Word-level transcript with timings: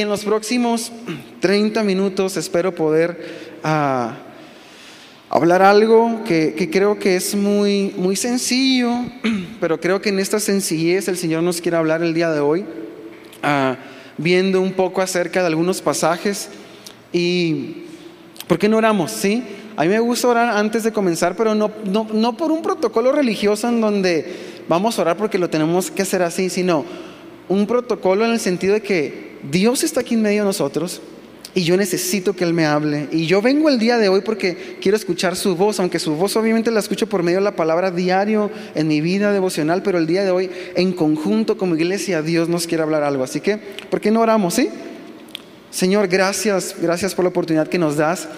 Y 0.00 0.02
en 0.02 0.08
los 0.08 0.24
próximos 0.24 0.90
30 1.40 1.82
minutos 1.82 2.38
espero 2.38 2.74
poder 2.74 3.22
ah, 3.62 4.16
hablar 5.28 5.60
algo 5.60 6.24
que, 6.24 6.70
creo 6.72 6.98
que 6.98 7.16
es 7.16 7.34
muy, 7.34 7.92
muy 7.98 8.16
sencillo, 8.16 8.92
pero 9.60 9.78
creo 9.78 10.00
que 10.00 10.08
en 10.08 10.18
esta 10.18 10.40
sencillez 10.40 11.06
el 11.08 11.18
Señor 11.18 11.42
nos 11.42 11.60
quiere 11.60 11.76
hablar 11.76 12.02
el 12.02 12.14
día 12.14 12.30
de 12.30 12.40
hoy, 12.40 12.64
ah, 13.42 13.76
viendo 14.16 14.62
un 14.62 14.72
poco 14.72 15.02
acerca 15.02 15.40
de 15.40 15.48
algunos 15.48 15.82
pasajes. 15.82 16.48
Y, 17.12 17.84
¿por 18.48 18.58
qué 18.58 18.70
no 18.70 18.78
oramos? 18.78 19.10
¿Sí? 19.10 19.44
A 19.76 19.82
mí 19.82 19.88
me 19.88 20.00
gusta 20.00 20.28
orar 20.28 20.56
antes 20.56 20.82
de 20.82 20.92
comenzar, 20.92 21.36
pero 21.36 21.54
no, 21.54 21.70
no, 21.84 22.06
no 22.10 22.38
por 22.38 22.52
un 22.52 22.62
protocolo 22.62 23.12
religioso 23.12 23.68
en 23.68 23.82
donde 23.82 24.64
vamos 24.66 24.98
a 24.98 25.02
orar 25.02 25.18
porque 25.18 25.36
lo 25.36 25.50
tenemos 25.50 25.90
que 25.90 26.00
hacer 26.00 26.22
así, 26.22 26.48
sino 26.48 26.86
un 27.50 27.66
protocolo 27.66 28.24
en 28.24 28.30
el 28.30 28.40
sentido 28.40 28.72
de 28.72 28.80
que 28.80 29.29
Dios 29.42 29.84
está 29.84 30.00
aquí 30.00 30.14
en 30.14 30.22
medio 30.22 30.42
de 30.42 30.46
nosotros 30.46 31.00
y 31.54 31.62
yo 31.64 31.76
necesito 31.76 32.34
que 32.34 32.44
Él 32.44 32.54
me 32.54 32.66
hable. 32.66 33.08
Y 33.10 33.26
yo 33.26 33.42
vengo 33.42 33.68
el 33.68 33.78
día 33.78 33.98
de 33.98 34.08
hoy 34.08 34.20
porque 34.20 34.76
quiero 34.80 34.96
escuchar 34.96 35.34
su 35.34 35.56
voz, 35.56 35.80
aunque 35.80 35.98
su 35.98 36.14
voz 36.14 36.36
obviamente 36.36 36.70
la 36.70 36.80
escucho 36.80 37.08
por 37.08 37.22
medio 37.22 37.38
de 37.38 37.44
la 37.44 37.56
palabra 37.56 37.90
diario 37.90 38.50
en 38.74 38.86
mi 38.86 39.00
vida 39.00 39.32
devocional, 39.32 39.82
pero 39.82 39.98
el 39.98 40.06
día 40.06 40.22
de 40.22 40.30
hoy 40.30 40.50
en 40.76 40.92
conjunto 40.92 41.56
como 41.56 41.74
iglesia 41.74 42.22
Dios 42.22 42.48
nos 42.48 42.66
quiere 42.66 42.82
hablar 42.82 43.02
algo. 43.02 43.24
Así 43.24 43.40
que, 43.40 43.56
¿por 43.56 44.00
qué 44.00 44.10
no 44.10 44.20
oramos? 44.20 44.54
¿Sí? 44.54 44.68
Señor, 45.70 46.08
gracias, 46.08 46.76
gracias 46.80 47.14
por 47.14 47.24
la 47.24 47.30
oportunidad 47.30 47.68
que 47.68 47.78
nos 47.78 47.96
das. 47.96 48.28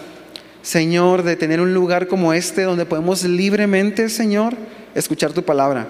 Señor, 0.63 1.23
de 1.23 1.37
tener 1.37 1.61
un 1.61 1.75
lugar 1.75 2.07
como 2.07 2.33
este 2.33 2.63
donde 2.63 2.87
podemos 2.87 3.25
libremente, 3.25 4.09
Señor, 4.09 4.55
escuchar 4.95 5.33
tu 5.33 5.43
palabra. 5.43 5.89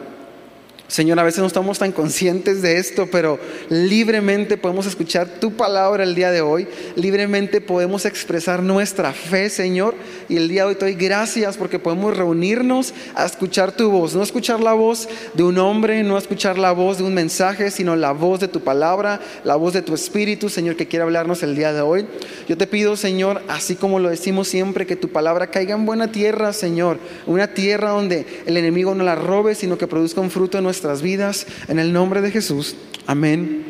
Señor, 0.92 1.18
a 1.18 1.22
veces 1.22 1.40
no 1.40 1.46
estamos 1.46 1.78
tan 1.78 1.90
conscientes 1.90 2.60
de 2.60 2.76
esto, 2.76 3.08
pero 3.10 3.38
libremente 3.70 4.58
podemos 4.58 4.84
escuchar 4.84 5.26
tu 5.40 5.52
palabra 5.52 6.04
el 6.04 6.14
día 6.14 6.30
de 6.30 6.42
hoy, 6.42 6.68
libremente 6.96 7.62
podemos 7.62 8.04
expresar 8.04 8.62
nuestra 8.62 9.14
fe, 9.14 9.48
Señor, 9.48 9.94
y 10.28 10.36
el 10.36 10.48
día 10.50 10.64
de 10.64 10.68
hoy 10.68 10.74
te 10.74 10.84
doy 10.84 10.94
gracias 10.94 11.56
porque 11.56 11.78
podemos 11.78 12.14
reunirnos 12.14 12.92
a 13.14 13.24
escuchar 13.24 13.72
tu 13.72 13.90
voz, 13.90 14.14
no 14.14 14.22
escuchar 14.22 14.60
la 14.60 14.74
voz 14.74 15.08
de 15.32 15.42
un 15.42 15.56
hombre, 15.56 16.02
no 16.02 16.18
escuchar 16.18 16.58
la 16.58 16.72
voz 16.72 16.98
de 16.98 17.04
un 17.04 17.14
mensaje, 17.14 17.70
sino 17.70 17.96
la 17.96 18.12
voz 18.12 18.40
de 18.40 18.48
tu 18.48 18.60
palabra, 18.60 19.18
la 19.44 19.56
voz 19.56 19.72
de 19.72 19.80
tu 19.80 19.94
espíritu, 19.94 20.50
Señor, 20.50 20.76
que 20.76 20.88
quiere 20.88 21.04
hablarnos 21.04 21.42
el 21.42 21.56
día 21.56 21.72
de 21.72 21.80
hoy. 21.80 22.04
Yo 22.50 22.58
te 22.58 22.66
pido, 22.66 22.96
Señor, 22.96 23.40
así 23.48 23.76
como 23.76 23.98
lo 23.98 24.10
decimos 24.10 24.46
siempre, 24.46 24.84
que 24.84 24.96
tu 24.96 25.08
palabra 25.08 25.46
caiga 25.46 25.74
en 25.74 25.86
buena 25.86 26.12
tierra, 26.12 26.52
Señor, 26.52 26.98
una 27.26 27.54
tierra 27.54 27.92
donde 27.92 28.26
el 28.44 28.58
enemigo 28.58 28.94
no 28.94 29.04
la 29.04 29.14
robe, 29.14 29.54
sino 29.54 29.78
que 29.78 29.86
produzca 29.86 30.20
un 30.20 30.30
fruto 30.30 30.58
en 30.58 30.64
nuestra 30.64 30.81
vidas 31.02 31.46
en 31.68 31.78
el 31.78 31.92
nombre 31.92 32.20
de 32.20 32.30
Jesús. 32.30 32.76
Amén 33.06 33.64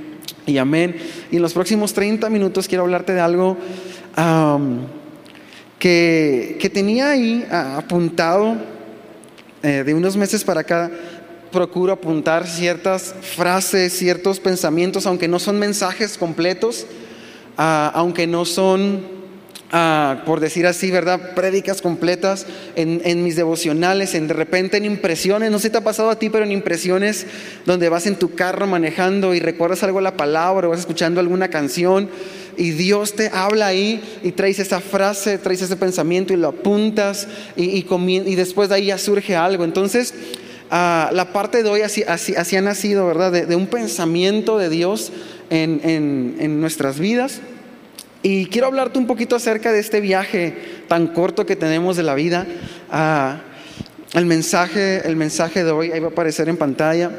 y 0.47 0.59
amén. 0.59 0.97
Y 1.31 1.37
en 1.37 1.43
los 1.43 1.53
próximos 1.53 1.93
30 1.93 2.29
minutos 2.31 2.69
quiero 2.69 2.85
hablarte 2.85 3.13
de 3.13 3.21
algo 3.21 3.57
que, 5.79 6.57
que, 6.61 6.71
tenía 6.71 7.11
ahí 7.11 7.47
apuntado 7.51 8.57
eh, 9.63 9.85
de 9.85 9.95
unos 9.95 10.17
meses 10.17 10.43
para 10.43 10.63
acá. 10.63 10.91
Procuro 11.53 11.93
apuntar 11.93 12.47
ciertas 12.47 13.15
frases, 13.21 13.93
ciertos 13.93 14.41
pensamientos, 14.41 15.07
aunque 15.07 15.29
no 15.29 15.39
son 15.39 15.59
mensajes 15.59 16.19
completos, 16.19 16.87
ah, 17.57 17.93
aunque 17.95 18.27
no 18.27 18.45
son 18.45 19.12
por 20.27 20.41
decir 20.41 20.67
así, 20.67 20.91
¿verdad? 20.91 21.35
Prédicas 21.35 21.81
completas 21.81 22.47
en, 22.77 23.25
mis 23.25 23.37
devocionales, 23.37 24.15
en 24.15 24.29
de 24.29 24.35
repente 24.35 24.77
en 24.77 24.85
impresiones, 24.85 25.51
no 25.51 25.59
sé 25.59 25.69
si 25.69 25.73
te 25.73 25.79
ha 25.79 25.85
pasado 25.85 26.11
a 26.11 26.19
ti, 26.19 26.29
pero 26.29 26.45
en 26.45 26.53
impresiones 26.53 27.27
donde 27.65 27.89
vas 27.89 28.07
en 28.07 28.17
tu 28.17 28.35
carro 28.35 28.67
manejando 28.67 29.35
y 29.35 29.41
recuerdas 29.41 29.83
algo 29.83 29.99
de 29.99 30.05
la 30.05 30.17
palabra 30.17 30.67
o 30.67 30.71
vas 30.71 30.81
escuchando 30.81 31.21
alguna 31.21 31.49
canción 31.49 32.11
y 32.59 32.73
Dios 32.73 33.15
te 33.15 33.31
habla 33.33 33.69
ahí 33.69 34.03
y 34.23 34.33
traes 34.33 34.59
esa 34.59 34.81
frase, 34.81 35.39
traes 35.39 35.63
ese 35.63 35.77
pensamiento 35.77 36.35
y 36.35 36.37
lo 36.37 36.49
apuntas 36.49 37.27
y, 37.57 37.87
y, 37.87 38.35
después 38.35 38.69
de 38.69 38.75
ahí 38.75 38.87
ya 38.87 38.99
surge 38.99 39.37
algo. 39.37 39.65
Entonces, 39.65 40.13
ah, 40.71 41.09
la 41.15 41.33
parte 41.33 41.63
de 41.63 41.71
hoy 41.71 41.81
así, 41.81 42.05
así, 42.07 42.35
así 42.37 42.57
ha 42.57 42.61
nacido, 42.61 43.07
¿verdad? 43.07 43.33
De, 43.33 43.57
un 43.57 43.69
pensamiento 43.69 44.59
de 44.59 44.69
Dios 44.69 45.13
en, 45.49 45.81
en 46.39 46.61
nuestras 46.61 46.99
vidas. 46.99 47.41
Y 48.23 48.47
quiero 48.47 48.69
hablarte 48.69 49.01
un 49.01 49.07
poquito 49.09 49.35
acerca 49.35 49.73
de 49.73 49.81
este 49.81 50.01
viaje 50.01 50.55
tan 50.87 51.09
corto 51.09 51.45
que 51.45 51.57
tenemos 51.57 51.97
de 51.97 52.05
la 52.05 52.15
vida. 52.15 52.47
Ah, 52.89 53.41
el, 54.15 54.27
mensaje, 54.27 55.07
el 55.07 55.17
mensaje 55.17 55.65
de 55.65 55.73
hoy, 55.73 55.91
ahí 55.91 55.99
va 55.99 56.09
a 56.09 56.11
aparecer 56.11 56.49
en 56.49 56.57
pantalla. 56.57 57.11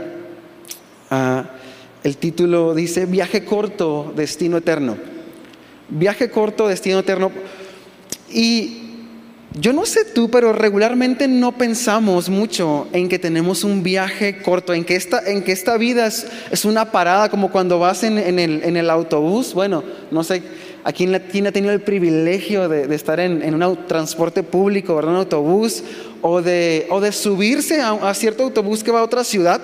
Ah, 1.10 1.44
el 2.06 2.16
título 2.18 2.74
dice 2.74 3.06
Viaje 3.06 3.44
corto, 3.44 4.14
destino 4.16 4.58
eterno. 4.58 4.96
Viaje 5.90 6.30
corto, 6.30 6.70
destino 6.70 7.00
eterno. 7.00 7.32
Y 8.32 8.80
yo 9.60 9.74
no 9.74 9.86
sé 9.86 10.06
tú, 10.06 10.32
pero 10.32 10.54
regularmente 10.54 11.28
no 11.28 11.52
pensamos 11.52 12.30
mucho 12.30 12.88
en 12.94 13.10
que 13.10 13.20
tenemos 13.20 13.66
un 13.66 13.84
viaje 13.84 14.42
corto, 14.42 14.74
en 14.74 14.86
que 14.86 14.96
esta, 14.96 15.20
en 15.30 15.44
que 15.44 15.52
esta 15.52 15.78
vida 15.78 16.08
es, 16.08 16.28
es 16.50 16.64
una 16.64 16.92
parada 16.92 17.28
como 17.30 17.52
cuando 17.52 17.78
vas 17.78 18.04
en, 18.04 18.18
en, 18.18 18.40
el, 18.40 18.64
en 18.64 18.78
el 18.78 18.90
autobús. 18.90 19.54
Bueno, 19.54 19.84
no 20.10 20.24
sé 20.24 20.42
¿A 20.86 20.92
quién, 20.92 21.16
ha 21.16 21.52
tenido 21.52 21.72
el 21.72 21.80
privilegio 21.80 22.68
de, 22.68 22.94
estar 22.94 23.20
en, 23.22 23.54
un 23.54 23.88
transporte 23.88 24.44
público, 24.44 24.96
¿verdad? 24.96 25.14
un 25.14 25.18
autobús, 25.20 25.82
o 26.22 26.42
de, 26.42 26.86
subirse 27.14 27.82
a, 27.82 28.14
cierto 28.14 28.44
autobús 28.44 28.84
que 28.84 28.92
va 28.92 29.00
a 29.00 29.04
otra 29.04 29.24
ciudad, 29.24 29.62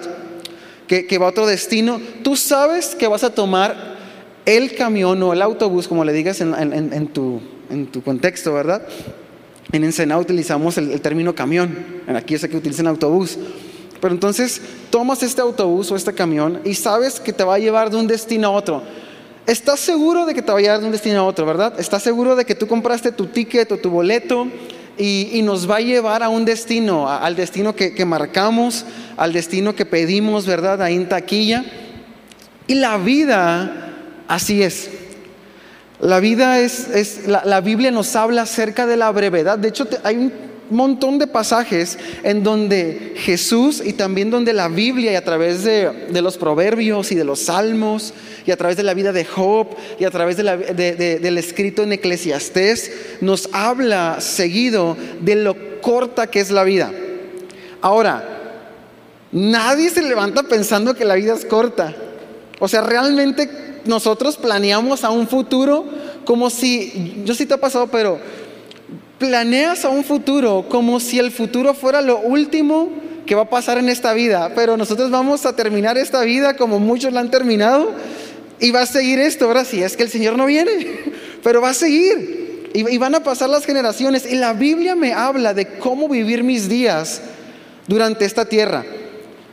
que, 0.88 1.18
va 1.18 1.26
a 1.26 1.30
otro 1.30 1.46
destino? 1.46 2.00
Tú 2.24 2.38
sabes 2.38 2.96
que 2.96 3.08
vas 3.08 3.26
a 3.26 3.32
tomar 3.32 3.98
el 4.46 4.76
camión 4.76 5.22
o 5.22 5.34
el 5.34 5.42
autobús, 5.42 5.90
como 5.90 6.06
le 6.06 6.14
digas 6.14 6.40
en, 6.40 7.08
tu, 7.08 7.42
en 7.70 7.88
tu 7.88 8.02
contexto, 8.02 8.54
¿verdad? 8.54 8.82
En 9.74 9.84
Ensenada 9.84 10.22
utilizamos 10.22 10.78
el, 10.78 11.02
término 11.02 11.36
camión, 11.36 11.86
aquí 12.08 12.34
es 12.34 12.48
que 12.48 12.56
utilizan 12.56 12.88
autobús. 12.88 13.38
Pero 14.00 14.14
entonces 14.14 14.62
tomas 14.90 15.22
este 15.22 15.42
autobús 15.42 15.92
o 15.92 15.98
este 15.98 16.14
camión 16.14 16.62
y 16.64 16.74
sabes 16.76 17.20
que 17.20 17.34
te 17.34 17.44
va 17.44 17.56
a 17.56 17.60
llevar 17.60 17.90
de 17.90 17.98
un 17.98 18.08
destino 18.08 18.48
a 18.48 18.52
otro. 18.52 18.82
Estás 19.46 19.80
seguro 19.80 20.26
de 20.26 20.34
que 20.34 20.42
te 20.42 20.52
va 20.52 20.60
a 20.60 20.80
de 20.80 20.86
un 20.86 20.92
destino 20.92 21.20
a 21.20 21.24
otro, 21.24 21.46
¿verdad? 21.46 21.80
Estás 21.80 22.04
seguro 22.04 22.36
de 22.36 22.46
que 22.46 22.56
tú 22.56 22.68
compraste 22.68 23.12
tu 23.12 23.28
ticket 23.28 23.72
o 23.72 23.78
tu 23.78 23.90
boleto 23.90 24.48
y, 24.98 25.42
nos 25.44 25.70
va 25.70 25.78
a 25.78 25.82
llevar 25.82 26.24
a 26.24 26.30
un 26.30 26.46
destino, 26.46 27.10
al 27.10 27.36
destino 27.36 27.74
que, 27.74 28.06
marcamos, 28.06 28.86
al 29.18 29.32
destino 29.32 29.74
que 29.74 29.86
pedimos, 29.86 30.46
¿verdad? 30.46 30.82
Ahí 30.82 30.96
en 30.96 31.08
taquilla. 31.08 31.64
Y 32.68 32.76
la 32.76 32.98
vida, 32.98 33.94
así 34.28 34.62
es. 34.62 34.90
La 36.02 36.20
vida 36.20 36.60
es, 36.60 37.28
la, 37.28 37.62
Biblia 37.62 37.92
nos 37.92 38.16
habla 38.16 38.44
acerca 38.44 38.86
de 38.86 38.98
la 38.98 39.12
brevedad. 39.12 39.58
De 39.58 39.70
hecho, 39.70 39.88
hay 40.04 40.18
un 40.18 40.34
montón 40.70 41.18
de 41.18 41.28
pasajes 41.28 41.98
en 42.24 42.44
donde 42.44 43.09
Jesús 43.30 43.84
y 43.86 43.94
también 43.94 44.32
donde 44.32 44.54
la 44.54 44.70
Biblia 44.70 45.12
y 45.12 45.16
a 45.16 45.24
través 45.24 45.64
de, 45.64 46.20
los 46.20 46.36
proverbios 46.36 47.12
y 47.12 47.16
de 47.16 47.24
los 47.24 47.42
salmos 47.42 48.12
y 48.44 48.50
a 48.50 48.58
través 48.58 48.76
de 48.76 48.82
la 48.82 48.96
vida 48.96 49.12
de 49.14 49.24
Job 49.24 49.68
y 50.00 50.06
a 50.06 50.10
través 50.10 50.36
del 50.36 51.38
escrito 51.38 51.84
en 51.84 51.94
Eclesiastés 51.94 52.92
nos 53.22 53.48
habla 53.52 54.20
seguido 54.20 54.98
de 55.22 55.36
lo 55.36 55.56
corta 55.80 56.26
que 56.26 56.40
es 56.40 56.50
la 56.50 56.64
vida. 56.64 56.92
Ahora, 57.82 58.28
nadie 59.32 59.92
se 59.92 60.02
levanta 60.02 60.42
pensando 60.42 60.96
que 60.96 61.06
la 61.06 61.14
vida 61.14 61.36
es 61.36 61.46
corta. 61.46 61.96
O 62.60 62.68
sea, 62.68 62.82
realmente 62.82 63.48
nosotros 63.86 64.38
planeamos 64.38 65.04
a 65.04 65.12
un 65.12 65.28
futuro 65.28 65.86
como 66.26 66.50
si, 66.50 67.22
yo 67.26 67.36
sí 67.36 67.46
te 67.46 67.54
ha 67.54 67.62
pasado, 67.62 67.90
pero 67.92 68.18
planeas 69.20 69.86
a 69.86 69.90
un 69.90 70.04
futuro 70.04 70.66
como 70.68 71.00
si 71.00 71.20
el 71.20 71.30
futuro 71.30 71.76
fuera 71.76 72.02
lo 72.02 72.22
último 72.22 73.08
que 73.30 73.36
va 73.36 73.44
a 73.44 73.50
pasar 73.50 73.78
en 73.78 73.90
esta 73.90 74.12
vida, 74.14 74.54
pero 74.56 74.76
nosotros 74.76 75.12
vamos 75.12 75.46
a 75.46 75.56
terminar 75.56 76.00
esta 76.00 76.22
vida 76.22 76.56
como 76.56 76.80
muchos 76.80 77.14
la 77.14 77.20
han 77.20 77.30
terminado 77.30 77.92
y 78.60 78.72
va 78.72 78.82
a 78.82 78.86
seguir 78.88 79.20
esto, 79.20 79.46
ahora 79.46 79.66
sí, 79.66 79.84
es 79.84 79.96
que 79.96 80.02
el 80.02 80.10
Señor 80.10 80.36
no 80.36 80.48
viene, 80.48 80.72
pero 81.44 81.62
va 81.62 81.70
a 81.70 81.74
seguir 81.76 82.72
y, 82.74 82.90
y 82.90 82.98
van 82.98 83.14
a 83.14 83.20
pasar 83.22 83.52
las 83.52 83.68
generaciones 83.68 84.26
y 84.26 84.34
la 84.34 84.54
Biblia 84.54 84.96
me 84.96 85.14
habla 85.14 85.54
de 85.54 85.68
cómo 85.78 86.10
vivir 86.10 86.44
mis 86.44 86.68
días 86.68 87.22
durante 87.86 88.26
esta 88.26 88.46
tierra. 88.46 88.84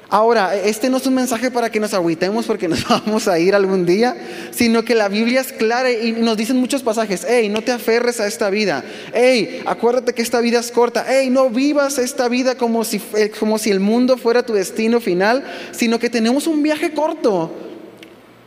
Ahora, 0.09 0.55
este 0.55 0.89
no 0.89 0.99
es 0.99 1.07
un 1.07 1.15
mensaje 1.15 1.51
para 1.51 1.69
que 1.69 1.81
nos 1.81 1.93
agüitemos 1.93 2.47
porque 2.47 2.69
nos 2.69 2.87
vamos 2.89 3.27
a 3.27 3.41
ir 3.41 3.57
algún 3.57 3.85
día, 3.85 4.17
sino 4.53 4.85
que 4.85 4.95
la 4.95 5.09
Biblia 5.09 5.41
es 5.41 5.53
clara 5.53 5.91
y 5.91 6.13
nos 6.13 6.37
dicen 6.37 6.59
muchos 6.59 6.83
pasajes, 6.83 7.27
hey, 7.29 7.49
no 7.49 7.61
te 7.61 7.73
aferres 7.73 8.21
a 8.21 8.27
esta 8.29 8.49
vida, 8.49 8.85
hey, 9.13 9.63
acuérdate 9.67 10.13
que 10.13 10.23
esta 10.23 10.41
vida 10.41 10.61
es 10.61 10.71
corta, 10.71 11.05
hey, 11.09 11.29
no 11.29 11.51
vivas 11.51 11.99
esta 11.99 12.29
vida 12.29 12.55
como 12.55 12.85
si, 12.85 13.03
eh, 13.17 13.33
como 13.39 13.59
si 13.59 13.71
el 13.71 13.81
mundo 13.81 14.17
fuera 14.17 14.47
tu 14.47 14.53
destino 14.53 15.01
final, 15.01 15.45
sino 15.73 15.99
que 15.99 16.09
tenemos 16.09 16.47
un 16.47 16.63
viaje 16.63 16.93
corto 16.93 17.51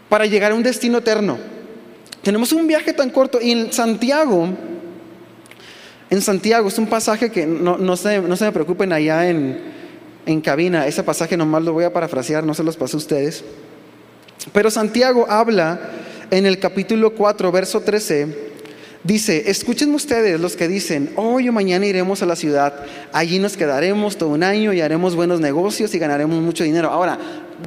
para 0.07 0.25
llegar 0.25 0.53
a 0.53 0.55
un 0.55 0.63
destino 0.63 0.99
eterno. 0.99 1.37
Tenemos 2.23 2.53
un 2.53 2.67
viaje 2.67 2.93
tan 2.93 3.09
corto 3.09 3.39
y 3.41 3.51
en 3.51 3.73
Santiago, 3.73 4.47
en 6.09 6.21
Santiago 6.21 6.69
es 6.69 6.77
un 6.77 6.87
pasaje 6.87 7.29
que 7.29 7.45
no, 7.45 7.77
no, 7.77 7.97
se, 7.97 8.21
no 8.21 8.35
se 8.37 8.45
me 8.45 8.51
preocupen 8.53 8.93
allá 8.93 9.29
en 9.29 9.68
en 10.29 10.41
cabina. 10.41 10.85
Ese 10.85 11.01
pasaje 11.01 11.35
nomás 11.35 11.63
lo 11.63 11.73
voy 11.73 11.85
a 11.85 11.93
parafrasear, 11.93 12.43
no 12.43 12.53
se 12.53 12.63
los 12.63 12.77
paso 12.77 12.97
a 12.97 12.99
ustedes. 12.99 13.43
Pero 14.53 14.69
Santiago 14.69 15.25
habla 15.27 15.79
en 16.29 16.45
el 16.45 16.59
capítulo 16.59 17.15
4, 17.15 17.51
verso 17.51 17.81
13, 17.81 18.51
dice, 19.03 19.49
escuchen 19.49 19.93
ustedes 19.95 20.39
los 20.39 20.55
que 20.55 20.67
dicen, 20.67 21.11
hoy 21.15 21.49
o 21.49 21.51
mañana 21.51 21.87
iremos 21.87 22.21
a 22.21 22.27
la 22.27 22.35
ciudad, 22.35 22.85
allí 23.11 23.39
nos 23.39 23.57
quedaremos 23.57 24.17
todo 24.17 24.29
un 24.29 24.43
año 24.43 24.71
y 24.71 24.81
haremos 24.81 25.15
buenos 25.15 25.39
negocios 25.39 25.93
y 25.95 25.99
ganaremos 25.99 26.39
mucho 26.41 26.63
dinero. 26.63 26.89
Ahora, 26.89 27.17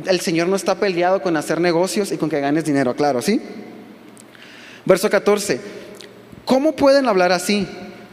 el 0.06 0.20
Señor 0.20 0.47
no 0.47 0.55
está 0.55 0.76
peleado 0.76 1.20
con 1.20 1.37
hacer 1.37 1.61
negocios 1.61 2.12
y 2.12 2.17
con 2.17 2.31
que 2.31 2.41
ganes 2.41 2.65
dinero, 2.65 2.94
claro, 2.94 3.20
¿sí? 3.20 3.41
Verso 4.85 5.11
14, 5.11 5.61
¿cómo 6.44 6.76
pueden 6.76 7.08
hablar 7.08 7.32
así? 7.32 7.67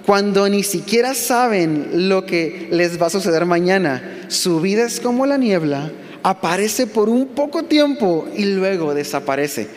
Cuando 0.09 0.49
ni 0.49 0.63
siquiera 0.63 1.13
saben 1.13 2.09
lo 2.09 2.25
que 2.25 2.67
les 2.71 2.99
va 2.99 3.05
a 3.05 3.09
suceder 3.11 3.45
mañana, 3.45 4.25
su 4.27 4.59
vida 4.59 4.87
es 4.87 4.99
como 4.99 5.27
la 5.27 5.37
niebla, 5.37 5.91
aparece 6.23 6.87
por 6.87 7.09
un 7.09 7.27
poco 7.27 7.65
tiempo 7.65 8.27
y 8.35 8.45
luego 8.45 8.95
desaparece. 8.95 9.67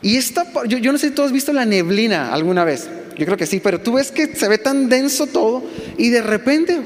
Y 0.00 0.18
esta, 0.18 0.46
yo, 0.68 0.92
no 0.92 0.98
sé 0.98 1.08
si 1.08 1.14
tú 1.16 1.22
has 1.22 1.32
visto 1.32 1.52
la 1.52 1.64
neblina 1.64 2.32
alguna 2.32 2.62
vez, 2.62 2.88
yo 3.18 3.26
creo 3.26 3.36
que 3.36 3.44
sí, 3.44 3.58
pero 3.58 3.80
tú 3.80 3.94
ves 3.94 4.12
que 4.12 4.36
se 4.36 4.46
ve 4.46 4.58
tan 4.58 4.88
denso 4.88 5.26
todo 5.26 5.64
y 5.98 6.10
de 6.10 6.22
repente 6.22 6.78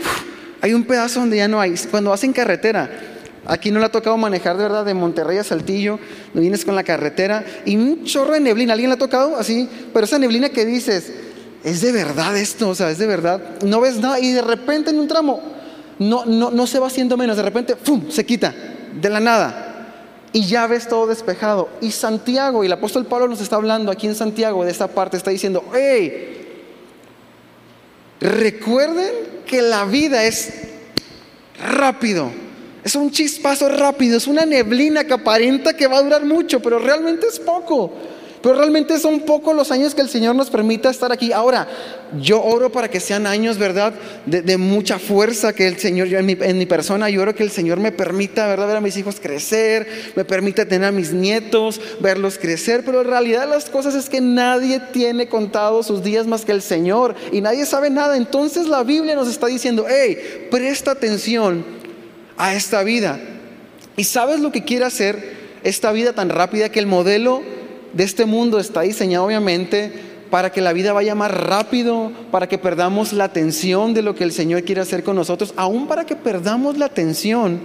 hay 0.62 0.72
un 0.72 0.84
pedazo 0.84 1.20
donde 1.20 1.37
ya 1.37 1.48
no 1.48 1.60
hay. 1.60 1.75
Cuando 1.90 2.08
vas 2.08 2.25
en 2.25 2.32
carretera, 2.32 2.88
aquí 3.44 3.70
no 3.70 3.78
le 3.78 3.84
ha 3.84 3.93
tocado 3.93 4.16
manejar 4.16 4.56
de 4.56 4.62
verdad 4.62 4.87
de 4.87 4.94
Monterrey 4.94 5.37
a 5.37 5.44
Saltillo, 5.44 5.98
vienes 6.32 6.64
con 6.64 6.75
la 6.75 6.82
carretera 6.82 7.44
y 7.66 7.76
un 7.76 8.04
chorro 8.04 8.32
de 8.32 8.40
neblina, 8.40 8.72
¿alguien 8.72 8.88
le 8.88 8.94
ha 8.94 8.98
tocado 8.98 9.37
así? 9.37 9.69
Pero 9.93 10.06
esa 10.06 10.19
neblina 10.19 10.48
que 10.48 10.64
dices, 10.64 11.12
es 11.67 11.81
de 11.81 11.91
verdad 11.91 12.37
esto, 12.37 12.69
o 12.69 12.75
sea, 12.77 12.93
es 12.93 12.99
de 12.99 13.09
verdad, 13.09 13.41
no 13.65 13.81
ves 13.81 13.97
nada 13.97 14.21
y 14.21 14.31
de 14.31 14.41
repente 14.41 14.91
en 14.91 15.01
un 15.01 15.09
tramo 15.09 15.43
no, 15.99 16.25
no, 16.25 16.53
no 16.53 16.65
se 16.65 16.79
va 16.79 16.87
haciendo 16.87 17.17
menos, 17.17 17.37
de 17.37 17.43
repente, 17.43 17.75
¡fum!, 17.75 18.09
se 18.09 18.25
quita 18.25 18.55
de 18.95 19.11
la 19.11 19.19
nada. 19.19 19.63
Y 20.33 20.47
ya 20.47 20.69
ves 20.69 20.87
todo 20.87 21.09
despejado. 21.09 21.69
Y 21.81 21.91
Santiago, 21.91 22.63
y 22.63 22.67
el 22.67 22.73
apóstol 22.73 23.07
Pablo 23.07 23.27
nos 23.27 23.41
está 23.41 23.57
hablando 23.57 23.91
aquí 23.91 24.07
en 24.07 24.15
Santiago 24.15 24.65
de 24.65 24.71
esta 24.71 24.87
parte, 24.87 25.17
está 25.17 25.33
diciendo, 25.33 25.65
hey, 25.75 26.47
recuerden 28.21 29.13
que 29.45 29.61
la 29.61 29.87
vida 29.87 30.25
es 30.25 30.53
rápido. 31.59 32.31
Es 32.85 32.95
un 32.95 33.11
chispazo 33.11 33.69
rápido, 33.71 34.19
es 34.19 34.29
una 34.29 34.47
neblina 34.47 35.03
que 35.03 35.15
aparenta 35.15 35.77
que 35.77 35.89
va 35.89 35.99
a 35.99 36.03
durar 36.03 36.25
mucho, 36.25 36.63
pero 36.63 36.79
realmente 36.79 37.27
es 37.27 37.41
poco. 37.41 37.93
Pero 38.46 38.58
realmente 38.58 38.96
son 39.00 39.22
pocos 39.22 39.56
los 39.56 39.72
años 39.72 39.93
que 39.93 40.02
el 40.02 40.08
Señor 40.08 40.37
nos 40.37 40.50
permita 40.50 40.88
estar 40.88 41.10
aquí. 41.10 41.32
Ahora, 41.32 41.66
yo 42.20 42.40
oro 42.40 42.70
para 42.70 42.88
que 42.88 43.00
sean 43.00 43.26
años, 43.26 43.58
¿verdad? 43.58 43.93
De, 44.25 44.56
mucha 44.56 45.00
fuerza 45.00 45.52
que 45.52 45.66
el 45.66 45.78
Señor, 45.78 46.06
yo 46.06 46.20
en 46.20 46.26
mi, 46.26 46.66
persona, 46.66 47.10
yo 47.10 47.22
oro 47.22 47.34
que 47.34 47.43
el 47.43 47.50
Señor 47.50 47.81
me 47.81 47.90
permita, 47.90 48.46
¿verdad? 48.46 48.69
Ver 48.69 48.76
a 48.76 48.81
mis 48.81 48.96
hijos 48.96 49.19
crecer, 49.19 50.12
me 50.14 50.25
permita 50.25 50.64
tener 50.64 50.87
a 50.87 50.93
mis 50.93 51.12
nietos, 51.12 51.81
verlos 51.98 52.38
crecer. 52.38 52.84
Pero 52.84 53.00
en 53.00 53.08
realidad 53.08 53.48
las 53.50 53.64
cosas 53.64 53.96
es 53.96 54.08
que 54.08 54.20
nadie 54.20 54.78
tiene 54.93 55.26
contado 55.26 55.82
sus 55.82 56.04
días 56.04 56.28
más 56.28 56.44
que 56.44 56.52
el 56.52 56.62
Señor 56.62 57.16
y 57.32 57.40
nadie 57.40 57.66
sabe 57.66 57.90
nada. 57.90 58.16
Entonces 58.16 58.69
la 58.69 58.84
Biblia 58.84 59.16
nos 59.16 59.26
está 59.26 59.48
diciendo, 59.48 59.87
hey, 59.88 60.46
presta 60.52 60.93
atención 60.93 61.64
a 62.37 62.54
esta 62.54 62.84
vida. 62.84 63.19
¿Y 63.96 64.04
sabes 64.04 64.38
lo 64.38 64.52
que 64.52 64.62
quiere 64.62 64.84
hacer 64.84 65.34
esta 65.64 65.90
vida 65.90 66.12
tan 66.12 66.28
rápida 66.28 66.69
que 66.69 66.78
el 66.78 66.87
modelo 66.87 67.56
de 67.96 68.04
este 68.04 68.26
mundo 68.26 68.58
está 68.58 68.82
diseñado 68.82 69.25
obviamente 69.25 69.90
para 70.31 70.50
que 70.50 70.60
la 70.60 70.75
vida 70.75 70.93
vaya 70.93 71.14
más 71.14 71.31
rápido, 71.31 72.12
para 72.31 72.46
que 72.46 72.58
perdamos 72.58 73.12
la 73.12 73.25
atención 73.25 73.94
de 73.94 74.02
lo 74.02 74.14
que 74.14 74.25
el 74.25 74.32
Señor 74.32 74.64
quiere 74.64 74.82
hacer 74.82 75.02
con 75.02 75.16
nosotros, 75.16 75.54
aún 75.56 75.87
para 75.87 76.04
que 76.04 76.14
perdamos 76.14 76.76
la 76.76 76.87
atención 76.87 77.60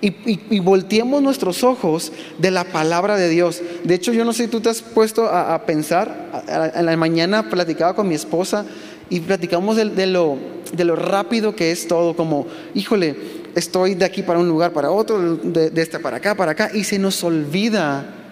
y, 0.00 0.60
volteemos 0.60 1.20
nuestros 1.20 1.64
ojos 1.64 2.12
de 2.38 2.52
la 2.52 2.64
palabra 2.64 3.16
de 3.16 3.28
Dios. 3.28 3.60
De 3.82 3.94
hecho, 3.94 4.12
yo 4.12 4.24
no 4.24 4.32
sé 4.32 4.44
si 4.44 4.50
tú 4.50 4.60
te 4.60 4.68
has 4.68 4.82
puesto 4.82 5.24
a, 5.26 5.60
pensar, 5.66 6.30
en 6.74 6.86
la 6.86 6.96
mañana 6.96 7.50
platicaba 7.50 7.96
con 7.96 8.06
mi 8.06 8.14
esposa 8.14 8.64
y 9.10 9.18
platicamos 9.20 9.76
de, 9.76 10.06
lo, 10.06 10.38
de 10.72 10.84
lo 10.84 10.94
rápido 10.94 11.56
que 11.56 11.72
es 11.72 11.88
todo, 11.88 12.14
como, 12.14 12.46
híjole, 12.74 13.16
estoy 13.56 13.94
de 13.94 14.04
aquí 14.04 14.22
para 14.22 14.38
un 14.38 14.48
lugar, 14.48 14.72
para 14.72 14.92
otro, 14.92 15.36
de, 15.36 15.70
de 15.70 15.82
este 15.82 15.98
para 15.98 16.18
acá, 16.18 16.36
para 16.36 16.52
acá, 16.52 16.70
y 16.72 16.84
se 16.84 17.00
nos 17.00 17.24
olvida 17.24 18.25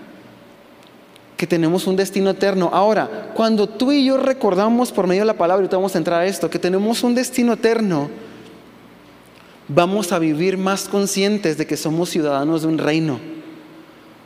que 1.36 1.46
tenemos 1.46 1.86
un 1.86 1.96
destino 1.96 2.30
eterno. 2.30 2.70
Ahora, 2.72 3.32
cuando 3.34 3.68
tú 3.68 3.92
y 3.92 4.04
yo 4.04 4.16
recordamos 4.16 4.92
por 4.92 5.06
medio 5.06 5.22
de 5.22 5.26
la 5.26 5.38
palabra, 5.38 5.64
y 5.64 5.68
te 5.68 5.76
vamos 5.76 5.94
a 5.94 5.98
entrar 5.98 6.20
a 6.20 6.26
esto, 6.26 6.48
que 6.48 6.58
tenemos 6.58 7.02
un 7.02 7.14
destino 7.14 7.54
eterno, 7.54 8.08
vamos 9.68 10.12
a 10.12 10.18
vivir 10.18 10.58
más 10.58 10.88
conscientes 10.88 11.58
de 11.58 11.66
que 11.66 11.76
somos 11.76 12.10
ciudadanos 12.10 12.62
de 12.62 12.68
un 12.68 12.78
reino 12.78 13.33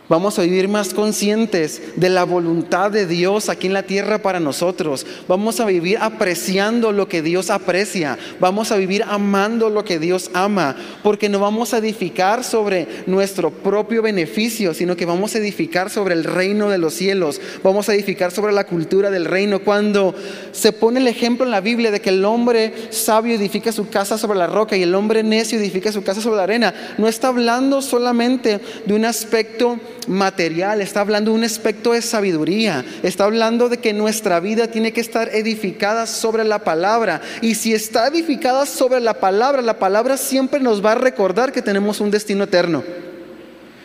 Vamos 0.08 0.38
a 0.38 0.42
vivir 0.42 0.68
más 0.68 0.94
conscientes 0.94 1.82
de 1.96 2.08
la 2.08 2.24
voluntad 2.24 2.90
de 2.90 3.06
Dios 3.06 3.50
aquí 3.50 3.66
en 3.66 3.74
la 3.74 3.82
tierra 3.82 4.22
para 4.22 4.40
nosotros. 4.40 5.04
Vamos 5.28 5.60
a 5.60 5.66
vivir 5.66 5.98
apreciando 6.00 6.92
lo 6.92 7.08
que 7.08 7.20
Dios 7.20 7.50
aprecia. 7.50 8.18
Vamos 8.40 8.72
a 8.72 8.78
vivir 8.78 9.04
amando 9.06 9.68
lo 9.68 9.84
que 9.84 9.98
Dios 9.98 10.30
ama. 10.32 10.76
Porque 11.02 11.28
no 11.28 11.40
vamos 11.40 11.74
a 11.74 11.78
edificar 11.78 12.42
sobre 12.42 12.88
nuestro 13.06 13.50
propio 13.50 14.00
beneficio, 14.00 14.72
sino 14.72 14.96
que 14.96 15.04
vamos 15.04 15.34
a 15.34 15.38
edificar 15.38 15.90
sobre 15.90 16.14
el 16.14 16.24
reino 16.24 16.70
de 16.70 16.78
los 16.78 16.94
cielos. 16.94 17.38
Vamos 17.62 17.90
a 17.90 17.94
edificar 17.94 18.30
sobre 18.30 18.54
la 18.54 18.64
cultura 18.64 19.10
del 19.10 19.26
reino. 19.26 19.58
Cuando 19.58 20.14
se 20.52 20.72
pone 20.72 21.00
el 21.00 21.08
ejemplo 21.08 21.44
en 21.44 21.50
la 21.50 21.60
Biblia 21.60 21.90
de 21.90 22.00
que 22.00 22.08
el 22.08 22.24
hombre 22.24 22.72
sabio 22.88 23.34
edifica 23.34 23.72
su 23.72 23.90
casa 23.90 24.16
sobre 24.16 24.38
la 24.38 24.46
roca 24.46 24.74
y 24.74 24.82
el 24.82 24.94
hombre 24.94 25.22
necio 25.22 25.58
edifica 25.58 25.92
su 25.92 26.02
casa 26.02 26.22
sobre 26.22 26.38
la 26.38 26.44
arena, 26.44 26.74
no 26.96 27.08
está 27.08 27.28
hablando 27.28 27.82
solamente 27.82 28.58
de 28.86 28.94
un 28.94 29.04
aspecto 29.04 29.78
material, 30.08 30.80
está 30.80 31.00
hablando 31.00 31.30
de 31.30 31.38
un 31.38 31.44
aspecto 31.44 31.92
de 31.92 32.02
sabiduría, 32.02 32.84
está 33.02 33.24
hablando 33.24 33.68
de 33.68 33.78
que 33.78 33.92
nuestra 33.92 34.40
vida 34.40 34.68
tiene 34.68 34.92
que 34.92 35.00
estar 35.00 35.34
edificada 35.34 36.06
sobre 36.06 36.44
la 36.44 36.60
palabra. 36.64 37.20
Y 37.40 37.54
si 37.54 37.74
está 37.74 38.08
edificada 38.08 38.66
sobre 38.66 39.00
la 39.00 39.14
palabra, 39.14 39.62
la 39.62 39.78
palabra 39.78 40.16
siempre 40.16 40.60
nos 40.60 40.84
va 40.84 40.92
a 40.92 40.96
recordar 40.96 41.52
que 41.52 41.62
tenemos 41.62 42.00
un 42.00 42.10
destino 42.10 42.44
eterno. 42.44 42.82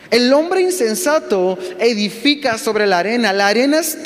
El 0.10 0.32
hombre 0.32 0.62
insensato 0.62 1.58
edifica 1.80 2.58
sobre 2.58 2.86
la 2.86 3.00
arena. 3.00 3.34
La 3.34 3.48
arena 3.48 3.80
es, 3.80 3.98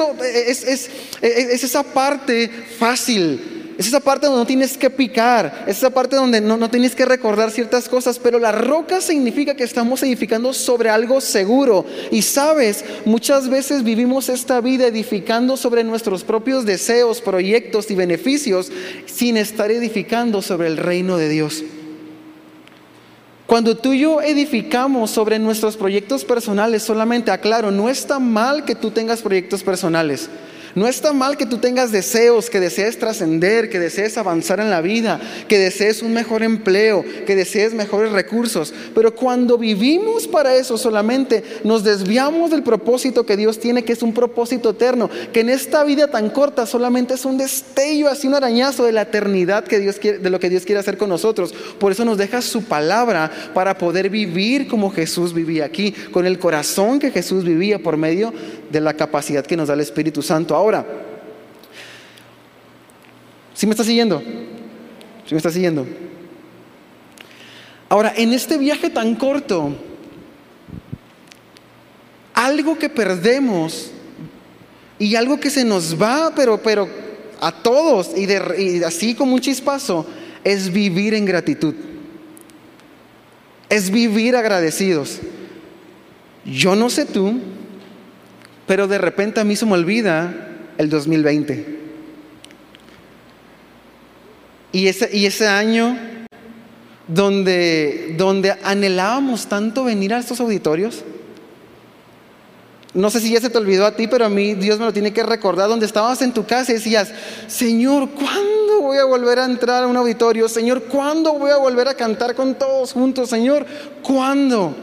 es, 0.63 0.89
es 1.21 1.63
esa 1.63 1.83
parte 1.83 2.49
fácil 2.79 3.56
es 3.77 3.85
esa 3.85 3.99
parte 3.99 4.25
donde 4.25 4.39
no 4.39 4.47
tienes 4.47 4.75
que 4.75 4.89
picar, 4.89 5.65
es 5.67 5.77
esa 5.77 5.91
parte 5.91 6.15
donde 6.15 6.41
no, 6.41 6.57
no, 6.57 6.67
tienes 6.67 6.95
que 6.95 7.05
recordar 7.05 7.51
ciertas 7.51 7.87
cosas, 7.87 8.17
pero 8.17 8.39
la 8.39 8.51
roca 8.51 9.01
significa 9.01 9.55
que 9.55 9.63
estamos 9.63 10.01
edificando 10.01 10.51
sobre 10.51 10.89
algo 10.89 11.21
seguro. 11.21 11.85
Y 12.09 12.23
sabes, 12.23 12.83
muchas 13.05 13.49
veces 13.49 13.83
vivimos 13.83 14.29
esta 14.29 14.61
vida 14.61 14.87
edificando 14.87 15.57
sobre 15.57 15.83
nuestros 15.83 16.23
propios 16.23 16.65
deseos, 16.65 17.21
proyectos 17.21 17.91
y 17.91 17.95
beneficios 17.95 18.71
sin 19.05 19.37
estar 19.37 19.69
edificando 19.69 20.41
sobre 20.41 20.67
el 20.67 20.77
reino 20.77 21.17
de 21.17 21.29
Dios. 21.29 21.63
Cuando 23.45 23.77
tú 23.77 23.93
y 23.93 23.99
yo 23.99 24.21
edificamos 24.21 25.11
sobre 25.11 25.37
nuestros 25.37 25.77
proyectos 25.77 26.25
personales, 26.25 26.81
solamente 26.81 27.29
aclaro, 27.29 27.69
no 27.69 27.89
está 27.89 28.17
mal 28.17 28.65
que 28.65 28.73
tú 28.73 28.89
tengas 28.89 29.21
proyectos 29.21 29.61
personales. 29.61 30.29
No 30.77 30.87
está 30.87 31.11
mal 31.11 31.37
que 31.37 31.47
tú 31.47 31.57
tengas 31.57 31.91
deseos, 31.91 32.51
que 32.51 32.59
desees 32.59 32.99
trascender, 32.99 33.67
que 33.67 33.79
desees 33.79 34.15
avanzar 34.15 34.59
en 34.59 34.69
la 34.69 34.79
vida, 34.79 35.19
que 35.47 35.57
desees 35.57 36.03
un 36.03 36.13
mejor 36.13 36.43
empleo, 36.43 37.03
que 37.25 37.35
desees 37.35 37.73
mejores 37.73 38.11
recursos. 38.11 38.71
Pero 38.93 39.15
cuando 39.15 39.57
vivimos 39.57 40.27
para 40.27 40.53
eso 40.53 40.77
solamente 40.77 41.43
nos 41.63 41.83
desviamos 41.83 42.51
del 42.51 42.61
propósito 42.61 43.25
que 43.25 43.35
Dios 43.35 43.59
tiene, 43.59 43.83
que 43.83 43.93
es 43.93 44.03
un 44.03 44.13
propósito 44.13 44.69
eterno, 44.69 45.09
que 45.33 45.39
en 45.39 45.49
esta 45.49 45.83
vida 45.83 46.09
tan 46.09 46.29
corta 46.29 46.67
solamente 46.67 47.15
es 47.15 47.25
un 47.25 47.39
destello, 47.39 48.07
así 48.07 48.27
un 48.27 48.35
arañazo 48.35 48.83
de 48.83 48.91
la 48.91 49.01
eternidad 49.01 49.63
que 49.63 49.79
Dios 49.79 49.99
de 49.99 50.29
lo 50.29 50.39
que 50.39 50.51
Dios 50.51 50.63
quiere 50.63 50.79
hacer 50.79 50.99
con 50.99 51.09
nosotros. 51.09 51.55
Por 51.79 51.91
eso 51.91 52.05
nos 52.05 52.19
deja 52.19 52.43
su 52.43 52.65
palabra 52.65 53.31
para 53.55 53.79
poder 53.79 54.11
vivir 54.11 54.67
como 54.67 54.91
Jesús 54.91 55.33
vivía 55.33 55.65
aquí, 55.65 55.91
con 56.11 56.27
el 56.27 56.37
corazón 56.37 56.99
que 56.99 57.09
Jesús 57.09 57.43
vivía 57.43 57.79
por 57.79 57.97
medio 57.97 58.31
de 58.69 58.81
la 58.81 58.93
capacidad 58.93 59.45
que 59.45 59.57
nos 59.57 59.67
da 59.67 59.73
el 59.73 59.81
Espíritu 59.81 60.21
Santo. 60.21 60.55
Ahora, 60.55 60.85
¿sí 63.53 63.65
me 63.65 63.71
está 63.71 63.83
siguiendo? 63.83 64.19
¿Sí 64.19 65.33
me 65.33 65.37
está 65.37 65.51
siguiendo? 65.51 65.85
Ahora, 67.89 68.13
en 68.15 68.33
este 68.33 68.57
viaje 68.57 68.89
tan 68.89 69.15
corto, 69.15 69.75
algo 72.33 72.77
que 72.77 72.89
perdemos 72.89 73.91
y 74.99 75.15
algo 75.15 75.39
que 75.39 75.49
se 75.49 75.63
nos 75.63 75.99
va, 75.99 76.33
pero, 76.35 76.61
pero 76.61 76.87
a 77.39 77.51
todos 77.51 78.11
y, 78.15 78.25
y 78.61 78.83
así 78.83 79.15
como 79.15 79.35
un 79.35 79.41
chispazo, 79.41 80.05
es 80.43 80.71
vivir 80.71 81.13
en 81.13 81.25
gratitud. 81.25 81.75
Es 83.69 83.89
vivir 83.89 84.35
agradecidos. 84.35 85.19
Yo 86.45 86.75
no 86.75 86.89
sé 86.89 87.05
tú, 87.05 87.39
pero 88.67 88.87
de 88.87 88.97
repente 88.97 89.39
a 89.39 89.43
mí 89.45 89.55
se 89.55 89.65
me 89.65 89.73
olvida 89.73 90.49
el 90.77 90.89
2020. 90.89 91.77
Y 94.73 94.87
ese, 94.87 95.09
y 95.11 95.25
ese 95.25 95.47
año 95.47 95.97
donde, 97.07 98.13
donde 98.17 98.55
anhelábamos 98.63 99.47
tanto 99.47 99.85
venir 99.85 100.13
a 100.13 100.19
estos 100.19 100.39
auditorios, 100.39 101.03
No 102.93 103.11
sé 103.11 103.19
si 103.19 103.31
ya 103.31 103.39
se 103.39 103.49
te 103.51 103.57
olvidó 103.57 103.85
a 103.85 103.95
ti, 103.95 104.07
pero 104.07 104.25
a 104.25 104.29
mí 104.29 104.55
Dios 104.55 104.79
me 104.79 104.85
lo 104.85 104.93
tiene 104.93 105.13
que 105.13 105.21
recordar. 105.21 105.69
Donde 105.69 105.85
estabas 105.85 106.21
en 106.23 106.33
tu 106.33 106.45
casa 106.45 106.71
y 106.71 106.75
decías, 106.75 107.11
Señor, 107.45 108.09
¿cuándo 108.09 108.81
voy 108.81 108.97
a 108.97 109.03
volver 109.03 109.37
a 109.37 109.45
entrar 109.45 109.83
a 109.83 109.87
un 109.87 109.95
auditorio? 109.97 110.49
Señor, 110.49 110.83
¿cuándo 110.83 111.33
voy 111.33 111.51
a 111.51 111.57
volver 111.57 111.87
a 111.87 111.93
cantar 111.93 112.33
con 112.33 112.55
todos 112.55 112.93
juntos? 112.93 113.29
Señor, 113.29 113.67
¿cuándo? 114.01 114.75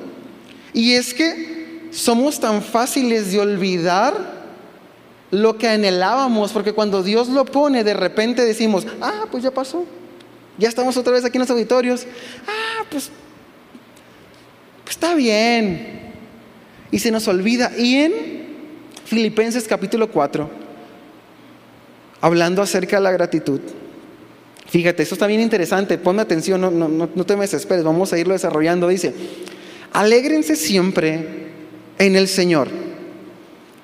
Y 0.72 0.92
es 0.92 1.12
que 1.12 1.53
somos 1.94 2.40
tan 2.40 2.62
fáciles 2.62 3.30
de 3.30 3.38
olvidar 3.38 4.44
lo 5.30 5.56
que 5.56 5.68
anhelábamos, 5.68 6.52
porque 6.52 6.72
cuando 6.72 7.02
Dios 7.02 7.28
lo 7.28 7.44
pone, 7.44 7.84
de 7.84 7.94
repente 7.94 8.44
decimos, 8.44 8.86
ah, 9.00 9.26
pues 9.30 9.42
ya 9.44 9.50
pasó. 9.52 9.84
Ya 10.58 10.68
estamos 10.68 10.96
otra 10.96 11.12
vez 11.12 11.24
aquí 11.24 11.36
en 11.36 11.40
los 11.40 11.50
auditorios. 11.50 12.06
Ah, 12.46 12.84
pues, 12.90 13.10
pues 14.84 14.96
está 14.96 15.14
bien 15.14 16.12
y 16.90 16.98
se 16.98 17.10
nos 17.10 17.26
olvida. 17.28 17.72
Y 17.76 17.96
en 17.96 18.12
Filipenses 19.04 19.66
capítulo 19.66 20.10
4, 20.10 20.50
hablando 22.20 22.62
acerca 22.62 22.96
de 22.96 23.02
la 23.02 23.12
gratitud, 23.12 23.60
fíjate, 24.66 25.02
esto 25.02 25.14
está 25.14 25.26
bien 25.26 25.40
interesante, 25.40 25.98
ponme 25.98 26.22
atención, 26.22 26.60
no, 26.60 26.70
no, 26.70 26.88
no 26.88 27.26
te 27.26 27.36
me 27.36 27.42
desesperes, 27.42 27.84
vamos 27.84 28.12
a 28.12 28.18
irlo 28.18 28.34
desarrollando. 28.34 28.88
Dice, 28.88 29.12
alégrense 29.92 30.54
siempre 30.54 31.43
en 31.98 32.16
el 32.16 32.28
Señor. 32.28 32.68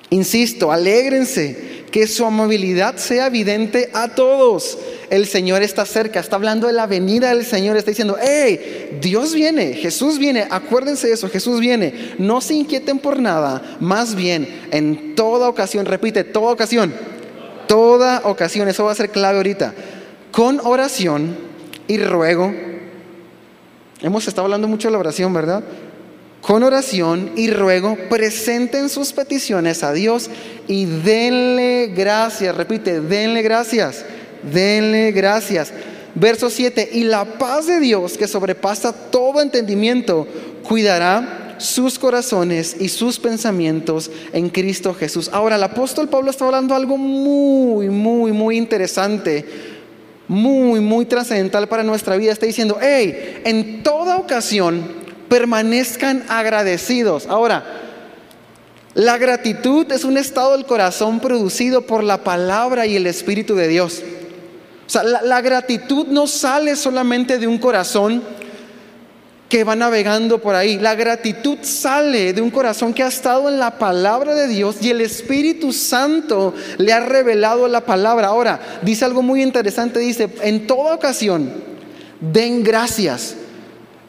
Insisto, 0.09 0.71
alégrense, 0.71 1.85
que 1.91 2.07
su 2.07 2.25
amabilidad 2.25 2.97
sea 2.97 3.27
evidente 3.27 3.89
a 3.93 4.09
todos 4.09 4.77
el 5.11 5.27
Señor 5.27 5.61
está 5.61 5.85
cerca, 5.85 6.21
está 6.21 6.37
hablando 6.37 6.67
de 6.67 6.73
la 6.73 6.87
venida 6.87 7.35
del 7.35 7.45
Señor, 7.45 7.75
está 7.75 7.91
diciendo, 7.91 8.15
hey, 8.19 8.97
Dios 9.01 9.33
viene, 9.33 9.73
Jesús 9.73 10.17
viene, 10.17 10.47
acuérdense 10.49 11.07
de 11.07 11.13
eso, 11.15 11.27
Jesús 11.29 11.59
viene, 11.59 12.13
no 12.17 12.39
se 12.39 12.53
inquieten 12.53 12.97
por 12.97 13.19
nada, 13.19 13.61
más 13.81 14.15
bien 14.15 14.47
en 14.71 15.13
toda 15.13 15.49
ocasión, 15.49 15.85
repite, 15.85 16.23
toda 16.23 16.53
ocasión, 16.53 16.93
toda 17.67 18.21
ocasión, 18.23 18.69
eso 18.69 18.85
va 18.85 18.93
a 18.93 18.95
ser 18.95 19.09
clave 19.09 19.35
ahorita, 19.35 19.73
con 20.31 20.61
oración 20.63 21.35
y 21.89 21.97
ruego, 21.97 22.53
hemos 24.01 24.25
estado 24.29 24.45
hablando 24.45 24.69
mucho 24.69 24.87
de 24.87 24.93
la 24.93 24.99
oración, 24.99 25.33
¿verdad? 25.33 25.61
Con 26.41 26.63
oración 26.63 27.31
y 27.35 27.49
ruego, 27.51 27.97
presenten 28.09 28.89
sus 28.89 29.13
peticiones 29.13 29.83
a 29.83 29.93
Dios 29.93 30.29
y 30.67 30.85
denle 30.85 31.93
gracias, 31.95 32.55
repite, 32.55 33.01
denle 33.01 33.41
gracias 33.41 34.03
denle 34.43 35.11
gracias. 35.11 35.71
Verso 36.13 36.49
7, 36.49 36.89
y 36.93 37.03
la 37.03 37.25
paz 37.37 37.67
de 37.67 37.79
Dios 37.79 38.17
que 38.17 38.27
sobrepasa 38.27 38.91
todo 38.91 39.41
entendimiento, 39.41 40.27
cuidará 40.67 41.55
sus 41.57 41.97
corazones 41.97 42.75
y 42.79 42.89
sus 42.89 43.17
pensamientos 43.19 44.11
en 44.33 44.49
Cristo 44.49 44.93
Jesús. 44.93 45.29
Ahora, 45.31 45.55
el 45.55 45.63
apóstol 45.63 46.09
Pablo 46.09 46.31
está 46.31 46.45
hablando 46.45 46.75
algo 46.75 46.97
muy, 46.97 47.89
muy, 47.89 48.31
muy 48.33 48.57
interesante, 48.57 49.45
muy, 50.27 50.81
muy 50.81 51.05
trascendental 51.05 51.67
para 51.69 51.83
nuestra 51.83 52.17
vida. 52.17 52.33
Está 52.33 52.45
diciendo, 52.45 52.77
hey, 52.81 53.41
en 53.45 53.83
toda 53.83 54.17
ocasión 54.17 55.00
permanezcan 55.31 56.25
agradecidos. 56.27 57.25
Ahora, 57.25 57.63
la 58.95 59.17
gratitud 59.17 59.89
es 59.89 60.03
un 60.03 60.17
estado 60.17 60.57
del 60.57 60.65
corazón 60.65 61.21
producido 61.21 61.83
por 61.83 62.03
la 62.03 62.25
palabra 62.25 62.85
y 62.85 62.97
el 62.97 63.07
Espíritu 63.07 63.55
de 63.55 63.69
Dios. 63.69 64.01
O 64.85 64.89
sea, 64.89 65.03
la, 65.03 65.39
gratitud 65.39 66.07
no 66.07 66.27
sale 66.27 66.75
solamente 66.75 67.39
de 67.39 67.47
un 67.47 67.59
corazón 67.59 68.21
que 69.47 69.63
va 69.63 69.73
navegando 69.73 70.41
por 70.41 70.53
ahí. 70.53 70.77
La 70.77 70.95
gratitud 70.95 71.59
sale 71.61 72.33
de 72.33 72.41
un 72.41 72.51
corazón 72.51 72.93
que 72.93 73.03
ha 73.03 73.07
estado 73.07 73.47
en 73.47 73.57
la 73.57 73.79
palabra 73.79 74.35
de 74.35 74.49
Dios 74.49 74.79
y 74.81 74.89
el 74.89 74.99
Espíritu 74.99 75.71
Santo 75.71 76.53
le 76.77 76.91
ha 76.91 76.99
revelado 76.99 77.69
la 77.69 77.85
palabra. 77.85 78.27
Ahora, 78.27 78.59
dice 78.81 79.05
algo 79.05 79.21
muy 79.21 79.41
interesante, 79.41 79.99
dice, 79.99 80.29
en 80.41 80.67
toda 80.67 80.93
ocasión, 80.93 81.53
den 82.19 82.65
gracias. 82.65 83.37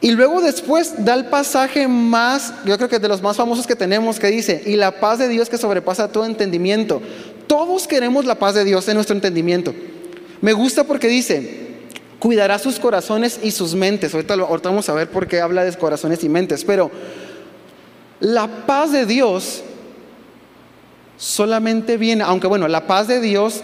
Y 0.03 0.11
luego 0.11 0.41
después 0.41 1.05
da 1.05 1.13
el 1.13 1.27
pasaje 1.27 1.87
más, 1.87 2.53
yo 2.65 2.75
creo 2.75 2.89
que 2.89 2.99
de 2.99 3.07
los 3.07 3.21
más 3.21 3.37
famosos 3.37 3.65
que 3.65 3.73
tenemos, 3.73 4.19
que 4.19 4.27
dice, 4.27 4.61
y 4.65 4.75
la 4.75 4.99
paz 4.99 5.17
de 5.17 5.29
Dios 5.29 5.47
que 5.47 5.57
sobrepasa 5.57 6.09
todo 6.09 6.25
entendimiento. 6.25 7.01
Todos 7.47 7.87
queremos 7.87 8.25
la 8.25 8.35
paz 8.35 8.53
de 8.53 8.65
Dios 8.65 8.85
en 8.89 8.95
nuestro 8.95 9.15
entendimiento. 9.15 9.73
Me 10.41 10.51
gusta 10.51 10.83
porque 10.83 11.07
dice, 11.07 11.77
cuidará 12.19 12.59
sus 12.59 12.81
corazones 12.81 13.39
y 13.43 13.51
sus 13.51 13.75
mentes. 13.75 14.13
Ahorita, 14.13 14.33
ahorita 14.33 14.67
vamos 14.67 14.89
a 14.89 14.93
ver 14.93 15.09
por 15.09 15.25
qué 15.25 15.39
habla 15.39 15.63
de 15.63 15.71
corazones 15.71 16.21
y 16.25 16.27
mentes, 16.27 16.65
pero 16.65 16.91
la 18.19 18.65
paz 18.65 18.91
de 18.91 19.05
Dios 19.05 19.63
solamente 21.15 21.95
viene, 21.95 22.25
aunque 22.25 22.47
bueno, 22.47 22.67
la 22.67 22.87
paz 22.87 23.07
de 23.07 23.21
Dios 23.21 23.61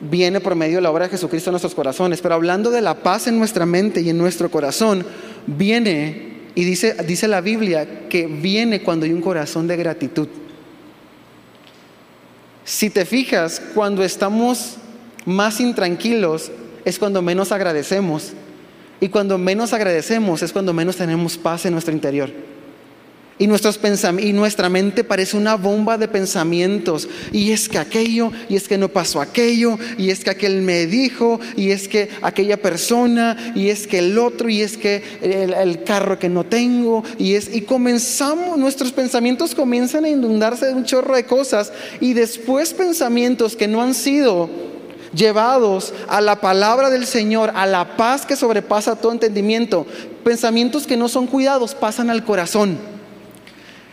viene 0.00 0.40
por 0.40 0.54
medio 0.54 0.76
de 0.76 0.82
la 0.82 0.90
obra 0.90 1.06
de 1.06 1.12
Jesucristo 1.12 1.48
en 1.48 1.52
nuestros 1.52 1.74
corazones, 1.74 2.20
pero 2.20 2.34
hablando 2.34 2.70
de 2.70 2.82
la 2.82 2.94
paz 2.94 3.26
en 3.26 3.38
nuestra 3.38 3.64
mente 3.64 4.02
y 4.02 4.10
en 4.10 4.18
nuestro 4.18 4.50
corazón, 4.50 5.06
viene, 5.56 6.28
y 6.54 6.64
dice, 6.64 6.94
dice 7.06 7.26
la 7.26 7.40
Biblia, 7.40 8.08
que 8.08 8.26
viene 8.26 8.82
cuando 8.82 9.06
hay 9.06 9.12
un 9.12 9.20
corazón 9.20 9.66
de 9.66 9.76
gratitud. 9.76 10.28
Si 12.64 12.90
te 12.90 13.04
fijas, 13.04 13.60
cuando 13.74 14.04
estamos 14.04 14.76
más 15.24 15.60
intranquilos 15.60 16.50
es 16.84 16.98
cuando 16.98 17.22
menos 17.22 17.52
agradecemos. 17.52 18.32
Y 19.00 19.08
cuando 19.08 19.38
menos 19.38 19.72
agradecemos 19.72 20.42
es 20.42 20.52
cuando 20.52 20.72
menos 20.72 20.96
tenemos 20.96 21.36
paz 21.36 21.64
en 21.66 21.72
nuestro 21.72 21.94
interior. 21.94 22.30
Y, 23.38 23.46
nuestros 23.46 23.78
y 24.20 24.32
nuestra 24.32 24.68
mente 24.68 25.04
parece 25.04 25.36
una 25.36 25.54
bomba 25.54 25.96
de 25.96 26.08
pensamientos. 26.08 27.08
Y 27.32 27.52
es 27.52 27.68
que 27.68 27.78
aquello, 27.78 28.32
y 28.48 28.56
es 28.56 28.66
que 28.66 28.78
no 28.78 28.88
pasó 28.88 29.20
aquello, 29.20 29.78
y 29.96 30.10
es 30.10 30.24
que 30.24 30.30
aquel 30.30 30.62
me 30.62 30.86
dijo, 30.86 31.38
y 31.56 31.70
es 31.70 31.86
que 31.86 32.08
aquella 32.22 32.60
persona, 32.60 33.52
y 33.54 33.68
es 33.68 33.86
que 33.86 33.98
el 33.98 34.18
otro, 34.18 34.48
y 34.48 34.62
es 34.62 34.76
que 34.76 35.02
el, 35.22 35.54
el 35.54 35.84
carro 35.84 36.18
que 36.18 36.28
no 36.28 36.44
tengo, 36.44 37.04
y 37.18 37.34
es 37.34 37.54
y 37.54 37.62
comenzamos, 37.62 38.58
nuestros 38.58 38.92
pensamientos 38.92 39.54
comienzan 39.54 40.04
a 40.04 40.08
inundarse 40.08 40.66
de 40.66 40.74
un 40.74 40.84
chorro 40.84 41.14
de 41.14 41.24
cosas, 41.24 41.72
y 42.00 42.14
después 42.14 42.74
pensamientos 42.74 43.54
que 43.54 43.68
no 43.68 43.82
han 43.82 43.94
sido 43.94 44.50
llevados 45.14 45.94
a 46.08 46.20
la 46.20 46.40
palabra 46.40 46.90
del 46.90 47.06
Señor, 47.06 47.52
a 47.54 47.66
la 47.66 47.96
paz 47.96 48.26
que 48.26 48.36
sobrepasa 48.36 48.96
todo 48.96 49.12
entendimiento, 49.12 49.86
pensamientos 50.24 50.86
que 50.86 50.96
no 50.96 51.08
son 51.08 51.26
cuidados 51.26 51.74
pasan 51.74 52.10
al 52.10 52.24
corazón. 52.24 52.97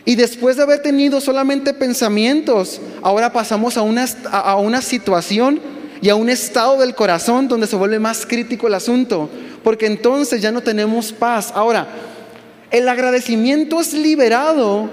Y 0.06 0.14
después 0.14 0.56
de 0.56 0.62
haber 0.62 0.82
tenido 0.82 1.20
solamente 1.20 1.74
pensamientos, 1.74 2.80
ahora 3.02 3.32
pasamos 3.32 3.76
a 3.76 3.82
una, 3.82 4.06
a 4.30 4.54
una 4.56 4.80
situación 4.80 5.60
y 6.00 6.08
a 6.10 6.14
un 6.14 6.30
estado 6.30 6.78
del 6.78 6.94
corazón 6.94 7.48
donde 7.48 7.66
se 7.66 7.74
vuelve 7.74 7.98
más 7.98 8.24
crítico 8.24 8.68
el 8.68 8.74
asunto, 8.74 9.28
porque 9.64 9.86
entonces 9.86 10.40
ya 10.40 10.52
no 10.52 10.62
tenemos 10.62 11.12
paz. 11.12 11.50
Ahora, 11.52 11.88
el 12.70 12.88
agradecimiento 12.88 13.80
es 13.80 13.94
liberado 13.94 14.88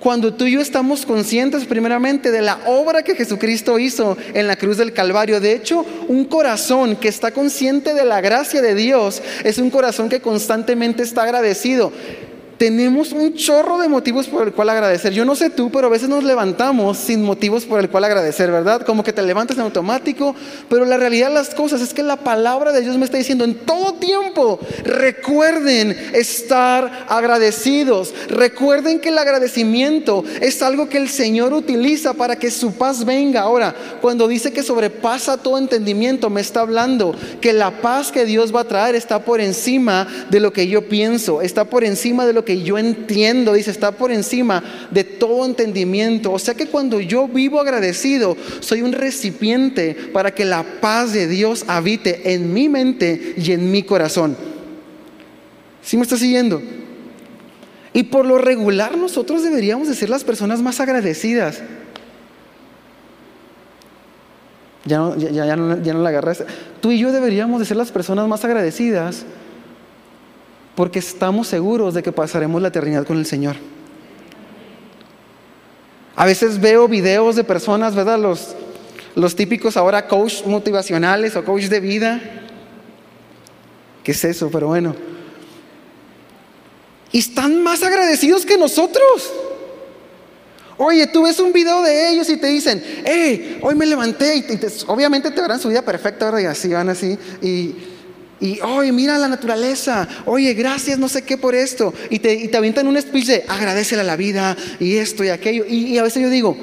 cuando 0.00 0.34
tú 0.34 0.46
y 0.46 0.52
yo 0.52 0.60
estamos 0.60 1.06
conscientes 1.06 1.64
primeramente 1.64 2.32
de 2.32 2.42
la 2.42 2.58
obra 2.66 3.04
que 3.04 3.14
Jesucristo 3.14 3.78
hizo 3.78 4.16
en 4.34 4.48
la 4.48 4.56
cruz 4.56 4.78
del 4.78 4.92
Calvario. 4.92 5.40
De 5.40 5.52
hecho, 5.52 5.86
un 6.08 6.24
corazón 6.24 6.96
que 6.96 7.06
está 7.06 7.30
consciente 7.30 7.94
de 7.94 8.04
la 8.04 8.20
gracia 8.20 8.60
de 8.62 8.74
Dios 8.74 9.22
es 9.44 9.58
un 9.58 9.70
corazón 9.70 10.08
que 10.08 10.20
constantemente 10.20 11.04
está 11.04 11.22
agradecido 11.22 11.92
tenemos 12.60 13.12
un 13.12 13.32
chorro 13.32 13.78
de 13.78 13.88
motivos 13.88 14.26
por 14.26 14.46
el 14.46 14.52
cual 14.52 14.68
agradecer. 14.68 15.14
Yo 15.14 15.24
no 15.24 15.34
sé 15.34 15.48
tú, 15.48 15.70
pero 15.70 15.86
a 15.86 15.90
veces 15.90 16.10
nos 16.10 16.24
levantamos 16.24 16.98
sin 16.98 17.22
motivos 17.22 17.64
por 17.64 17.80
el 17.80 17.88
cual 17.88 18.04
agradecer, 18.04 18.50
¿verdad? 18.50 18.82
Como 18.82 19.02
que 19.02 19.14
te 19.14 19.22
levantas 19.22 19.56
en 19.56 19.62
automático, 19.62 20.34
pero 20.68 20.84
la 20.84 20.98
realidad 20.98 21.28
de 21.28 21.34
las 21.36 21.54
cosas 21.54 21.80
es 21.80 21.94
que 21.94 22.02
la 22.02 22.18
palabra 22.18 22.72
de 22.72 22.82
Dios 22.82 22.98
me 22.98 23.06
está 23.06 23.16
diciendo 23.16 23.44
en 23.44 23.54
todo 23.54 23.94
tiempo, 23.94 24.60
recuerden 24.84 25.96
estar 26.12 27.06
agradecidos, 27.08 28.12
recuerden 28.28 29.00
que 29.00 29.08
el 29.08 29.16
agradecimiento 29.16 30.22
es 30.42 30.60
algo 30.60 30.90
que 30.90 30.98
el 30.98 31.08
Señor 31.08 31.54
utiliza 31.54 32.12
para 32.12 32.36
que 32.36 32.50
su 32.50 32.74
paz 32.74 33.06
venga. 33.06 33.40
Ahora, 33.40 33.74
cuando 34.02 34.28
dice 34.28 34.52
que 34.52 34.62
sobrepasa 34.62 35.38
todo 35.38 35.56
entendimiento, 35.56 36.28
me 36.28 36.42
está 36.42 36.60
hablando 36.60 37.14
que 37.40 37.54
la 37.54 37.80
paz 37.80 38.12
que 38.12 38.26
Dios 38.26 38.54
va 38.54 38.60
a 38.60 38.68
traer 38.68 38.96
está 38.96 39.24
por 39.24 39.40
encima 39.40 40.06
de 40.28 40.40
lo 40.40 40.52
que 40.52 40.66
yo 40.66 40.90
pienso, 40.90 41.40
está 41.40 41.64
por 41.64 41.84
encima 41.84 42.26
de 42.26 42.34
lo 42.34 42.44
que 42.44 42.49
yo 42.58 42.78
entiendo, 42.78 43.52
dice, 43.52 43.70
está 43.70 43.92
por 43.92 44.10
encima 44.10 44.62
de 44.90 45.04
todo 45.04 45.44
entendimiento. 45.44 46.32
O 46.32 46.38
sea 46.38 46.54
que 46.54 46.66
cuando 46.66 47.00
yo 47.00 47.28
vivo 47.28 47.60
agradecido, 47.60 48.36
soy 48.60 48.82
un 48.82 48.92
recipiente 48.92 49.94
para 50.12 50.34
que 50.34 50.44
la 50.44 50.62
paz 50.80 51.12
de 51.12 51.26
Dios 51.26 51.64
habite 51.68 52.32
en 52.32 52.52
mi 52.52 52.68
mente 52.68 53.34
y 53.36 53.52
en 53.52 53.70
mi 53.70 53.82
corazón. 53.82 54.36
¿Sí 55.82 55.96
me 55.96 56.02
está 56.02 56.16
siguiendo? 56.16 56.62
Y 57.92 58.04
por 58.04 58.26
lo 58.26 58.38
regular 58.38 58.96
nosotros 58.96 59.42
deberíamos 59.42 59.88
de 59.88 59.94
ser 59.94 60.10
las 60.10 60.24
personas 60.24 60.62
más 60.62 60.80
agradecidas. 60.80 61.62
Ya 64.84 64.98
no, 64.98 65.16
ya, 65.16 65.56
no, 65.56 65.82
ya 65.82 65.92
no 65.92 66.00
la 66.00 66.08
agarraste. 66.08 66.46
Tú 66.80 66.90
y 66.90 66.98
yo 66.98 67.12
deberíamos 67.12 67.60
de 67.60 67.66
ser 67.66 67.76
las 67.76 67.92
personas 67.92 68.26
más 68.28 68.44
agradecidas 68.44 69.24
porque 70.80 71.00
estamos 71.00 71.46
seguros 71.46 71.92
de 71.92 72.02
que 72.02 72.10
pasaremos 72.10 72.62
la 72.62 72.68
eternidad 72.68 73.06
con 73.06 73.18
el 73.18 73.26
Señor. 73.26 73.54
A 76.16 76.24
veces 76.24 76.58
veo 76.58 76.88
videos 76.88 77.36
de 77.36 77.44
personas, 77.44 77.94
¿verdad? 77.94 78.18
Los, 78.18 78.54
los 79.14 79.36
típicos 79.36 79.76
ahora 79.76 80.08
coach 80.08 80.42
motivacionales 80.46 81.36
o 81.36 81.44
coach 81.44 81.64
de 81.64 81.80
vida. 81.80 82.18
¿Qué 84.02 84.12
es 84.12 84.24
eso? 84.24 84.48
Pero 84.50 84.68
bueno. 84.68 84.96
Y 87.12 87.18
están 87.18 87.62
más 87.62 87.82
agradecidos 87.82 88.46
que 88.46 88.56
nosotros. 88.56 89.30
Oye, 90.78 91.06
tú 91.08 91.24
ves 91.24 91.38
un 91.40 91.52
video 91.52 91.82
de 91.82 92.10
ellos 92.10 92.30
y 92.30 92.38
te 92.38 92.46
dicen, 92.46 92.82
hey, 93.04 93.58
hoy 93.60 93.74
me 93.74 93.84
levanté 93.84 94.34
y 94.34 94.46
obviamente 94.86 95.30
te 95.30 95.42
verán 95.42 95.60
su 95.60 95.68
vida 95.68 95.82
perfecta, 95.82 96.24
¿verdad? 96.24 96.40
Y 96.40 96.46
así 96.46 96.68
van 96.68 96.88
así. 96.88 97.18
Y, 97.42 97.74
y 98.40 98.60
oye, 98.60 98.90
mira 98.92 99.18
la 99.18 99.28
naturaleza. 99.28 100.08
Oye, 100.24 100.54
gracias, 100.54 100.98
no 100.98 101.08
sé 101.08 101.22
qué 101.22 101.36
por 101.36 101.54
esto. 101.54 101.92
Y 102.08 102.20
te, 102.20 102.34
y 102.34 102.48
te 102.48 102.56
avientan 102.56 102.86
un 102.86 103.00
speech 103.00 103.26
de 103.26 103.44
agradecele 103.46 104.00
a 104.00 104.04
la 104.04 104.16
vida 104.16 104.56
y 104.78 104.96
esto 104.96 105.22
y 105.24 105.28
aquello. 105.28 105.64
y 105.66 105.96
a 105.98 106.02
veces 106.02 106.22
yo 106.22 106.30
digo, 106.30 106.56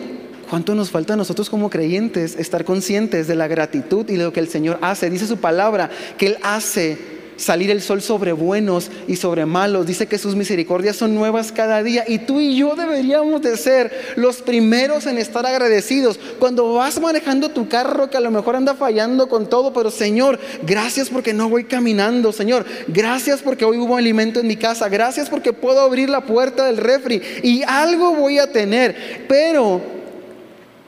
¿Cuánto 0.50 0.76
nos 0.76 0.92
falta 0.92 1.14
a 1.14 1.18
nosotros 1.18 1.50
como 1.50 1.70
creyentes 1.70 2.38
estar 2.38 2.64
conscientes 2.64 3.28
de 3.28 3.36
la 3.36 3.50
gratitud 3.50 4.10
y 4.10 4.14
de 4.14 4.24
lo 4.24 4.32
que 4.32 4.40
el 4.40 4.48
Señor 4.48 4.80
hace? 4.82 5.10
Dice 5.10 5.28
su 5.28 5.38
palabra 5.38 5.90
que 6.18 6.28
Él 6.28 6.38
hace 6.42 7.17
salir 7.38 7.72
el 7.72 7.82
sol 7.82 8.02
sobre 8.02 8.34
buenos 8.34 8.92
y 9.08 9.16
sobre 9.16 9.46
malos. 9.46 9.86
Dice 9.86 10.08
que 10.08 10.18
sus 10.18 10.36
misericordias 10.36 10.96
son 10.96 11.16
nuevas 11.16 11.52
cada 11.52 11.82
día 11.84 12.04
y 12.08 12.20
tú 12.20 12.40
y 12.40 12.58
yo 12.58 12.76
deberíamos 12.76 13.42
de 13.42 13.56
ser 13.58 13.92
los 14.16 14.42
primeros 14.42 15.06
en 15.06 15.18
estar 15.18 15.46
agradecidos. 15.46 16.20
Cuando 16.40 16.74
vas 16.74 17.00
manejando 17.00 17.50
tu 17.50 17.70
carro 17.70 18.10
que 18.10 18.18
a 18.18 18.22
lo 18.22 18.32
mejor 18.32 18.56
anda 18.56 18.76
fallando 18.76 19.30
con 19.30 19.48
todo, 19.48 19.72
pero 19.74 19.92
Señor, 19.92 20.40
gracias 20.64 21.10
porque 21.10 21.34
no 21.34 21.50
voy 21.50 21.64
caminando, 21.64 22.32
Señor. 22.32 22.66
Gracias 22.88 23.42
porque 23.42 23.66
hoy 23.66 23.78
hubo 23.78 23.96
alimento 23.96 24.40
en 24.40 24.48
mi 24.48 24.58
casa. 24.58 24.90
Gracias 24.90 25.30
porque 25.30 25.54
puedo 25.54 25.80
abrir 25.82 26.10
la 26.10 26.22
puerta 26.22 26.66
del 26.66 26.78
refri 26.78 27.22
y 27.44 27.64
algo 27.64 28.16
voy 28.16 28.40
a 28.40 28.52
tener. 28.52 29.26
Pero 29.28 29.82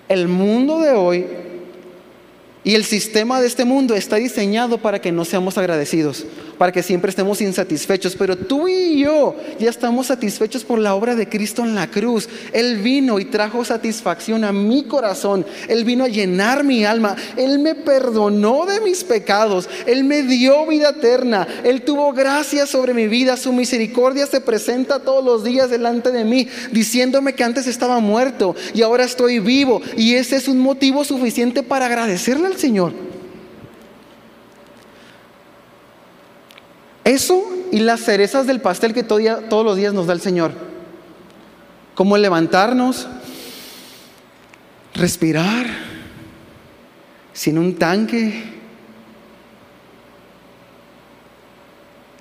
el 0.08 0.28
mundo 0.28 0.80
de 0.80 0.92
hoy 0.92 1.26
y 2.64 2.76
el 2.76 2.84
sistema 2.84 3.40
de 3.40 3.48
este 3.48 3.66
mundo 3.66 3.96
está 3.96 4.18
diseñado 4.18 4.80
para 4.80 5.00
que 5.00 5.12
no 5.12 5.26
seamos 5.26 5.58
agradecidos, 5.58 6.26
para 6.60 6.74
que 6.74 6.84
siempre 6.84 7.10
estemos 7.10 7.42
insatisfechos. 7.42 8.16
Pero 8.18 8.36
tú 8.36 8.68
y 8.68 9.00
yo 9.00 9.36
ya 9.60 9.70
estamos 9.70 10.08
satisfechos 10.08 10.64
por 10.64 10.78
la 10.78 10.94
obra 10.94 11.16
de 11.16 11.28
Cristo 11.28 11.64
en 11.64 11.74
la 11.74 11.90
cruz. 11.90 12.28
Él 12.52 12.78
vino 12.80 13.18
y 13.20 13.26
trajo 13.26 13.64
satisfacción 13.64 14.44
a 14.44 14.52
mi 14.52 14.84
corazón. 14.84 15.46
Él 15.70 15.86
vino 15.86 16.04
a 16.04 16.10
llenar 16.10 16.66
mi 16.66 16.84
alma. 16.84 17.16
Él 17.38 17.60
me 17.60 17.76
perdonó 17.76 18.66
de 18.66 18.82
mis 18.82 19.06
pecados. 19.06 19.70
Él 19.88 20.04
me 20.04 20.22
dio 20.22 20.68
vida 20.68 20.90
eterna. 20.90 21.48
Él 21.64 21.84
tuvo 21.84 22.12
gracia 22.12 22.66
sobre 22.66 22.94
mi 22.94 23.08
vida. 23.08 23.38
Su 23.38 23.54
misericordia 23.54 24.28
se 24.28 24.42
presenta 24.42 25.00
todos 25.00 25.24
los 25.24 25.46
días 25.46 25.70
delante 25.70 26.12
de 26.12 26.26
mí, 26.26 26.50
diciéndome 26.74 27.34
que 27.34 27.46
antes 27.46 27.68
estaba 27.68 28.00
muerto 28.00 28.54
y 28.74 28.82
ahora 28.82 29.06
estoy 29.06 29.40
vivo. 29.40 29.82
Y 29.96 30.16
ese 30.16 30.36
es 30.36 30.50
un 30.50 30.60
motivo 30.60 31.06
suficiente 31.06 31.64
para 31.64 31.86
agradecerle 31.86 32.48
al 32.48 32.58
Señor. 32.58 33.09
Eso 37.10 37.44
y 37.72 37.80
las 37.80 38.02
cerezas 38.02 38.46
del 38.46 38.62
pastel 38.62 38.94
que 38.94 39.02
todos 39.02 39.66
los 39.66 39.76
días 39.76 39.96
nos 39.96 40.06
da 40.06 40.14
el 40.14 40.22
Señor. 40.22 40.52
Como 41.96 42.16
levantarnos, 42.16 43.08
respirar, 44.94 45.66
sin 47.34 47.58
un 47.58 47.74
tanque. 47.74 48.44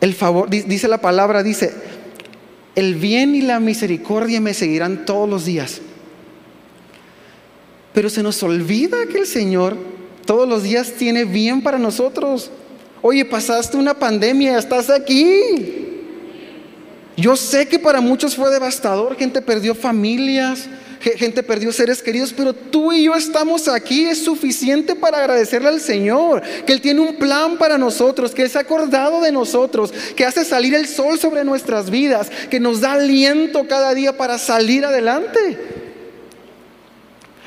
El 0.00 0.14
favor, 0.14 0.48
dice 0.48 0.88
la 0.88 1.02
palabra, 1.02 1.42
dice, 1.42 1.74
el 2.74 2.94
bien 2.94 3.34
y 3.34 3.42
la 3.42 3.60
misericordia 3.60 4.40
me 4.40 4.54
seguirán 4.54 5.04
todos 5.04 5.28
los 5.28 5.44
días. 5.44 5.82
Pero 7.92 8.08
se 8.08 8.22
nos 8.22 8.42
olvida 8.42 9.04
que 9.12 9.18
el 9.18 9.26
Señor 9.26 9.76
todos 10.24 10.48
los 10.48 10.62
días 10.62 10.92
tiene 10.92 11.26
bien 11.26 11.62
para 11.62 11.78
nosotros. 11.78 12.50
Oye, 13.02 13.24
pasaste 13.24 13.76
una 13.76 13.94
pandemia, 13.94 14.58
estás 14.58 14.90
aquí. 14.90 15.86
Yo 17.16 17.36
sé 17.36 17.66
que 17.66 17.78
para 17.78 18.00
muchos 18.00 18.36
fue 18.36 18.50
devastador, 18.50 19.16
gente 19.16 19.42
perdió 19.42 19.74
familias, 19.74 20.68
gente 21.00 21.42
perdió 21.42 21.72
seres 21.72 22.02
queridos, 22.02 22.32
pero 22.36 22.52
tú 22.52 22.92
y 22.92 23.04
yo 23.04 23.14
estamos 23.14 23.68
aquí, 23.68 24.04
es 24.04 24.22
suficiente 24.22 24.94
para 24.94 25.18
agradecerle 25.18 25.68
al 25.68 25.80
Señor, 25.80 26.42
que 26.64 26.72
Él 26.72 26.80
tiene 26.80 27.00
un 27.00 27.16
plan 27.16 27.56
para 27.56 27.78
nosotros, 27.78 28.34
que 28.34 28.42
Él 28.42 28.50
se 28.50 28.58
ha 28.58 28.62
acordado 28.62 29.20
de 29.20 29.32
nosotros, 29.32 29.92
que 30.14 30.24
hace 30.24 30.44
salir 30.44 30.74
el 30.74 30.86
sol 30.86 31.18
sobre 31.18 31.44
nuestras 31.44 31.90
vidas, 31.90 32.30
que 32.50 32.60
nos 32.60 32.80
da 32.80 32.92
aliento 32.92 33.66
cada 33.66 33.94
día 33.94 34.16
para 34.16 34.38
salir 34.38 34.84
adelante. 34.84 35.77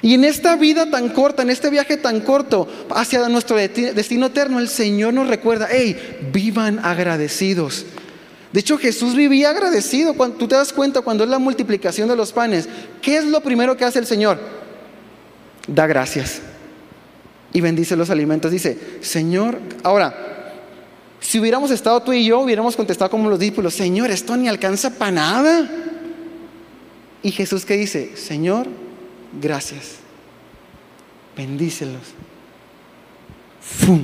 Y 0.01 0.15
en 0.15 0.23
esta 0.23 0.55
vida 0.55 0.89
tan 0.89 1.09
corta, 1.09 1.43
en 1.43 1.51
este 1.51 1.69
viaje 1.69 1.97
tan 1.97 2.21
corto 2.21 2.67
hacia 2.89 3.27
nuestro 3.29 3.55
destino 3.57 4.27
eterno, 4.27 4.59
el 4.59 4.67
Señor 4.67 5.13
nos 5.13 5.27
recuerda, 5.27 5.67
hey, 5.69 6.19
vivan 6.33 6.79
agradecidos. 6.83 7.85
De 8.51 8.59
hecho, 8.59 8.77
Jesús 8.77 9.15
vivía 9.15 9.51
agradecido. 9.51 10.15
Cuando, 10.15 10.37
tú 10.37 10.47
te 10.47 10.55
das 10.55 10.73
cuenta 10.73 11.01
cuando 11.01 11.23
es 11.23 11.29
la 11.29 11.39
multiplicación 11.39 12.09
de 12.09 12.15
los 12.15 12.33
panes, 12.33 12.67
¿qué 13.01 13.17
es 13.17 13.25
lo 13.25 13.41
primero 13.41 13.77
que 13.77 13.85
hace 13.85 13.99
el 13.99 14.07
Señor? 14.07 14.39
Da 15.67 15.85
gracias 15.85 16.41
y 17.53 17.61
bendice 17.61 17.95
los 17.95 18.09
alimentos. 18.09 18.51
Dice, 18.51 18.77
Señor, 19.01 19.59
ahora, 19.83 20.31
si 21.19 21.39
hubiéramos 21.39 21.69
estado 21.69 22.01
tú 22.01 22.11
y 22.11 22.25
yo, 22.25 22.39
hubiéramos 22.39 22.75
contestado 22.75 23.11
como 23.11 23.29
los 23.29 23.39
discípulos, 23.39 23.75
Señor, 23.75 24.09
esto 24.09 24.35
ni 24.35 24.47
alcanza 24.47 24.89
para 24.97 25.11
nada. 25.11 25.69
Y 27.23 27.31
Jesús 27.31 27.65
que 27.65 27.77
dice, 27.77 28.17
Señor, 28.17 28.67
gracias. 29.39 29.97
Bendícelos. 31.35 32.01
¡Fum! 33.61 34.01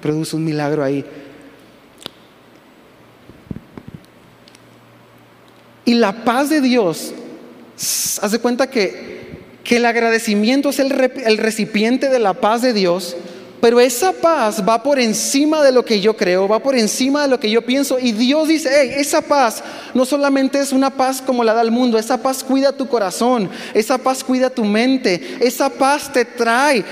Produce 0.00 0.36
un 0.36 0.44
milagro 0.44 0.84
ahí. 0.84 1.04
Y 5.84 5.94
la 5.94 6.24
paz 6.24 6.50
de 6.50 6.60
Dios, 6.60 7.14
hace 8.20 8.38
cuenta 8.40 8.68
que, 8.68 9.38
que 9.64 9.78
el 9.78 9.86
agradecimiento 9.86 10.68
es 10.68 10.78
el, 10.78 10.92
el 11.24 11.38
recipiente 11.38 12.10
de 12.10 12.18
la 12.18 12.34
paz 12.34 12.60
de 12.62 12.74
Dios 12.74 13.16
pero 13.60 13.80
esa 13.80 14.12
paz 14.12 14.62
va 14.66 14.82
por 14.82 14.98
encima 14.98 15.62
de 15.62 15.72
lo 15.72 15.84
que 15.84 16.00
yo 16.00 16.16
creo, 16.16 16.46
va 16.46 16.60
por 16.60 16.76
encima 16.76 17.22
de 17.22 17.28
lo 17.28 17.40
que 17.40 17.50
yo 17.50 17.62
pienso. 17.62 17.98
Y 17.98 18.12
Dios 18.12 18.48
dice, 18.48 18.70
hey, 18.72 18.92
esa 18.96 19.20
paz 19.20 19.62
no 19.94 20.04
solamente 20.04 20.60
es 20.60 20.72
una 20.72 20.90
paz 20.90 21.20
como 21.20 21.42
la 21.42 21.54
da 21.54 21.62
el 21.62 21.70
mundo, 21.70 21.98
esa 21.98 22.22
paz 22.22 22.44
cuida 22.44 22.72
tu 22.72 22.86
corazón, 22.86 23.50
esa 23.74 23.98
paz 23.98 24.22
cuida 24.22 24.50
tu 24.50 24.64
mente, 24.64 25.38
esa 25.40 25.68
paz 25.68 26.12
te 26.12 26.24
trae 26.24 26.84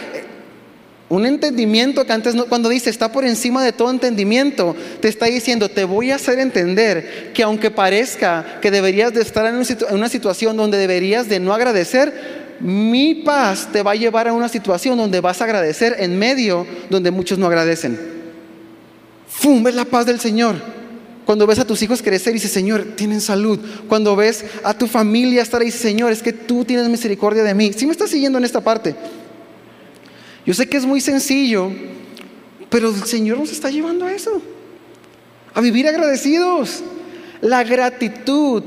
un 1.09 1.24
entendimiento 1.24 2.05
que 2.05 2.12
antes 2.12 2.35
cuando 2.48 2.68
dice 2.68 2.90
está 2.90 3.12
por 3.12 3.24
encima 3.24 3.62
de 3.62 3.72
todo 3.72 3.90
entendimiento, 3.90 4.74
te 5.00 5.07
está 5.07 5.26
diciendo, 5.26 5.68
te 5.68 5.85
voy 5.85 6.11
a 6.11 6.16
hacer 6.16 6.40
entender 6.40 7.31
que 7.33 7.44
aunque 7.44 7.70
parezca 7.70 8.59
que 8.61 8.72
deberías 8.72 9.14
de 9.14 9.22
estar 9.22 9.46
en 9.46 9.64
una 9.92 10.09
situación 10.09 10.57
donde 10.57 10.79
deberías 10.79 11.29
de 11.29 11.38
no 11.38 11.55
agradecer, 11.55 12.36
mi 12.61 13.16
paz 13.16 13.69
te 13.73 13.83
va 13.83 13.92
a 13.92 13.97
llevar 13.97 14.29
a 14.29 14.33
una 14.33 14.49
situación 14.49 14.97
donde 14.97 15.21
vas 15.21 15.40
a 15.40 15.45
agradecer 15.45 15.97
en 15.99 16.19
medio 16.19 16.66
donde 16.90 17.11
muchos 17.11 17.38
no 17.38 17.47
agradecen. 17.47 17.99
¡Fum! 19.29 19.62
Ves 19.62 19.75
la 19.75 19.85
paz 19.85 20.07
del 20.07 20.21
Señor. 20.21 20.57
Cuando 21.27 21.47
ves 21.47 21.59
a 21.59 21.66
tus 21.66 21.83
hijos 21.83 22.03
crecer 22.03 22.31
y 22.31 22.35
dices, 22.35 22.53
Señor, 22.53 22.95
tienen 22.97 23.21
salud. 23.21 23.59
Cuando 23.88 24.14
ves 24.14 24.45
a 24.62 24.75
tu 24.75 24.87
familia 24.87 25.42
estar 25.42 25.61
ahí, 25.61 25.73
Señor, 25.73 26.12
es 26.12 26.23
que 26.23 26.33
tú 26.33 26.64
tienes 26.64 26.88
misericordia 26.88 27.42
de 27.42 27.53
mí. 27.53 27.73
Si 27.73 27.85
me 27.85 27.92
estás 27.92 28.11
siguiendo 28.11 28.38
en 28.38 28.45
esta 28.45 28.61
parte? 28.61 28.95
Yo 30.47 30.55
sé 30.55 30.69
que 30.69 30.77
es 30.77 30.87
muy 30.87 31.01
sencillo, 31.01 31.73
pero 32.71 32.90
el 32.90 33.03
Señor 33.05 33.38
nos 33.38 33.51
está 33.51 33.71
llevando 33.71 34.07
a 34.07 34.12
eso. 34.12 34.40
A 35.53 35.61
vivir 35.61 35.88
agradecidos. 35.88 36.85
La 37.40 37.64
gratitud, 37.64 38.62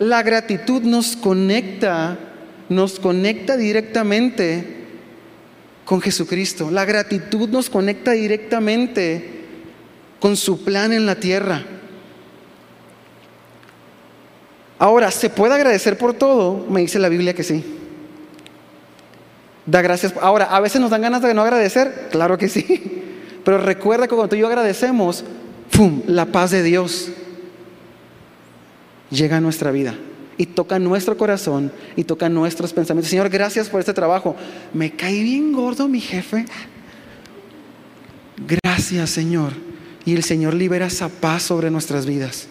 la 0.00 0.22
gratitud 0.24 0.82
nos 0.82 1.14
conecta 1.14 2.18
nos 2.68 2.98
conecta 2.98 3.56
directamente 3.56 4.84
con 5.84 6.00
Jesucristo. 6.00 6.70
La 6.70 6.84
gratitud 6.84 7.48
nos 7.48 7.68
conecta 7.68 8.12
directamente 8.12 9.44
con 10.20 10.36
su 10.36 10.64
plan 10.64 10.92
en 10.92 11.06
la 11.06 11.16
tierra. 11.16 11.62
Ahora, 14.78 15.10
¿se 15.10 15.30
puede 15.30 15.54
agradecer 15.54 15.96
por 15.98 16.14
todo? 16.14 16.66
Me 16.68 16.80
dice 16.80 16.98
la 16.98 17.08
Biblia 17.08 17.34
que 17.34 17.42
sí. 17.42 17.64
Da 19.66 19.80
gracias. 19.82 20.14
Ahora, 20.20 20.46
¿a 20.46 20.60
veces 20.60 20.80
nos 20.80 20.90
dan 20.90 21.02
ganas 21.02 21.22
de 21.22 21.32
no 21.32 21.42
agradecer? 21.42 22.08
Claro 22.10 22.36
que 22.38 22.48
sí. 22.48 23.02
Pero 23.44 23.58
recuerda 23.58 24.06
que 24.06 24.14
cuando 24.14 24.30
tú 24.30 24.36
y 24.36 24.40
yo 24.40 24.46
agradecemos, 24.46 25.24
¡pum! 25.70 26.02
La 26.06 26.26
paz 26.26 26.50
de 26.50 26.62
Dios 26.62 27.10
llega 29.10 29.36
a 29.36 29.40
nuestra 29.40 29.70
vida 29.70 29.94
y 30.36 30.46
toca 30.46 30.78
nuestro 30.78 31.16
corazón 31.16 31.72
y 31.96 32.04
toca 32.04 32.28
nuestros 32.28 32.72
pensamientos. 32.72 33.10
Señor, 33.10 33.28
gracias 33.28 33.68
por 33.68 33.80
este 33.80 33.92
trabajo. 33.92 34.36
Me 34.72 34.90
cae 34.90 35.22
bien 35.22 35.52
gordo 35.52 35.88
mi 35.88 36.00
jefe. 36.00 36.46
Gracias, 38.46 39.10
Señor. 39.10 39.52
Y 40.04 40.14
el 40.14 40.22
Señor 40.22 40.54
libera 40.54 40.86
esa 40.86 41.08
paz 41.08 41.44
sobre 41.44 41.70
nuestras 41.70 42.04
vidas. 42.04 42.48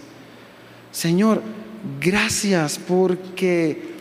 Señor, 0.91 1.41
gracias 1.99 2.79
porque 2.79 3.93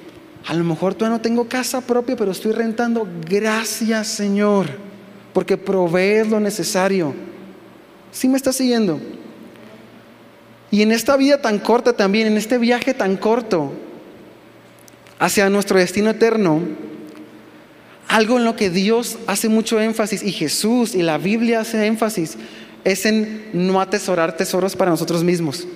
A 0.47 0.55
lo 0.55 0.65
mejor 0.65 0.95
todavía 0.95 1.19
no 1.19 1.23
tengo 1.23 1.49
casa 1.49 1.81
propia, 1.81 2.17
pero 2.17 2.33
estoy 2.33 2.53
rentando. 2.53 3.07
Gracias, 3.29 4.09
Señor, 4.09 4.67
porque 5.33 5.57
provees 5.57 6.29
lo 6.29 6.41
necesario. 6.41 7.15
¿Sí 8.11 8.29
me 8.29 8.37
está 8.37 8.53
siguiendo? 8.53 9.01
Y 10.73 10.81
en 10.81 10.91
esta 10.91 11.19
vida 11.19 11.43
tan 11.43 11.59
corta 11.59 11.93
también, 11.93 12.27
en 12.27 12.39
este 12.39 12.57
viaje 12.57 12.95
tan 12.95 13.19
corto 13.19 13.75
hacia 15.19 15.51
nuestro 15.51 15.79
destino 15.79 16.09
eterno, 16.09 16.63
algo 18.09 18.39
en 18.39 18.45
lo 18.45 18.57
que 18.57 18.71
Dios 18.71 19.19
hace 19.27 19.51
mucho 19.51 19.79
énfasis 19.79 20.23
y 20.23 20.33
Jesús 20.33 20.95
y 20.95 21.03
la 21.03 21.19
Biblia 21.19 21.61
hace 21.61 21.87
énfasis 21.87 22.39
es 22.85 23.05
en 23.05 23.51
no 23.53 23.83
atesorar 23.83 24.35
tesoros 24.35 24.75
para 24.75 24.91
nosotros 24.91 25.23
mismos. 25.23 25.67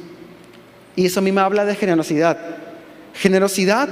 Y 0.97 1.05
eso 1.05 1.21
a 1.21 1.23
mí 1.23 1.31
me 1.31 1.43
habla 1.43 1.67
de 1.67 1.75
generosidad. 1.75 2.39
Generosidad, 3.13 3.91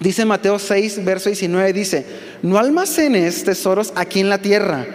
dice 0.00 0.24
Mateo 0.24 0.58
6, 0.58 1.04
verso 1.04 1.28
19, 1.28 1.72
dice, 1.72 2.04
no 2.42 2.58
almacenes 2.58 3.44
tesoros 3.44 3.92
aquí 3.94 4.18
en 4.18 4.28
la 4.28 4.38
tierra, 4.38 4.86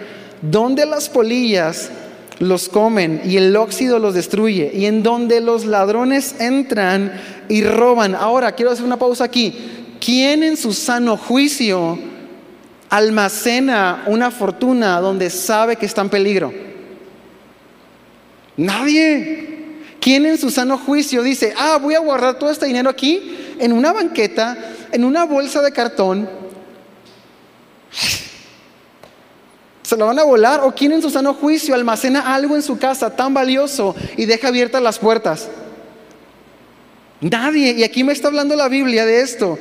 donde 0.42 0.84
las 0.84 1.08
polillas 1.08 1.90
los 2.38 2.68
comen 2.68 3.22
y 3.24 3.36
el 3.36 3.56
óxido 3.56 3.98
los 3.98 4.14
destruye, 4.14 4.70
y 4.74 4.86
en 4.86 5.02
donde 5.02 5.40
los 5.40 5.64
ladrones 5.64 6.36
entran 6.38 7.12
y 7.48 7.62
roban. 7.62 8.14
Ahora, 8.14 8.52
quiero 8.52 8.70
hacer 8.70 8.84
una 8.84 8.98
pausa 8.98 9.24
aquí. 9.24 9.54
¿Quién 10.00 10.42
en 10.42 10.56
su 10.56 10.72
sano 10.72 11.16
juicio 11.16 11.98
almacena 12.90 14.04
una 14.06 14.30
fortuna 14.30 15.00
donde 15.00 15.30
sabe 15.30 15.76
que 15.76 15.86
está 15.86 16.02
en 16.02 16.10
peligro? 16.10 16.52
Nadie. 18.56 19.54
¿Quién 20.00 20.26
en 20.26 20.38
su 20.38 20.50
sano 20.50 20.78
juicio 20.78 21.22
dice, 21.22 21.52
ah, 21.56 21.78
voy 21.82 21.94
a 21.94 21.98
guardar 21.98 22.38
todo 22.38 22.50
este 22.50 22.66
dinero 22.66 22.88
aquí 22.88 23.56
en 23.58 23.72
una 23.72 23.92
banqueta, 23.92 24.56
en 24.92 25.04
una 25.04 25.24
bolsa 25.24 25.62
de 25.62 25.72
cartón? 25.72 26.28
¿Se 29.86 29.96
lo 29.96 30.06
van 30.06 30.18
a 30.18 30.24
volar? 30.24 30.62
¿O 30.64 30.74
quién 30.74 30.90
en 30.90 31.00
su 31.00 31.10
sano 31.10 31.32
juicio 31.32 31.72
almacena 31.72 32.34
algo 32.34 32.56
en 32.56 32.62
su 32.62 32.76
casa 32.76 33.14
tan 33.14 33.32
valioso 33.32 33.94
y 34.16 34.24
deja 34.24 34.48
abiertas 34.48 34.82
las 34.82 34.98
puertas? 34.98 35.48
Nadie. 37.20 37.70
Y 37.70 37.84
aquí 37.84 38.02
me 38.02 38.12
está 38.12 38.26
hablando 38.26 38.56
la 38.56 38.68
Biblia 38.68 39.06
de 39.06 39.20
esto. 39.20 39.56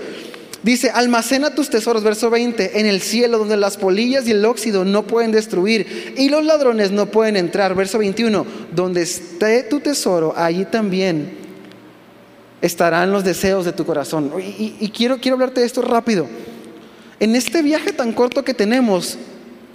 Dice, 0.64 0.90
almacena 0.90 1.54
tus 1.54 1.70
tesoros, 1.70 2.02
verso 2.02 2.32
20, 2.32 2.80
en 2.80 2.88
el 2.88 3.02
cielo 3.02 3.38
donde 3.38 3.56
las 3.56 3.78
polillas 3.78 4.28
y 4.28 4.32
el 4.32 4.44
óxido 4.46 4.84
no 4.84 5.04
pueden 5.04 5.32
destruir 5.32 6.16
y 6.18 6.30
los 6.30 6.44
ladrones 6.44 6.90
no 6.90 7.06
pueden 7.06 7.38
entrar. 7.38 7.76
Verso 7.76 8.00
21, 8.00 8.48
donde 8.72 9.04
esté 9.04 9.62
tu 9.62 9.80
tesoro, 9.80 10.34
allí 10.36 10.66
también 10.66 11.38
estarán 12.64 13.12
los 13.12 13.24
deseos 13.24 13.64
de 13.64 13.74
tu 13.74 13.86
corazón. 13.86 14.32
Y, 14.40 14.90
quiero, 14.90 15.20
quiero 15.20 15.36
hablarte 15.36 15.60
de 15.60 15.68
esto 15.68 15.84
rápido. 15.84 16.26
En 17.20 17.36
este 17.36 17.62
viaje 17.62 17.94
tan 17.94 18.12
corto 18.12 18.44
que 18.44 18.56
tenemos, 18.56 19.20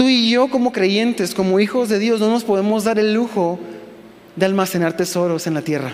tú 0.01 0.09
y 0.09 0.31
yo 0.31 0.49
como 0.49 0.73
creyentes, 0.73 1.35
como 1.35 1.61
hijos 1.61 1.91
de 1.91 1.99
Dios, 1.99 2.21
no 2.21 2.31
nos 2.31 2.43
podemos 2.43 2.85
dar 2.85 2.99
el 2.99 3.13
lujo 3.13 3.59
de 4.35 4.47
almacenar 4.47 4.97
tesoros 4.97 5.47
en 5.47 5.53
la 5.53 5.61
tierra. 5.61 5.93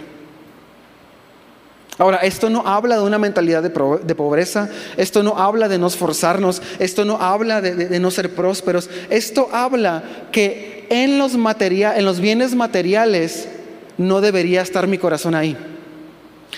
Ahora, 1.98 2.18
esto 2.18 2.48
no 2.48 2.62
habla 2.68 2.98
de 2.98 3.02
una 3.02 3.18
mentalidad 3.18 3.64
de, 3.64 4.14
pobreza, 4.14 4.68
esto 4.96 5.24
no 5.24 5.36
habla 5.38 5.66
de 5.66 5.78
no 5.78 5.88
esforzarnos, 5.88 6.62
esto 6.78 7.04
no 7.04 7.20
habla 7.20 7.60
de, 7.60 7.98
no 7.98 8.12
ser 8.12 8.32
prósperos, 8.32 8.88
esto 9.10 9.48
habla 9.50 10.04
que 10.30 10.86
en 10.88 11.18
los, 11.18 11.32
en 11.34 12.04
los 12.04 12.20
bienes 12.20 12.54
materiales 12.54 13.48
no 13.98 14.20
debería 14.20 14.62
estar 14.62 14.86
mi 14.86 14.98
corazón 14.98 15.34
ahí. 15.34 15.56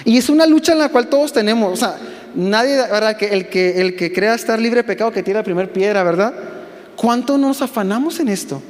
Y 0.05 0.19
es 0.19 0.29
una 0.29 0.45
lucha 0.45 0.73
en 0.73 0.81
la 0.81 0.91
cual 0.91 1.09
todos 1.09 1.33
tenemos, 1.33 1.73
o 1.73 1.77
sea, 1.77 1.97
nadie, 2.35 2.77
¿verdad? 2.77 3.17
Que 3.17 3.29
el, 3.29 3.49
que 3.49 3.81
el 3.81 3.97
que 3.97 4.13
crea 4.13 4.35
estar 4.35 4.61
libre 4.61 4.83
de 4.83 4.85
pecado 4.85 5.11
que 5.11 5.23
tira 5.23 5.39
la 5.39 5.45
primera 5.45 5.73
piedra, 5.73 6.03
¿verdad? 6.03 6.58
¿Cuánto 6.99 7.39
nos 7.39 7.63
afanamos 7.63 8.19
en 8.19 8.29
esto? 8.29 8.61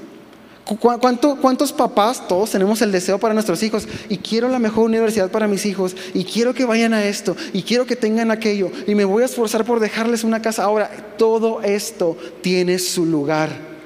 ¿Cuántos 1.41 1.73
papás, 1.73 2.29
todos 2.29 2.51
tenemos 2.51 2.83
el 2.83 2.93
deseo 2.93 3.19
para 3.19 3.33
nuestros 3.33 3.63
hijos? 3.63 3.89
Y 4.11 4.19
quiero 4.19 4.51
la 4.51 4.59
mejor 4.59 4.85
universidad 4.85 5.31
para 5.31 5.49
mis 5.49 5.65
hijos, 5.65 5.97
y 6.13 6.25
quiero 6.25 6.53
que 6.53 6.67
vayan 6.67 6.93
a 6.93 7.03
esto, 7.07 7.35
y 7.55 7.63
quiero 7.63 7.87
que 7.87 7.97
tengan 7.97 8.31
aquello, 8.31 8.71
y 8.87 8.95
me 8.95 9.07
voy 9.07 9.23
a 9.23 9.27
esforzar 9.27 9.65
por 9.65 9.81
dejarles 9.81 10.25
una 10.25 10.43
casa. 10.43 10.65
Ahora, 10.65 10.91
todo 11.17 11.63
esto 11.63 12.19
tiene 12.43 12.79
su 12.79 13.07
lugar. 13.07 13.78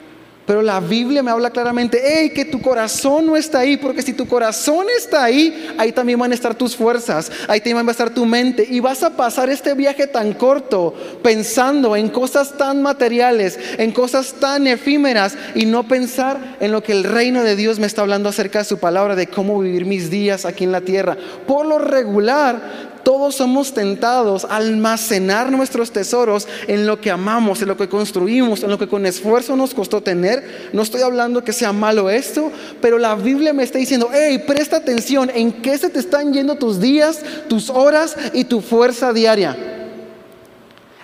Pero 0.47 0.61
la 0.61 0.81
Biblia 0.81 1.23
me 1.23 1.31
habla 1.31 1.51
claramente, 1.51 2.03
hey, 2.05 2.31
que 2.35 2.45
tu 2.45 2.61
corazón 2.61 3.27
no 3.27 3.37
está 3.37 3.61
ahí, 3.61 3.77
porque 3.77 4.03
si 4.03 4.13
tu 4.13 4.27
corazón 4.27 4.87
está 4.99 5.23
ahí, 5.23 5.75
ahí 5.79 5.93
también 5.93 6.19
van 6.19 6.33
a 6.33 6.35
estar 6.35 6.55
tus 6.55 6.75
fuerzas, 6.75 7.31
ahí 7.47 7.61
también 7.61 7.87
va 7.87 7.91
a 7.91 7.93
estar 7.93 8.11
tu 8.11 8.27
mente, 8.27 8.67
y 8.69 8.81
vas 8.81 9.05
a 9.05 9.17
pasar 9.17 9.51
este 9.51 9.75
viaje 9.75 10.09
tan 10.09 10.33
corto 10.33 10.95
pensando 11.23 11.95
en 11.95 12.09
cosas 12.09 12.59
tan 12.59 12.83
materiales, 12.83 13.59
en 13.79 13.93
cosas 13.93 14.35
tan 14.41 14.67
efímeras, 14.67 15.37
y 15.55 15.65
no 15.65 15.87
pensar 15.87 16.57
en 16.61 16.73
lo 16.73 16.83
que 16.83 16.93
el 16.93 17.05
reino 17.05 17.45
de 17.45 17.55
Dios 17.55 17.79
me 17.79 17.87
está 17.87 18.03
hablando 18.03 18.29
acerca 18.29 18.59
de 18.59 18.65
su 18.65 18.79
palabra, 18.79 19.15
de 19.15 19.29
cómo 19.29 19.61
vivir 19.61 19.85
mis 19.85 20.11
días 20.11 20.45
aquí 20.45 20.65
en 20.65 20.73
la 20.73 20.81
tierra. 20.81 21.17
Por 21.47 21.67
lo 21.67 21.79
regular, 21.79 22.92
todos 23.05 23.37
somos 23.37 23.75
tentados 23.75 24.45
a 24.45 24.57
almacenar 24.57 25.51
nuestros 25.51 25.93
tesoros 25.93 26.47
en 26.67 26.87
lo 26.87 27.01
que 27.01 27.11
amamos, 27.11 27.62
en 27.62 27.69
lo 27.69 27.77
que 27.77 27.88
construimos, 27.88 28.62
en 28.62 28.71
lo 28.71 28.79
que 28.79 28.88
con 28.88 29.07
esfuerzo 29.07 29.57
nos 29.57 29.75
costó 29.75 30.03
tener. 30.03 30.71
No 30.73 30.83
estoy 30.83 31.03
hablando 31.03 31.45
que 31.45 31.53
sea 31.53 31.73
malo 31.73 32.11
esto, 32.11 32.51
pero 32.81 32.99
la 32.99 33.15
Biblia 33.15 33.53
me 33.53 33.62
está 33.62 33.79
diciendo, 33.79 34.11
hey, 34.12 34.45
presta 34.47 34.77
atención 34.77 35.31
en 35.35 35.53
qué 35.53 35.79
se 35.79 35.91
te 35.91 35.99
están 35.99 36.33
yendo 36.33 36.57
tus 36.57 36.81
días, 36.81 37.21
tus 37.49 37.71
horas 37.71 38.17
y 38.33 38.45
tu 38.45 38.61
fuerza 38.61 39.12
diaria. 39.12 39.57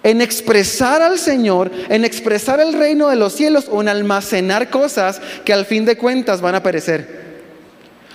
En 0.02 0.20
expresar 0.20 1.02
al 1.02 1.18
Señor, 1.18 1.70
en 1.88 2.04
expresar 2.04 2.60
el 2.60 2.72
reino 2.72 3.08
de 3.08 3.16
los 3.16 3.32
cielos 3.32 3.66
o 3.70 3.82
en 3.82 3.88
almacenar 3.88 4.70
cosas 4.70 5.20
que 5.44 5.52
al 5.52 5.66
fin 5.66 5.84
de 5.84 5.98
cuentas 5.98 6.40
van 6.40 6.54
a 6.54 6.62
perecer. 6.62 7.28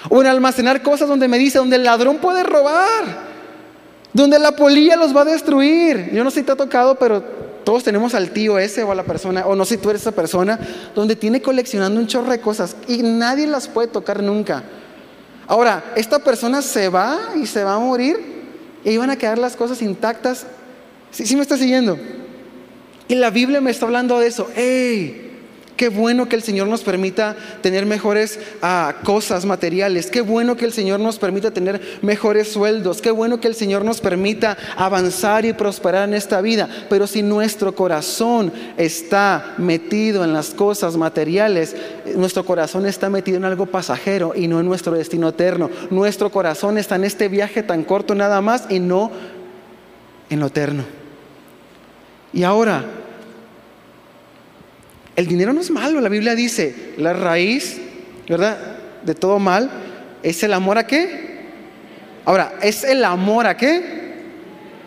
O 0.10 0.22
en 0.22 0.28
almacenar 0.28 0.82
cosas 0.82 1.08
donde 1.08 1.28
me 1.28 1.38
dice, 1.38 1.58
donde 1.58 1.76
el 1.76 1.84
ladrón 1.84 2.18
puede 2.18 2.44
robar 2.44 3.33
donde 4.14 4.40
la 4.40 4.56
polilla 4.56 4.96
los 4.96 5.16
va 5.16 5.22
a 5.22 5.26
destruir. 5.26 6.12
Yo 6.14 6.24
no 6.24 6.32
sé 6.32 6.42
si 6.42 6.46
te 6.46 6.52
ha 6.52 6.56
tocado, 6.56 6.96
pero 6.96 7.22
todos 7.64 7.84
tenemos 7.84 8.14
al 8.14 8.32
tío 8.32 8.60
ese 8.60 8.84
o 8.84 8.92
a 8.92 8.96
la 8.96 9.04
persona, 9.04 9.46
o 9.46 9.56
no 9.56 9.66
sé 9.66 9.76
si 9.76 9.82
tú 9.82 9.90
eres 9.90 10.02
esa 10.02 10.12
persona, 10.12 10.60
donde 10.96 11.16
tiene 11.16 11.42
coleccionando 11.42 12.00
un 12.00 12.08
chorro 12.08 12.30
de 12.30 12.40
cosas 12.40 12.76
y 12.88 13.02
nadie 13.02 13.48
las 13.48 13.68
puede 13.68 13.88
tocar 13.88 14.22
nunca. 14.22 14.64
Ahora, 15.48 15.84
esta 15.96 16.20
persona 16.20 16.62
se 16.62 16.90
va 16.90 17.20
y 17.36 17.46
se 17.46 17.64
va 17.64 17.76
a 17.76 17.80
morir 17.80 18.18
y 18.84 18.92
iban 18.92 19.10
a 19.10 19.18
quedar 19.18 19.38
las 19.38 19.56
cosas 19.56 19.82
intactas. 19.82 20.46
¿Sí, 21.12 21.26
sí 21.26 21.36
me 21.36 21.42
está 21.42 21.58
siguiendo? 21.58 21.98
Y 23.08 23.16
la 23.16 23.30
Biblia 23.30 23.62
me 23.62 23.72
está 23.72 23.86
hablando 23.86 24.20
de 24.20 24.28
eso. 24.28 24.50
¡Ey! 24.56 25.23
Qué 25.76 25.90
bueno 25.90 26.30
que 26.30 26.36
el 26.36 26.44
Señor 26.44 26.68
nos 26.68 26.82
permita 26.82 27.36
tener 27.62 27.86
mejores 27.88 28.40
ah, 28.62 28.96
cosas 29.04 29.44
materiales. 29.46 30.12
Qué 30.12 30.22
bueno 30.22 30.56
que 30.56 30.66
el 30.66 30.72
Señor 30.72 31.00
nos 31.00 31.18
permita 31.18 31.52
tener 31.52 31.82
mejores 32.04 32.52
sueldos. 32.52 33.02
Qué 33.02 33.10
bueno 33.10 33.40
que 33.40 33.48
el 33.48 33.56
Señor 33.56 33.84
nos 33.84 34.00
permita 34.00 34.56
avanzar 34.78 35.46
y 35.46 35.54
prosperar 35.54 36.08
en 36.08 36.14
esta 36.14 36.42
vida. 36.42 36.70
Pero 36.90 37.08
si 37.08 37.24
nuestro 37.24 37.74
corazón 37.74 38.54
está 38.78 39.56
metido 39.58 40.24
en 40.24 40.34
las 40.34 40.52
cosas 40.52 40.96
materiales, 40.96 41.76
nuestro 42.16 42.46
corazón 42.46 42.86
está 42.86 43.10
metido 43.10 43.38
en 43.38 43.46
algo 43.46 43.66
pasajero 43.66 44.34
y 44.36 44.48
no 44.48 44.60
en 44.60 44.68
nuestro 44.68 44.94
destino 44.94 45.30
eterno. 45.30 45.72
Nuestro 45.90 46.30
corazón 46.30 46.78
está 46.78 46.98
en 46.98 47.06
este 47.06 47.30
viaje 47.30 47.64
tan 47.64 47.84
corto 47.84 48.14
nada 48.14 48.42
más 48.42 48.68
y 48.70 48.80
no 48.80 49.12
en 50.30 50.40
lo 50.40 50.48
eterno. 50.48 50.84
Y 52.32 52.44
ahora, 52.44 52.84
el 55.16 55.28
dinero 55.28 55.54
no 55.54 55.62
es 55.62 55.70
malo, 55.70 56.02
la 56.02 56.10
Biblia 56.10 56.36
dice, 56.36 56.94
la 56.98 57.14
raíz, 57.14 57.78
¿verdad? 58.28 58.58
De 59.04 59.14
todo 59.14 59.40
mal 59.40 59.70
es 60.24 60.42
el 60.44 60.54
amor 60.54 60.78
a 60.78 60.88
qué? 60.88 61.34
Ahora, 62.26 62.54
¿es 62.62 62.84
el 62.84 63.04
amor 63.04 63.46
a 63.46 63.58
qué? 63.58 64.04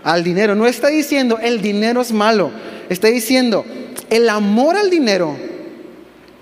Al 0.02 0.24
dinero. 0.24 0.54
No 0.54 0.66
está 0.66 0.88
diciendo 0.88 1.38
el 1.40 1.60
dinero 1.60 2.00
es 2.00 2.10
malo, 2.10 2.50
está 2.88 3.08
diciendo 3.08 3.64
el 4.08 4.28
amor 4.28 4.76
al 4.76 4.90
dinero. 4.90 5.36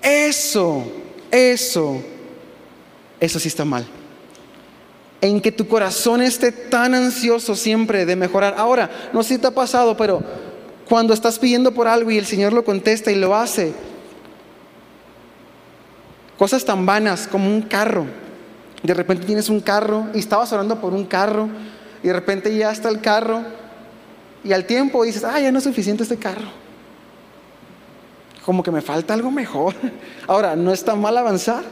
Eso, 0.01 0.91
eso, 1.29 2.01
eso 3.19 3.39
sí 3.39 3.47
está 3.49 3.65
mal. 3.65 3.85
En 5.19 5.41
que 5.41 5.51
tu 5.51 5.67
corazón 5.67 6.21
esté 6.21 6.51
tan 6.51 6.93
ansioso 6.93 7.55
siempre 7.55 8.05
de 8.05 8.15
mejorar. 8.15 8.55
Ahora, 8.57 8.89
no 9.11 9.23
sé 9.23 9.35
si 9.35 9.41
te 9.41 9.47
ha 9.47 9.51
pasado, 9.51 9.97
pero 9.97 10.23
cuando 10.87 11.13
estás 11.13 11.39
pidiendo 11.39 11.73
por 11.73 11.87
algo 11.87 12.11
y 12.11 12.17
el 12.17 12.25
Señor 12.25 12.53
lo 12.53 12.63
contesta 12.63 13.11
y 13.11 13.15
lo 13.15 13.35
hace. 13.35 13.73
Cosas 16.37 16.65
tan 16.65 16.85
vanas 16.85 17.27
como 17.27 17.47
un 17.49 17.63
carro. 17.63 18.05
De 18.83 18.93
repente 18.93 19.25
tienes 19.25 19.49
un 19.49 19.61
carro 19.61 20.07
y 20.13 20.19
estabas 20.19 20.51
orando 20.53 20.79
por 20.79 20.93
un 20.93 21.05
carro 21.05 21.49
y 22.03 22.07
de 22.07 22.13
repente 22.13 22.55
ya 22.55 22.71
está 22.71 22.89
el 22.89 23.01
carro 23.01 23.43
y 24.43 24.53
al 24.53 24.65
tiempo 24.65 25.03
dices, 25.03 25.23
ah, 25.23 25.39
ya 25.39 25.51
no 25.51 25.57
es 25.57 25.63
suficiente 25.63 26.03
este 26.03 26.17
carro. 26.17 26.49
Como 28.45 28.61
que 28.61 28.69
me 28.69 28.81
falta 28.81 29.15
algo 29.15 29.31
mejor. 29.31 29.73
Ahora, 30.27 30.55
no 30.55 30.71
está 30.71 30.93
mal 30.93 31.17
avanzar. 31.17 31.63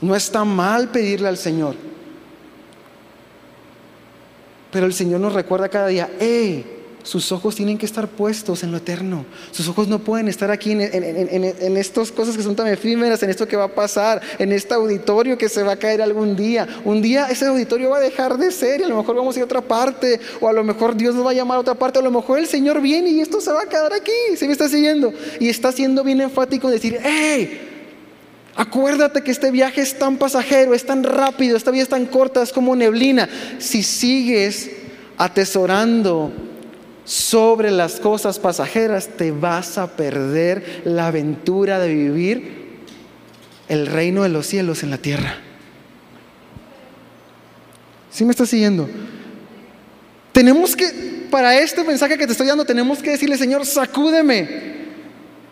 No 0.00 0.16
está 0.16 0.44
mal 0.44 0.88
pedirle 0.88 1.28
al 1.28 1.36
Señor. 1.36 1.74
Pero 4.70 4.86
el 4.86 4.94
Señor 4.94 5.20
nos 5.20 5.34
recuerda 5.34 5.68
cada 5.68 5.88
día, 5.88 6.10
¡eh! 6.18 6.73
Sus 7.04 7.30
ojos 7.32 7.54
tienen 7.54 7.76
que 7.76 7.84
estar 7.84 8.08
puestos 8.08 8.62
en 8.62 8.70
lo 8.70 8.78
eterno. 8.78 9.26
Sus 9.50 9.68
ojos 9.68 9.88
no 9.88 9.98
pueden 9.98 10.26
estar 10.26 10.50
aquí 10.50 10.72
en, 10.72 10.80
en, 10.80 11.76
estas 11.76 12.10
cosas 12.10 12.34
que 12.34 12.42
son 12.42 12.56
tan 12.56 12.66
efímeras, 12.66 13.22
en 13.22 13.28
esto 13.28 13.46
que 13.46 13.56
va 13.56 13.64
a 13.64 13.74
pasar, 13.74 14.22
en 14.38 14.52
este 14.52 14.72
auditorio 14.72 15.36
que 15.36 15.50
se 15.50 15.62
va 15.62 15.72
a 15.72 15.76
caer 15.76 16.00
algún 16.00 16.34
día. 16.34 16.66
Un 16.82 17.02
día 17.02 17.26
ese 17.30 17.44
auditorio 17.44 17.90
va 17.90 17.98
a 17.98 18.00
dejar 18.00 18.38
de 18.38 18.50
ser 18.50 18.80
y 18.80 18.84
a 18.84 18.88
lo 18.88 18.96
mejor 18.96 19.16
vamos 19.16 19.36
a 19.36 19.38
ir 19.38 19.42
a 19.42 19.44
otra 19.44 19.60
parte, 19.60 20.18
o 20.40 20.48
a 20.48 20.52
lo 20.54 20.64
mejor 20.64 20.96
Dios 20.96 21.14
nos 21.14 21.26
va 21.26 21.32
a 21.32 21.34
llamar 21.34 21.58
a 21.58 21.60
otra 21.60 21.74
parte, 21.74 21.98
a 21.98 22.02
lo 22.02 22.10
mejor 22.10 22.38
el 22.38 22.46
Señor 22.46 22.80
viene 22.80 23.10
y 23.10 23.20
esto 23.20 23.38
se 23.38 23.52
va 23.52 23.64
a 23.64 23.66
quedar 23.66 23.92
aquí. 23.92 24.36
¿Se 24.38 24.46
me 24.46 24.52
está 24.52 24.66
siguiendo? 24.70 25.12
Y 25.38 25.50
está 25.50 25.72
siendo 25.72 26.04
bien 26.04 26.22
enfático 26.22 26.68
en 26.68 26.72
decir, 26.72 26.98
¡hey! 27.04 27.70
Acuérdate 28.56 29.20
que 29.22 29.30
este 29.30 29.50
viaje 29.50 29.82
es 29.82 29.98
tan 29.98 30.16
pasajero, 30.16 30.72
es 30.72 30.86
tan 30.86 31.04
rápido, 31.04 31.54
esta 31.54 31.70
vida 31.70 31.82
es 31.82 31.88
tan 31.90 32.06
corta, 32.06 32.42
es 32.42 32.50
como 32.50 32.74
neblina. 32.74 33.28
Si 33.58 33.82
sigues 33.82 34.70
atesorando 35.18 36.32
sobre 37.04 37.70
las 37.70 38.00
cosas 38.00 38.38
pasajeras, 38.38 39.08
te 39.16 39.30
vas 39.30 39.78
a 39.78 39.96
perder 39.96 40.82
la 40.84 41.08
aventura 41.08 41.78
de 41.78 41.94
vivir 41.94 42.64
el 43.68 43.86
reino 43.86 44.22
de 44.22 44.28
los 44.28 44.46
cielos 44.46 44.82
en 44.82 44.90
la 44.90 44.98
tierra. 44.98 45.36
¿Sí 48.10 48.24
me 48.24 48.30
estás 48.30 48.48
siguiendo? 48.48 48.88
Tenemos 50.32 50.76
que, 50.76 51.26
para 51.30 51.58
este 51.58 51.82
mensaje 51.84 52.16
que 52.16 52.26
te 52.26 52.32
estoy 52.32 52.46
dando, 52.46 52.64
tenemos 52.64 53.00
que 53.00 53.10
decirle, 53.10 53.36
Señor, 53.36 53.66
sacúdeme. 53.66 54.83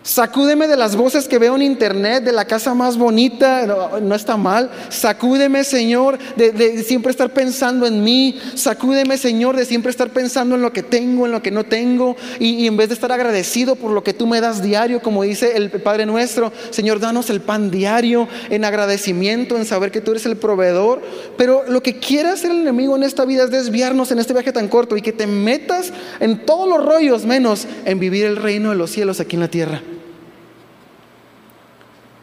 Sacúdeme 0.02 0.66
de 0.66 0.76
las 0.76 0.96
voces 0.96 1.28
que 1.28 1.38
veo 1.38 1.54
en 1.54 1.62
internet, 1.62 2.24
de 2.24 2.32
la 2.32 2.44
casa 2.44 2.74
más 2.74 2.96
bonita, 2.96 3.66
no, 4.02 4.14
está 4.14 4.36
mal. 4.36 4.70
Sacúdeme, 4.88 5.62
Señor, 5.62 6.18
de, 6.36 6.82
siempre 6.82 7.12
estar 7.12 7.30
pensando 7.30 7.86
en 7.86 8.02
mí. 8.02 8.38
Sacúdeme, 8.54 9.16
Señor, 9.16 9.56
de 9.56 9.64
siempre 9.64 9.90
estar 9.90 10.10
pensando 10.10 10.56
en 10.56 10.62
lo 10.62 10.72
que 10.72 10.82
tengo, 10.82 11.26
en 11.26 11.32
lo 11.32 11.40
que 11.40 11.52
no 11.52 11.64
tengo. 11.64 12.16
Y, 12.40 12.66
en 12.66 12.76
vez 12.76 12.88
de 12.88 12.94
estar 12.94 13.12
agradecido 13.12 13.76
por 13.76 13.92
lo 13.92 14.02
que 14.02 14.12
tú 14.12 14.26
me 14.26 14.40
das 14.40 14.60
diario, 14.60 15.00
como 15.00 15.22
dice 15.22 15.56
el 15.56 15.70
Padre 15.70 16.04
nuestro, 16.04 16.52
Señor, 16.70 16.98
danos 16.98 17.30
el 17.30 17.40
pan 17.40 17.70
diario 17.70 18.28
en 18.50 18.64
agradecimiento, 18.64 19.56
en 19.56 19.64
saber 19.64 19.92
que 19.92 20.00
tú 20.00 20.10
eres 20.10 20.26
el 20.26 20.36
proveedor. 20.36 21.00
Pero 21.36 21.62
lo 21.68 21.80
que 21.80 21.98
quiere 21.98 22.30
hacer 22.30 22.50
el 22.50 22.62
enemigo 22.62 22.96
en 22.96 23.04
esta 23.04 23.24
vida 23.24 23.44
es 23.44 23.50
desviarnos 23.50 24.10
en 24.10 24.18
este 24.18 24.32
viaje 24.32 24.52
tan 24.52 24.66
corto 24.66 24.96
y 24.96 25.02
que 25.02 25.12
te 25.12 25.28
metas 25.28 25.92
en 26.18 26.44
todos 26.44 26.68
los 26.68 26.84
rollos, 26.84 27.24
menos 27.24 27.68
en 27.84 28.00
vivir 28.00 28.24
el 28.24 28.36
reino 28.36 28.70
de 28.70 28.76
los 28.76 28.90
cielos 28.90 29.20
aquí 29.20 29.36
en 29.36 29.40
la 29.40 29.48
tierra 29.48 29.80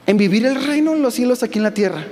en 0.10 0.18
vivir 0.18 0.44
el 0.44 0.66
reino 0.66 0.94
de 0.94 0.98
los 0.98 1.14
cielos 1.14 1.44
aquí 1.44 1.60
en 1.60 1.64
la 1.64 1.74
tierra. 1.76 2.04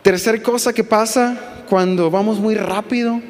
Tercer 0.00 0.40
cosa 0.40 0.72
que 0.72 0.84
pasa 0.84 1.64
cuando 1.68 2.10
vamos 2.10 2.38
muy 2.38 2.54
rápido 2.54 3.20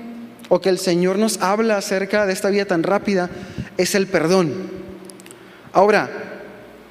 o 0.48 0.60
que 0.60 0.68
el 0.68 0.78
Señor 0.78 1.18
nos 1.18 1.42
habla 1.42 1.76
acerca 1.76 2.24
de 2.24 2.34
esta 2.34 2.50
vida 2.50 2.66
tan 2.66 2.84
rápida 2.84 3.30
es 3.76 3.96
el 3.96 4.06
perdón. 4.06 4.52
Ahora, 5.72 6.08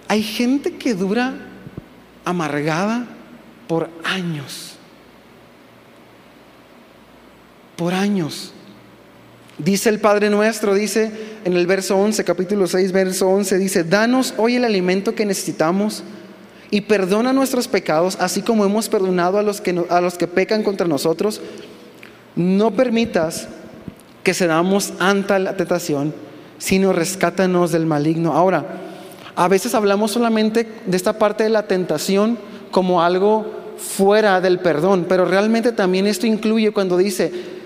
hay 0.10 0.23
gente 0.23 0.75
que 0.75 0.93
dura 0.93 1.36
amargada 2.25 3.06
por 3.69 3.89
años. 4.04 4.73
Por 7.77 7.93
años. 7.93 8.54
Dice 9.63 9.89
el 9.89 10.00
Padre 10.00 10.32
nuestro, 10.32 10.74
dice 10.74 11.12
en 11.45 11.54
el 11.54 11.67
verso 11.67 11.95
11, 11.95 12.24
capítulo 12.24 12.65
6, 12.65 12.91
verso 12.91 13.30
11, 13.30 13.60
dice, 13.60 13.84
danos 13.84 14.34
hoy 14.38 14.56
el 14.56 14.65
alimento 14.65 15.13
que 15.13 15.24
necesitamos 15.24 16.02
y 16.71 16.82
perdona 16.82 17.32
nuestros 17.32 17.67
pecados, 17.67 18.17
así 18.19 18.41
como 18.41 18.65
hemos 18.65 18.89
perdonado 18.89 19.38
a 19.38 19.43
los 19.43 19.62
que, 19.62 19.80
a 19.89 20.02
los 20.02 20.17
que 20.17 20.28
pecan 20.28 20.63
contra 20.63 20.88
nosotros. 20.88 21.41
No 22.36 22.71
permitas 22.71 23.50
que 24.24 24.34
cedamos 24.34 24.93
ante 24.97 25.38
la 25.38 25.56
tentación, 25.56 26.15
sino 26.58 26.91
rescátanos 26.91 27.71
del 27.71 27.86
maligno. 27.86 28.34
Ahora, 28.34 28.65
a 29.36 29.47
veces 29.47 29.76
hablamos 29.76 30.10
solamente 30.10 30.67
de 30.88 30.97
esta 30.97 31.19
parte 31.19 31.43
de 31.43 31.52
la 31.52 31.67
tentación 31.67 32.39
como 32.71 33.04
algo 33.04 33.45
fuera 33.78 34.41
del 34.41 34.60
perdón, 34.60 35.06
pero 35.08 35.26
realmente 35.26 35.71
también 35.71 36.08
esto 36.08 36.26
incluye 36.26 36.71
cuando 36.71 36.97
dice, 36.97 37.61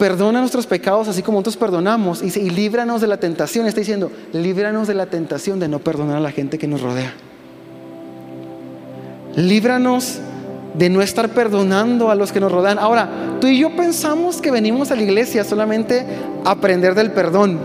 Perdona 0.00 0.40
nuestros 0.40 0.66
pecados 0.66 1.08
así 1.08 1.22
como 1.22 1.36
nosotros 1.36 1.58
perdonamos. 1.58 2.22
Y, 2.22 2.38
y 2.38 2.48
líbranos 2.48 3.02
de 3.02 3.06
la 3.06 3.18
tentación. 3.18 3.66
Está 3.66 3.80
diciendo, 3.80 4.10
líbranos 4.32 4.88
de 4.88 4.94
la 4.94 5.04
tentación 5.04 5.60
de 5.60 5.68
no 5.68 5.78
perdonar 5.78 6.16
a 6.16 6.20
la 6.20 6.32
gente 6.32 6.56
que 6.56 6.66
nos 6.66 6.80
rodea. 6.80 7.12
Líbranos 9.36 10.18
de 10.72 10.88
no 10.88 11.02
estar 11.02 11.28
perdonando 11.28 12.10
a 12.10 12.14
los 12.14 12.32
que 12.32 12.40
nos 12.40 12.50
rodean. 12.50 12.78
Ahora, 12.78 13.10
tú 13.42 13.46
y 13.46 13.58
yo 13.58 13.76
pensamos 13.76 14.40
que 14.40 14.50
venimos 14.50 14.90
a 14.90 14.96
la 14.96 15.02
iglesia 15.02 15.44
solamente 15.44 16.06
a 16.46 16.52
aprender 16.52 16.94
del 16.94 17.10
perdón. 17.10 17.58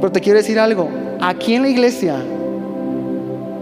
Pero 0.00 0.12
te 0.12 0.20
quiero 0.20 0.38
decir 0.38 0.60
algo, 0.60 0.88
aquí 1.20 1.54
en 1.54 1.62
la 1.62 1.68
iglesia 1.68 2.22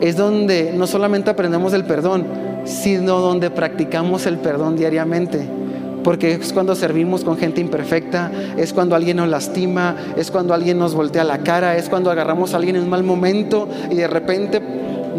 es 0.03 0.15
donde 0.15 0.75
no 0.77 0.87
solamente 0.87 1.31
aprendemos 1.31 1.73
del 1.73 1.87
perdón, 1.87 2.27
sino 2.67 3.21
donde 3.21 3.51
practicamos 3.51 4.27
el 4.27 4.37
perdón 4.37 4.77
diariamente. 4.77 5.58
Porque 6.05 6.33
es 6.33 6.53
cuando 6.53 6.75
servimos 6.75 7.25
con 7.25 7.37
gente 7.37 7.61
imperfecta, 7.61 8.31
es 8.57 8.73
cuando 8.73 8.95
alguien 8.95 9.19
nos 9.19 9.29
lastima, 9.29 9.97
es 10.17 10.31
cuando 10.31 10.55
alguien 10.55 10.79
nos 10.79 10.95
voltea 10.95 11.25
la 11.25 11.39
cara, 11.39 11.77
es 11.77 11.89
cuando 11.89 12.11
agarramos 12.11 12.55
a 12.55 12.57
alguien 12.57 12.77
en 12.77 12.83
un 12.83 12.91
mal 12.91 13.03
momento 13.03 13.69
y 13.91 13.95
de 13.95 14.07
repente 14.07 14.63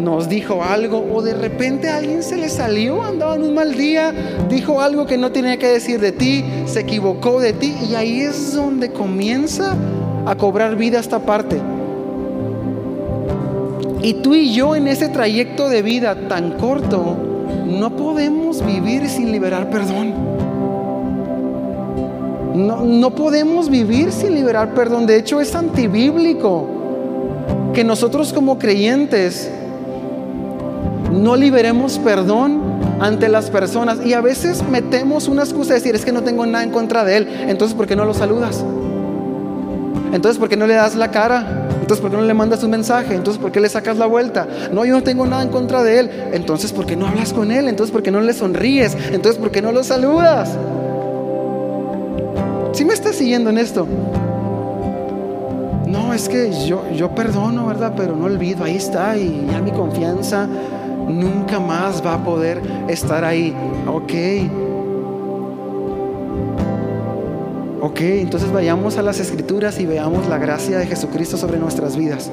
nos 0.00 0.28
dijo 0.28 0.62
algo 0.62 1.06
o 1.12 1.22
de 1.22 1.34
repente 1.34 1.88
a 1.88 1.98
alguien 1.98 2.22
se 2.22 2.36
le 2.36 2.48
salió, 2.48 3.02
andaba 3.02 3.36
en 3.36 3.42
un 3.42 3.54
mal 3.54 3.74
día, 3.74 4.12
dijo 4.48 4.80
algo 4.80 5.06
que 5.06 5.18
no 5.18 5.30
tenía 5.30 5.58
que 5.58 5.68
decir 5.68 6.00
de 6.00 6.12
ti, 6.12 6.44
se 6.66 6.80
equivocó 6.80 7.40
de 7.40 7.52
ti 7.52 7.74
y 7.88 7.94
ahí 7.94 8.20
es 8.20 8.54
donde 8.54 8.90
comienza 8.90 9.76
a 10.26 10.34
cobrar 10.34 10.76
vida 10.76 10.98
esta 10.98 11.20
parte. 11.20 11.60
Y 14.02 14.14
tú 14.14 14.34
y 14.34 14.52
yo 14.54 14.74
en 14.74 14.88
ese 14.88 15.08
trayecto 15.08 15.68
de 15.68 15.82
vida 15.82 16.28
tan 16.28 16.52
corto 16.52 17.16
no 17.66 17.96
podemos 17.96 18.64
vivir 18.64 19.08
sin 19.08 19.30
liberar 19.30 19.68
perdón. 19.70 20.39
No, 22.54 23.10
podemos 23.14 23.68
vivir 23.68 24.12
sin 24.12 24.34
liberar 24.34 24.74
perdón. 24.74 25.06
De 25.06 25.16
hecho, 25.16 25.40
es 25.40 25.54
antibíblico 25.54 26.66
que 27.74 27.84
nosotros 27.84 28.32
como 28.32 28.58
creyentes 28.58 29.50
no 31.12 31.36
liberemos 31.36 31.98
perdón 31.98 32.60
ante 33.00 33.28
las 33.28 33.50
personas. 33.50 33.98
Y 34.04 34.14
a 34.14 34.20
veces 34.20 34.62
metemos 34.68 35.28
una 35.28 35.42
excusa 35.42 35.74
de 35.74 35.80
decir, 35.80 35.94
es 35.94 36.04
que 36.04 36.12
no 36.12 36.22
tengo 36.22 36.46
nada 36.46 36.64
en 36.64 36.70
contra 36.70 37.04
de 37.04 37.18
él. 37.18 37.28
Entonces, 37.48 37.76
¿por 37.76 37.86
qué 37.86 37.96
no 37.96 38.04
lo 38.04 38.14
saludas? 38.14 38.64
Entonces, 40.12 40.38
¿por 40.38 40.48
qué 40.48 40.56
no 40.56 40.66
le 40.66 40.74
das 40.74 40.96
la 40.96 41.10
cara? 41.10 41.68
Entonces, 41.80 42.00
¿por 42.00 42.10
qué 42.10 42.16
no 42.16 42.24
le 42.24 42.34
mandas 42.34 42.62
un 42.64 42.70
mensaje? 42.70 43.14
Entonces, 43.14 43.40
¿por 43.40 43.52
qué 43.52 43.60
le 43.60 43.68
sacas 43.68 43.96
la 43.96 44.06
vuelta? 44.06 44.46
No, 44.72 44.84
yo 44.84 44.94
no 44.94 45.02
tengo 45.02 45.26
nada 45.26 45.42
en 45.42 45.50
contra 45.50 45.82
de 45.82 46.00
él. 46.00 46.10
Entonces, 46.32 46.72
¿por 46.72 46.86
qué 46.86 46.96
no 46.96 47.06
hablas 47.06 47.32
con 47.32 47.50
él? 47.52 47.68
Entonces, 47.68 47.92
¿por 47.92 48.02
qué 48.02 48.10
no 48.10 48.20
le 48.20 48.32
sonríes? 48.32 48.96
Entonces, 49.12 49.40
¿por 49.40 49.50
qué 49.50 49.62
no 49.62 49.72
lo 49.72 49.84
saludas? 49.84 50.50
Si 52.80 52.84
me 52.86 52.94
estás 52.94 53.16
siguiendo 53.16 53.50
en 53.50 53.58
esto? 53.58 53.86
No, 55.86 56.14
es 56.14 56.30
que 56.30 56.50
yo, 56.66 56.82
yo 56.96 57.14
perdono, 57.14 57.66
¿verdad? 57.66 57.92
Pero 57.94 58.16
no 58.16 58.24
olvido, 58.24 58.64
ahí 58.64 58.76
está 58.76 59.18
y 59.18 59.46
ya 59.52 59.60
mi 59.60 59.70
confianza 59.70 60.48
nunca 61.06 61.60
más 61.60 62.02
va 62.02 62.14
a 62.14 62.24
poder 62.24 62.62
estar 62.88 63.22
ahí. 63.22 63.54
Ok. 63.86 64.12
Ok, 67.82 68.00
entonces 68.00 68.50
vayamos 68.50 68.96
a 68.96 69.02
las 69.02 69.20
escrituras 69.20 69.78
y 69.78 69.84
veamos 69.84 70.26
la 70.26 70.38
gracia 70.38 70.78
de 70.78 70.86
Jesucristo 70.86 71.36
sobre 71.36 71.58
nuestras 71.58 71.98
vidas. 71.98 72.30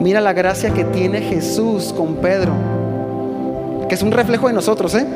Mira 0.00 0.22
la 0.22 0.32
gracia 0.32 0.72
que 0.72 0.84
tiene 0.84 1.20
Jesús 1.20 1.92
con 1.94 2.14
Pedro, 2.14 2.54
que 3.90 3.94
es 3.94 4.00
un 4.00 4.12
reflejo 4.12 4.46
de 4.46 4.54
nosotros, 4.54 4.94
¿eh? 4.94 5.06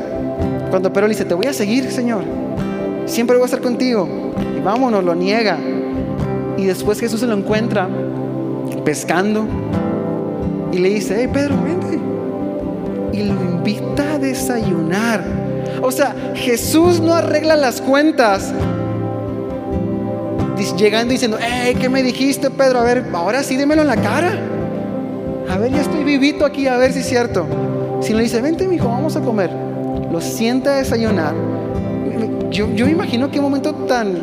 Cuando 0.69 0.93
Pedro 0.93 1.07
le 1.07 1.15
dice, 1.15 1.25
te 1.25 1.33
voy 1.33 1.47
a 1.47 1.53
seguir, 1.53 1.91
Señor 1.91 2.41
siempre 3.11 3.35
voy 3.35 3.43
a 3.43 3.45
estar 3.45 3.61
contigo. 3.61 4.07
Y 4.57 4.61
vámonos, 4.61 5.03
lo 5.03 5.13
niega. 5.13 5.57
Y 6.57 6.65
después 6.65 6.99
Jesús 6.99 7.19
se 7.19 7.27
lo 7.27 7.35
encuentra 7.35 7.87
pescando 8.85 9.45
y 10.71 10.79
le 10.79 10.89
dice, 10.89 11.17
hey 11.19 11.29
Pedro, 11.31 11.55
vente. 11.63 11.99
Y 13.13 13.23
lo 13.23 13.33
invita 13.33 14.13
a 14.13 14.19
desayunar. 14.19 15.23
O 15.81 15.91
sea, 15.91 16.15
Jesús 16.35 16.99
no 16.99 17.13
arregla 17.13 17.55
las 17.55 17.81
cuentas 17.81 18.53
llegando 20.77 21.11
y 21.11 21.15
diciendo, 21.15 21.37
hey, 21.41 21.75
¿qué 21.79 21.89
me 21.89 22.03
dijiste, 22.03 22.49
Pedro? 22.49 22.79
A 22.79 22.83
ver, 22.83 23.05
ahora 23.13 23.43
sí, 23.43 23.57
dímelo 23.57 23.81
en 23.81 23.87
la 23.87 23.97
cara. 23.97 24.39
A 25.49 25.57
ver, 25.57 25.71
ya 25.71 25.81
estoy 25.81 26.03
vivito 26.03 26.45
aquí, 26.45 26.67
a 26.67 26.77
ver 26.77 26.93
si 26.93 26.99
es 26.99 27.07
cierto. 27.07 27.45
Si 28.01 28.13
le 28.13 28.23
dice, 28.23 28.41
vente, 28.41 28.71
hijo, 28.71 28.87
vamos 28.87 29.15
a 29.15 29.21
comer. 29.21 29.51
Lo 30.11 30.21
sienta 30.21 30.73
a 30.73 30.77
desayunar 30.77 31.33
yo, 32.51 32.67
me 32.67 32.91
imagino 32.91 33.31
qué 33.31 33.39
momento 33.39 33.73
tan, 33.73 34.17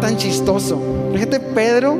tan 0.00 0.16
chistoso. 0.16 0.80
Fíjate, 1.12 1.40
Pedro, 1.40 1.96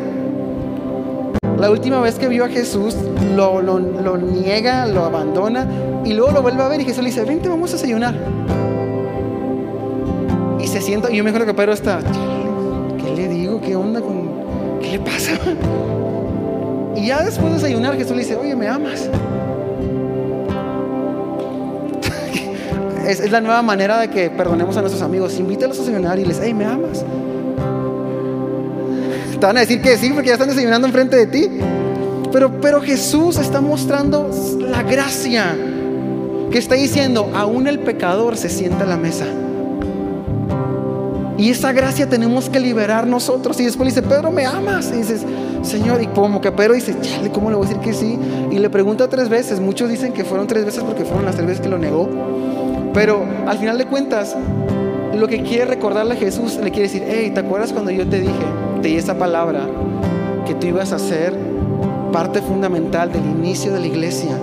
la 1.59 1.71
última 1.71 2.01
vez 2.01 2.17
que 2.17 2.29
vio 2.29 2.45
a 2.45 2.49
Jesús, 2.49 2.97
lo, 3.37 3.63
lo, 3.63 3.79
lo, 3.79 4.17
niega, 4.17 4.87
lo 4.87 5.05
abandona 5.05 5.67
y 6.05 6.13
luego 6.13 6.33
lo 6.33 6.43
vuelve 6.43 6.63
a 6.63 6.69
ver 6.69 6.81
y 6.81 6.85
Jesús 6.85 7.03
le 7.03 7.11
dice, 7.11 7.25
vente, 7.25 7.49
vamos 7.49 7.71
a 7.71 7.75
desayunar. 7.75 8.15
Y 10.59 10.67
se 10.67 10.81
se 10.81 10.83
sienta, 10.83 11.11
y 11.11 11.17
yo 11.17 11.25
me 11.25 11.31
acuerdo 11.31 11.47
que 11.47 11.55
Pedro 11.55 11.73
está, 11.73 12.01
¿qué 12.99 13.15
le 13.15 13.29
digo? 13.29 13.61
¿Qué 13.61 13.77
onda 13.77 14.01
con, 14.01 14.29
qué 14.81 14.93
le 14.93 14.99
pasa? 15.01 15.33
Y 16.97 17.07
ya 17.07 17.23
después 17.23 17.47
de 17.47 17.55
desayunar 17.55 17.97
Jesús 17.97 18.11
le 18.11 18.19
dice, 18.19 18.35
oye, 18.35 18.55
¿me 18.57 18.67
amas? 18.67 19.09
Es, 23.11 23.31
la 23.31 23.40
nueva 23.40 23.62
manera 23.62 23.99
de 23.99 24.09
que 24.09 24.31
perdonemos 24.31 24.77
a 24.77 24.81
nuestros 24.81 25.03
amigos. 25.03 25.38
Invítalos 25.38 25.79
a 25.79 25.83
desayunar 25.83 26.18
y 26.18 26.25
les, 26.25 26.40
hey, 26.42 26.55
¿me 26.55 26.64
amas? 26.64 27.05
Te 29.38 29.46
van 29.46 29.57
a 29.57 29.61
decir 29.61 29.81
que 29.81 29.96
sí 29.96 30.11
porque 30.11 30.29
ya 30.29 30.35
están 30.35 30.49
desayunando 30.49 30.87
enfrente 30.87 31.16
de 31.16 31.27
ti. 31.27 31.49
Pero, 32.33 32.61
pero 32.61 32.81
Jesús 32.81 33.38
está 33.38 33.61
mostrando 33.61 34.31
la 34.61 34.83
gracia 34.83 35.57
que 36.51 36.59
está 36.59 36.75
diciendo, 36.75 37.31
aún 37.35 37.66
el 37.66 37.81
pecador 37.81 38.37
se 38.37 38.49
sienta 38.49 38.85
a 38.85 38.87
la 38.87 38.96
mesa. 38.96 39.27
Y 41.38 41.49
esa 41.49 41.73
gracia 41.73 42.07
tenemos 42.07 42.51
que 42.51 42.61
liberar 42.61 43.07
nosotros. 43.07 43.59
Y 43.61 43.64
después 43.64 43.87
le 43.87 43.94
dice, 43.94 44.03
Pedro, 44.03 44.31
¿me 44.31 44.44
amas? 44.44 44.90
Y 44.92 44.99
dices, 44.99 45.23
Señor, 45.62 46.03
y 46.03 46.07
como 46.09 46.40
que 46.42 46.53
Pedro 46.53 46.75
dice, 46.75 46.94
¿cómo 47.33 47.49
le 47.49 47.57
voy 47.57 47.66
a 47.66 47.68
decir 47.68 47.83
que 47.83 47.94
sí? 47.94 48.18
Y 48.51 48.59
le 48.59 48.68
pregunta 48.68 49.09
tres 49.09 49.31
veces. 49.31 49.59
Muchos 49.59 49.88
dicen 49.88 50.12
que 50.12 50.23
fueron 50.23 50.46
tres 50.46 50.66
veces 50.66 50.83
porque 50.85 51.05
fueron 51.05 51.25
las 51.25 51.37
tres 51.37 51.46
veces 51.46 51.62
que 51.62 51.70
lo 51.70 51.79
negó. 51.79 52.11
Pero 52.92 53.24
al 53.46 53.59
final 53.59 53.79
de 53.79 53.87
cuentas, 53.87 54.37
lo 55.14 55.29
que 55.29 55.42
quiere 55.42 55.64
recordarle 55.64 56.14
a 56.14 56.16
Jesús, 56.16 56.57
le 56.57 56.70
quiere 56.70 56.88
decir, 56.88 57.05
hey, 57.07 57.31
¿te 57.33 57.40
acuerdas 57.40 57.72
cuando 57.72 57.90
yo 57.90 58.09
te 58.09 58.20
dije, 58.20 58.33
te 58.83 58.88
di 58.88 58.96
esa 58.96 59.18
palabra, 59.18 59.66
que 60.46 60.55
tú 60.55 60.66
ibas 60.66 60.92
a 60.92 60.98
ser 60.98 61.35
parte 62.12 62.40
fundamental 62.42 63.12
del 63.12 63.24
inicio 63.24 63.72
de 63.72 63.81
la 63.81 63.87
iglesia? 63.87 64.37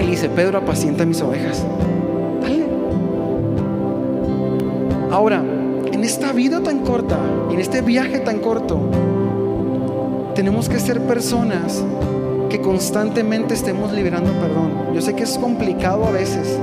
Y 0.00 0.04
dice, 0.04 0.28
Pedro, 0.28 0.58
apacienta 0.58 1.04
mis 1.04 1.20
ovejas. 1.22 1.64
Dale. 2.42 2.64
Ahora, 5.10 5.42
en 5.92 6.04
esta 6.04 6.32
vida 6.32 6.60
tan 6.60 6.80
corta, 6.80 7.18
en 7.50 7.58
este 7.58 7.80
viaje 7.80 8.18
tan 8.18 8.38
corto, 8.40 8.78
tenemos 10.34 10.68
que 10.68 10.78
ser 10.78 11.00
personas 11.00 11.82
que 12.50 12.60
constantemente 12.60 13.54
estemos 13.54 13.92
liberando 13.92 14.32
perdón. 14.32 14.94
Yo 14.94 15.00
sé 15.00 15.14
que 15.14 15.22
es 15.22 15.38
complicado 15.38 16.04
a 16.04 16.10
veces. 16.10 16.58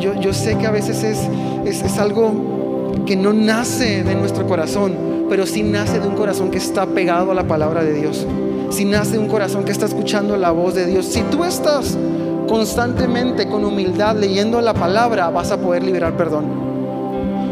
Yo, 0.00 0.14
yo 0.20 0.32
sé 0.32 0.56
que 0.56 0.66
a 0.66 0.70
veces 0.70 1.02
es, 1.02 1.18
es, 1.64 1.98
algo 1.98 2.92
que 3.06 3.16
no 3.16 3.32
nace 3.32 4.04
de 4.04 4.14
nuestro 4.14 4.46
corazón, 4.46 5.26
pero 5.28 5.46
sí 5.46 5.62
nace 5.62 5.98
de 5.98 6.06
un 6.06 6.14
corazón 6.14 6.50
que 6.50 6.58
está 6.58 6.86
pegado 6.86 7.32
a 7.32 7.34
la 7.34 7.44
palabra 7.44 7.82
de 7.82 7.94
Dios. 7.94 8.26
Si 8.70 8.84
nace 8.84 9.12
de 9.12 9.18
un 9.18 9.28
corazón 9.28 9.64
que 9.64 9.72
está 9.72 9.86
escuchando 9.86 10.36
la 10.36 10.50
voz 10.50 10.74
de 10.74 10.86
Dios. 10.86 11.06
Si 11.06 11.22
tú 11.22 11.42
estás 11.44 11.96
constantemente 12.48 13.48
con 13.48 13.64
humildad 13.64 14.16
leyendo 14.16 14.60
la 14.60 14.74
palabra, 14.74 15.30
vas 15.30 15.50
a 15.50 15.58
poder 15.58 15.82
liberar 15.82 16.16
perdón. 16.16 16.68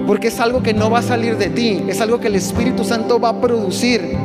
Porque 0.07 0.29
es 0.29 0.38
algo 0.38 0.62
que 0.62 0.72
no 0.72 0.90
va 0.90 1.01
a 1.01 1.03
salir 1.03 1.37
de 1.37 1.49
ti, 1.49 1.85
es 1.88 2.01
algo 2.01 2.20
que 2.20 2.29
el 2.29 2.37
Espíritu 2.37 2.85
Santo 2.85 3.18
va 3.18 3.31
a 3.31 3.40
producir. 3.40 4.16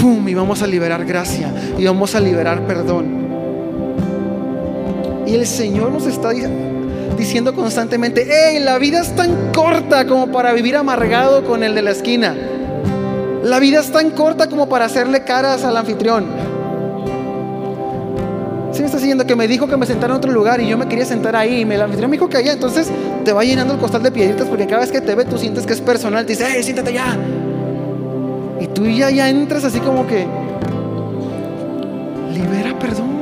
¡Fum! 0.00 0.28
Y 0.28 0.34
vamos 0.34 0.62
a 0.62 0.66
liberar 0.66 1.04
gracia 1.04 1.52
y 1.76 1.84
vamos 1.84 2.14
a 2.14 2.20
liberar 2.20 2.66
perdón. 2.66 3.17
Y 5.28 5.34
el 5.34 5.46
Señor 5.46 5.92
nos 5.92 6.06
está 6.06 6.30
diciendo 7.18 7.54
constantemente, 7.54 8.26
hey, 8.26 8.60
la 8.60 8.78
vida 8.78 9.00
es 9.00 9.14
tan 9.14 9.52
corta 9.52 10.06
como 10.06 10.32
para 10.32 10.54
vivir 10.54 10.74
amargado 10.74 11.44
con 11.44 11.62
el 11.62 11.74
de 11.74 11.82
la 11.82 11.90
esquina. 11.90 12.34
La 13.44 13.58
vida 13.58 13.80
es 13.80 13.92
tan 13.92 14.10
corta 14.12 14.48
como 14.48 14.70
para 14.70 14.86
hacerle 14.86 15.24
caras 15.24 15.64
al 15.64 15.76
anfitrión. 15.76 16.24
¿Sí 18.72 18.80
me 18.80 18.86
está 18.86 18.98
siguiendo? 18.98 19.26
Que 19.26 19.36
me 19.36 19.46
dijo 19.46 19.68
que 19.68 19.76
me 19.76 19.84
sentara 19.84 20.14
en 20.14 20.16
otro 20.16 20.32
lugar 20.32 20.62
y 20.62 20.66
yo 20.66 20.78
me 20.78 20.88
quería 20.88 21.04
sentar 21.04 21.36
ahí. 21.36 21.58
Y 21.58 21.72
el 21.74 21.82
anfitrión 21.82 22.10
me 22.10 22.16
dijo 22.16 22.30
que 22.30 22.38
allá. 22.38 22.54
Entonces 22.54 22.88
te 23.26 23.32
va 23.34 23.44
llenando 23.44 23.74
el 23.74 23.80
costal 23.80 24.02
de 24.02 24.10
piedritas 24.10 24.48
porque 24.48 24.66
cada 24.66 24.80
vez 24.80 24.90
que 24.90 25.02
te 25.02 25.14
ve 25.14 25.26
tú 25.26 25.36
sientes 25.36 25.66
que 25.66 25.74
es 25.74 25.82
personal. 25.82 26.24
Te 26.24 26.32
dice, 26.32 26.46
hey, 26.48 26.62
siéntate 26.62 26.94
ya. 26.94 27.18
Y 28.60 28.66
tú 28.68 28.86
ya, 28.86 29.10
ya 29.10 29.28
entras 29.28 29.62
así 29.64 29.78
como 29.80 30.06
que 30.06 30.26
libera 32.32 32.78
perdón. 32.78 33.17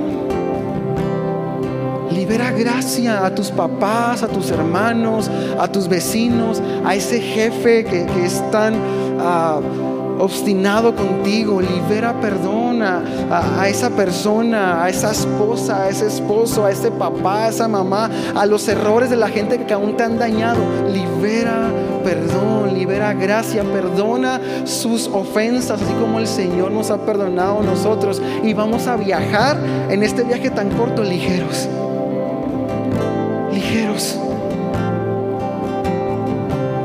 Libera 2.26 2.50
gracia 2.50 3.24
a 3.24 3.32
tus 3.32 3.52
papás, 3.52 4.24
a 4.24 4.26
tus 4.26 4.50
hermanos, 4.50 5.30
a 5.60 5.68
tus 5.68 5.86
vecinos, 5.86 6.60
a 6.84 6.96
ese 6.96 7.20
jefe 7.20 7.84
que, 7.84 8.04
es 8.24 8.42
tan 8.50 8.74
uh, 8.74 10.20
obstinado 10.20 10.96
contigo. 10.96 11.60
Libera 11.60 12.20
perdón 12.20 12.82
a, 12.82 13.60
a, 13.60 13.68
esa 13.68 13.90
persona, 13.90 14.82
a 14.82 14.88
esa 14.88 15.12
esposa, 15.12 15.84
a 15.84 15.88
ese 15.88 16.08
esposo, 16.08 16.64
a 16.64 16.72
ese 16.72 16.90
papá, 16.90 17.44
a 17.44 17.48
esa 17.50 17.68
mamá, 17.68 18.10
a 18.34 18.44
los 18.44 18.66
errores 18.66 19.08
de 19.08 19.16
la 19.16 19.28
gente 19.28 19.64
que 19.64 19.72
aún 19.72 19.96
te 19.96 20.02
han 20.02 20.18
dañado. 20.18 20.58
Libera 20.92 21.70
perdón, 22.02 22.74
libera 22.74 23.14
gracia, 23.14 23.62
perdona 23.62 24.40
sus 24.64 25.06
ofensas, 25.06 25.80
así 25.80 25.92
como 26.00 26.18
el 26.18 26.26
Señor 26.26 26.72
nos 26.72 26.90
ha 26.90 26.98
perdonado 26.98 27.60
a 27.60 27.62
nosotros. 27.62 28.20
Y 28.42 28.52
vamos 28.52 28.88
a 28.88 28.96
viajar 28.96 29.56
en 29.88 30.02
este 30.02 30.24
viaje 30.24 30.50
tan 30.50 30.70
corto 30.70 31.04
ligeros. 31.04 31.68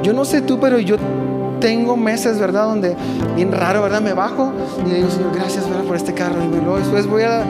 Yo 0.04 0.14
no 0.14 0.26
sé 0.26 0.42
tú, 0.42 0.60
pero 0.60 0.80
yo 0.80 0.98
tengo 1.60 1.96
meses, 1.96 2.40
¿verdad? 2.40 2.66
Donde 2.66 2.96
bien 3.36 3.52
raro, 3.52 3.82
¿verdad? 3.84 4.02
Me 4.02 4.14
bajo 4.14 4.52
y 4.84 4.90
le 4.90 4.96
digo, 4.96 5.10
Señor, 5.10 5.34
gracias, 5.34 5.70
¿verdad? 5.70 5.84
Por 5.84 5.96
este 5.96 6.14
carro. 6.14 6.36
Y 6.44 6.60
luego 6.60 6.78
después 6.78 7.08
voy 7.08 7.24
a, 7.24 7.44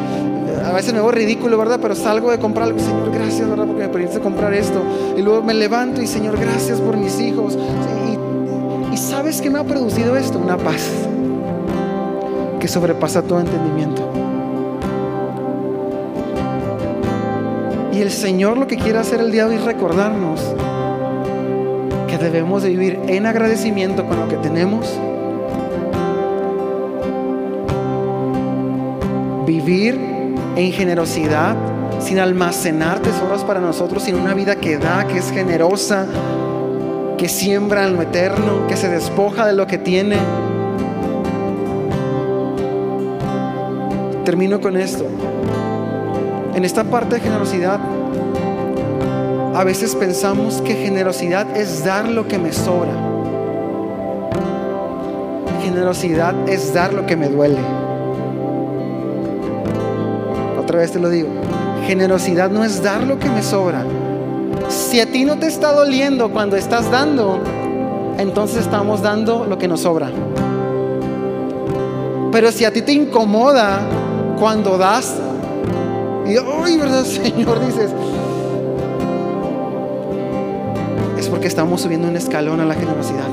a 0.66 0.74
veces 0.74 0.94
me 0.94 1.00
voy 1.00 1.14
ridículo, 1.14 1.58
¿verdad? 1.58 1.80
Pero 1.82 1.96
salgo 1.96 2.30
de 2.30 2.38
comprar 2.38 2.68
algo, 2.68 2.80
Señor, 2.80 3.10
gracias, 3.12 3.50
¿verdad? 3.50 3.66
Porque 3.66 3.84
me 3.84 3.90
permitiste 3.90 4.20
comprar 4.20 4.54
esto. 4.54 4.82
Y 5.18 5.22
luego 5.22 5.42
me 5.42 5.54
levanto 5.54 6.02
y, 6.02 6.08
Señor, 6.08 6.38
gracias 6.38 6.80
por 6.80 6.98
mis 6.98 7.20
hijos. 7.20 7.58
Y, 7.58 8.94
y 8.94 8.98
¿sabes 8.98 9.42
qué 9.42 9.50
me 9.50 9.60
ha 9.60 9.64
producido 9.64 10.18
esto? 10.18 10.38
Una 10.38 10.58
paz 10.58 10.90
que 12.60 12.68
sobrepasa 12.68 13.22
todo 13.24 13.40
entendimiento. 13.40 14.04
Y 17.94 18.02
el 18.02 18.12
Señor 18.12 18.58
lo 18.58 18.68
que 18.68 18.78
quiere 18.78 19.00
hacer 19.00 19.20
el 19.22 19.32
día 19.32 19.46
de 19.46 19.52
hoy 19.52 19.56
es 19.56 19.66
recordarnos 19.66 20.42
debemos 22.22 22.64
de 22.64 22.70
vivir 22.70 23.00
en 23.08 23.26
agradecimiento 23.26 24.06
con 24.06 24.20
lo 24.20 24.28
que 24.28 24.38
tenemos. 24.38 24.88
Vivir 29.46 30.00
en 30.56 30.72
generosidad, 30.72 31.56
sin 32.00 32.20
almacenar 32.20 33.00
tesoros 33.00 33.44
para 33.44 33.60
nosotros, 33.60 34.04
sin 34.04 34.16
una 34.16 34.34
vida 34.34 34.56
que 34.56 34.78
da, 34.78 35.08
que 35.08 35.18
es 35.18 35.32
generosa, 35.32 36.06
que 37.18 37.28
siembra 37.28 37.86
en 37.86 37.96
lo 37.96 38.02
eterno, 38.02 38.68
que 38.68 38.78
se 38.78 38.90
despoja 38.90 39.46
de 39.46 39.54
lo 39.54 39.68
que 39.68 39.78
tiene. 39.78 40.18
Termino 44.26 44.62
con 44.62 44.78
esto. 44.78 45.06
En 46.56 46.66
esta 46.66 46.84
parte 46.84 47.16
de 47.16 47.22
generosidad, 47.22 47.80
a 49.54 49.64
veces 49.66 49.96
pensamos 49.96 50.62
que 50.62 50.76
generosidad 50.76 51.58
es 51.58 51.84
dar 51.84 52.08
lo 52.08 52.28
que 52.28 52.38
me 52.38 52.54
sobra. 52.54 52.92
Generosidad 55.62 56.34
es 56.48 56.74
dar 56.74 56.94
lo 56.94 57.06
que 57.06 57.18
me 57.18 57.28
duele. 57.28 57.60
Otra 60.60 60.80
vez 60.80 60.92
te 60.92 61.00
lo 61.00 61.10
digo. 61.10 61.30
Generosidad 61.86 62.50
no 62.50 62.64
es 62.64 62.82
dar 62.82 63.04
lo 63.04 63.20
que 63.20 63.30
me 63.30 63.44
sobra. 63.44 63.84
Si 64.70 65.02
a 65.02 65.12
ti 65.12 65.26
no 65.26 65.38
te 65.38 65.48
está 65.48 65.74
doliendo 65.74 66.32
cuando 66.32 66.56
estás 66.56 66.90
dando, 66.90 67.40
entonces 68.18 68.62
estamos 68.62 69.02
dando 69.02 69.46
lo 69.46 69.58
que 69.58 69.68
nos 69.68 69.82
sobra. 69.82 70.10
Pero 72.32 72.52
si 72.54 72.64
a 72.64 72.72
ti 72.72 72.82
te 72.82 72.94
incomoda 72.94 73.82
cuando 74.40 74.78
das, 74.78 75.16
y 76.26 76.38
ay, 76.38 76.78
¿verdad, 76.78 77.04
Señor? 77.04 77.66
Dices, 77.66 77.92
porque 81.42 81.48
estamos 81.48 81.82
subiendo 81.82 82.08
un 82.08 82.16
escalón 82.16 82.60
a 82.60 82.66
la 82.66 82.76
generosidad. 82.76 83.26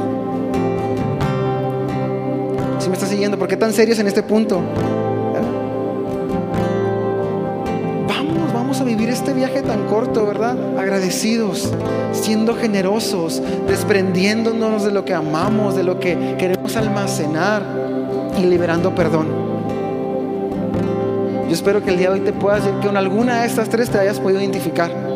Si 2.79 2.89
me 2.89 2.95
estás 2.95 3.11
siguiendo, 3.11 3.39
¿por 3.39 3.49
qué 3.49 3.59
tan 3.59 3.75
serios 3.75 3.99
en 3.99 4.07
este 4.07 4.23
punto? 4.23 4.63
Vamos, 8.09 8.55
vamos 8.55 8.81
a 8.81 8.85
vivir 8.85 9.11
este 9.11 9.35
viaje 9.35 9.61
tan 9.61 9.85
corto, 9.89 10.25
¿verdad? 10.25 10.57
Agradecidos, 10.79 11.71
siendo 12.13 12.57
generosos, 12.57 13.43
desprendiéndonos 13.67 14.85
de 14.85 14.91
lo 14.91 15.05
que 15.05 15.13
amamos, 15.13 15.77
de 15.77 15.83
lo 15.83 16.01
que 16.01 16.37
queremos 16.39 16.77
almacenar 16.77 17.63
y 18.39 18.47
liberando 18.47 18.95
perdón. 18.95 19.27
Yo 21.47 21.53
espero 21.53 21.85
que 21.85 21.91
el 21.91 21.99
día 21.99 22.09
de 22.09 22.15
hoy 22.15 22.21
te 22.21 22.33
puedas 22.33 22.63
que 22.63 22.87
con 22.87 22.97
alguna 22.97 23.43
de 23.43 23.49
estas 23.49 23.69
tres 23.69 23.91
te 23.91 23.99
hayas 23.99 24.19
podido 24.19 24.41
identificar. 24.41 25.08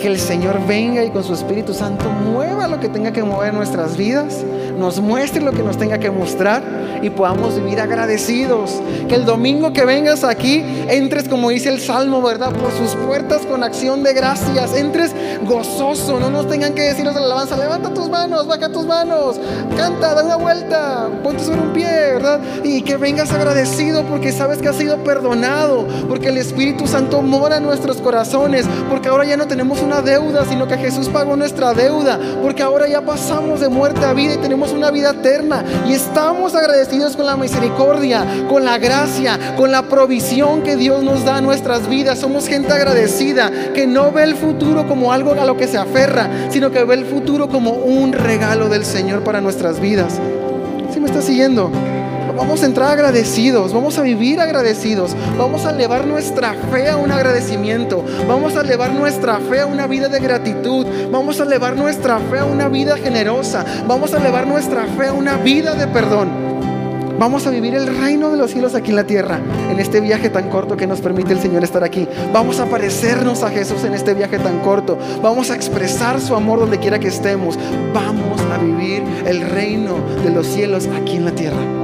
Que 0.00 0.08
el 0.08 0.18
Señor 0.18 0.66
venga 0.66 1.04
y 1.04 1.10
con 1.10 1.22
su 1.22 1.34
Espíritu 1.34 1.74
Santo 1.74 2.08
mueva 2.08 2.66
lo 2.66 2.80
que 2.80 2.88
tenga 2.88 3.12
que 3.12 3.22
mover 3.22 3.52
nuestras 3.52 3.98
vidas, 3.98 4.44
nos 4.80 4.98
muestre 4.98 5.42
lo 5.42 5.52
que 5.52 5.62
nos 5.62 5.76
tenga 5.76 5.98
que 5.98 6.10
mostrar 6.10 6.62
y 7.02 7.10
podamos 7.10 7.54
vivir 7.54 7.80
agradecidos. 7.80 8.80
Que 9.08 9.14
el 9.14 9.24
domingo 9.24 9.72
que 9.72 9.84
vengas 9.84 10.24
aquí 10.24 10.64
entres 10.88 11.28
como 11.28 11.50
dice 11.50 11.68
el 11.68 11.80
Salmo, 11.80 12.22
¿verdad? 12.22 12.52
Por 12.52 12.72
sus 12.72 12.96
puertas 12.96 13.42
con 13.42 13.62
acción 13.62 14.02
de 14.02 14.14
gracias, 14.14 14.74
entres 14.74 15.14
gozoso, 15.44 16.18
no 16.18 16.30
nos 16.30 16.48
tengan 16.48 16.74
que 16.74 16.82
decir 16.82 17.04
los 17.04 17.14
de 17.14 17.20
la 17.20 17.26
alabanza, 17.26 17.56
levanta 17.56 17.92
tus 17.92 18.08
manos, 18.08 18.46
baja 18.46 18.70
tus 18.70 18.86
manos, 18.86 19.38
canta, 19.76 20.14
da 20.14 20.24
una 20.24 20.36
vuelta, 20.36 21.08
ponte 21.22 21.44
sobre 21.44 21.60
un 21.60 21.72
pie, 21.72 21.84
¿verdad? 21.84 22.40
Y 22.64 22.82
que 22.82 22.96
vengas 22.96 23.30
agradecido 23.32 24.04
porque 24.04 24.32
sabes 24.32 24.58
que 24.58 24.68
has 24.68 24.76
sido 24.76 25.04
perdonado, 25.04 25.86
porque 26.08 26.28
el 26.28 26.38
Espíritu 26.38 26.86
Santo 26.86 27.20
mora 27.20 27.58
en 27.58 27.64
nuestros 27.64 27.98
corazones, 27.98 28.66
porque 28.88 29.08
ahora 29.08 29.24
ya 29.24 29.36
no 29.36 29.46
tenemos 29.46 29.80
una 29.82 30.00
deuda, 30.00 30.46
sino 30.46 30.66
que 30.66 30.78
Jesús 30.78 31.08
pagó 31.08 31.36
nuestra 31.36 31.74
deuda, 31.74 32.18
porque 32.42 32.62
ahora 32.62 32.88
ya 32.88 33.02
pasamos 33.02 33.60
de 33.60 33.68
muerte 33.68 34.04
a 34.06 34.14
vida 34.14 34.34
y 34.34 34.38
tenemos 34.38 34.69
una 34.70 34.90
vida 34.90 35.10
eterna 35.10 35.64
y 35.86 35.92
estamos 35.92 36.54
agradecidos 36.54 37.16
con 37.16 37.26
la 37.26 37.36
misericordia, 37.36 38.24
con 38.48 38.64
la 38.64 38.78
gracia, 38.78 39.38
con 39.56 39.70
la 39.70 39.82
provisión 39.82 40.62
que 40.62 40.76
Dios 40.76 41.02
nos 41.02 41.24
da 41.24 41.36
a 41.36 41.40
nuestras 41.40 41.88
vidas. 41.88 42.18
Somos 42.18 42.46
gente 42.46 42.72
agradecida 42.72 43.50
que 43.74 43.86
no 43.86 44.12
ve 44.12 44.24
el 44.24 44.34
futuro 44.34 44.86
como 44.86 45.12
algo 45.12 45.32
a 45.32 45.44
lo 45.44 45.56
que 45.56 45.66
se 45.66 45.78
aferra, 45.78 46.28
sino 46.50 46.70
que 46.70 46.84
ve 46.84 46.94
el 46.94 47.04
futuro 47.04 47.48
como 47.48 47.72
un 47.72 48.12
regalo 48.12 48.68
del 48.68 48.84
Señor 48.84 49.22
para 49.22 49.40
nuestras 49.40 49.80
vidas. 49.80 50.18
¿Sí 50.92 51.00
me 51.00 51.06
está 51.06 51.22
siguiendo? 51.22 51.70
Vamos 52.36 52.62
a 52.62 52.66
entrar 52.66 52.90
agradecidos, 52.90 53.72
vamos 53.72 53.98
a 53.98 54.02
vivir 54.02 54.40
agradecidos, 54.40 55.16
vamos 55.36 55.64
a 55.66 55.70
elevar 55.70 56.06
nuestra 56.06 56.54
fe 56.70 56.88
a 56.88 56.96
un 56.96 57.10
agradecimiento, 57.10 58.04
vamos 58.26 58.56
a 58.56 58.60
elevar 58.60 58.92
nuestra 58.92 59.38
fe 59.40 59.60
a 59.60 59.66
una 59.66 59.86
vida 59.86 60.08
de 60.08 60.20
gratitud, 60.20 60.86
vamos 61.10 61.40
a 61.40 61.44
elevar 61.44 61.76
nuestra 61.76 62.18
fe 62.18 62.38
a 62.38 62.44
una 62.44 62.68
vida 62.68 62.96
generosa, 62.96 63.64
vamos 63.86 64.14
a 64.14 64.18
elevar 64.18 64.46
nuestra 64.46 64.84
fe 64.84 65.08
a 65.08 65.12
una 65.12 65.36
vida 65.36 65.74
de 65.74 65.86
perdón. 65.88 66.50
Vamos 67.18 67.46
a 67.46 67.50
vivir 67.50 67.74
el 67.74 67.86
reino 67.98 68.30
de 68.30 68.38
los 68.38 68.50
cielos 68.50 68.74
aquí 68.74 68.90
en 68.90 68.96
la 68.96 69.04
tierra, 69.04 69.38
en 69.70 69.78
este 69.78 70.00
viaje 70.00 70.30
tan 70.30 70.48
corto 70.48 70.74
que 70.74 70.86
nos 70.86 71.02
permite 71.02 71.34
el 71.34 71.38
Señor 71.38 71.62
estar 71.62 71.84
aquí. 71.84 72.08
Vamos 72.32 72.60
a 72.60 72.64
parecernos 72.64 73.42
a 73.42 73.50
Jesús 73.50 73.84
en 73.84 73.92
este 73.92 74.14
viaje 74.14 74.38
tan 74.38 74.60
corto. 74.60 74.96
Vamos 75.22 75.50
a 75.50 75.54
expresar 75.54 76.18
su 76.18 76.34
amor 76.34 76.60
donde 76.60 76.78
quiera 76.78 76.98
que 76.98 77.08
estemos. 77.08 77.58
Vamos 77.92 78.40
a 78.40 78.56
vivir 78.56 79.02
el 79.26 79.42
reino 79.42 79.96
de 80.24 80.30
los 80.30 80.46
cielos 80.46 80.88
aquí 80.96 81.16
en 81.16 81.26
la 81.26 81.32
tierra. 81.32 81.79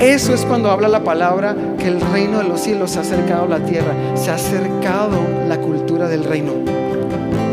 Eso 0.00 0.32
es 0.32 0.46
cuando 0.46 0.70
habla 0.70 0.88
la 0.88 1.04
palabra 1.04 1.54
que 1.78 1.86
el 1.86 2.00
reino 2.00 2.38
de 2.38 2.44
los 2.44 2.62
cielos 2.62 2.92
se 2.92 2.98
ha 2.98 3.02
acercado 3.02 3.44
a 3.44 3.58
la 3.58 3.66
tierra, 3.66 3.92
se 4.14 4.30
ha 4.30 4.34
acercado 4.36 5.18
la 5.46 5.58
cultura 5.58 6.08
del 6.08 6.24
reino. 6.24 6.54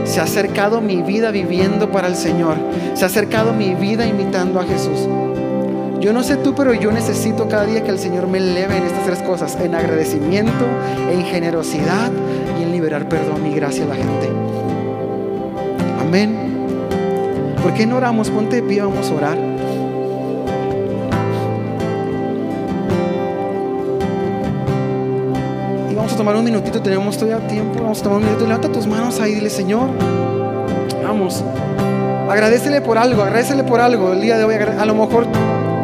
Se 0.05 0.21
ha 0.21 0.23
acercado 0.23 0.79
mi 0.79 1.01
vida 1.01 1.31
viviendo 1.31 1.91
para 1.91 2.07
el 2.07 2.15
Señor. 2.15 2.55
Se 2.93 3.03
ha 3.03 3.07
acercado 3.07 3.51
mi 3.51 3.75
vida 3.75 4.07
imitando 4.07 4.61
a 4.61 4.63
Jesús. 4.63 5.09
Yo 5.99 6.13
no 6.13 6.23
sé 6.23 6.37
tú, 6.37 6.55
pero 6.55 6.73
yo 6.73 6.89
necesito 6.89 7.49
cada 7.49 7.65
día 7.65 7.83
que 7.83 7.91
el 7.91 7.99
Señor 7.99 8.27
me 8.27 8.37
eleve 8.37 8.77
en 8.77 8.85
estas 8.85 9.03
tres 9.03 9.19
cosas, 9.23 9.57
en 9.59 9.75
agradecimiento, 9.75 10.65
en 11.11 11.25
generosidad 11.25 12.11
y 12.57 12.63
en 12.63 12.71
liberar 12.71 13.09
perdón 13.09 13.45
y 13.45 13.55
gracia 13.55 13.83
a 13.83 13.87
la 13.87 13.95
gente. 13.95 14.29
Amén. 15.99 16.33
¿Por 17.61 17.73
qué 17.73 17.85
no 17.85 17.97
oramos? 17.97 18.29
Ponte 18.29 18.55
de 18.55 18.61
pie, 18.61 18.81
vamos 18.81 19.11
a 19.11 19.15
orar. 19.15 19.56
Tomar 26.17 26.35
un 26.35 26.43
minutito, 26.43 26.81
tenemos 26.81 27.15
todavía 27.15 27.47
tiempo, 27.47 27.79
vamos 27.79 27.99
a 27.99 28.03
tomar 28.03 28.17
un 28.17 28.25
minuto, 28.25 28.45
levanta 28.45 28.71
tus 28.71 28.87
manos 28.87 29.19
ahí, 29.19 29.35
dile 29.35 29.51
Señor, 29.51 29.89
vamos, 31.03 31.43
agradecele 32.27 32.81
por 32.81 32.97
algo, 32.97 33.21
agradecele 33.21 33.63
por 33.63 33.79
algo 33.79 34.13
el 34.13 34.21
día 34.21 34.37
de 34.37 34.43
hoy, 34.43 34.55
a 34.55 34.85
lo 34.85 34.95
mejor 34.95 35.27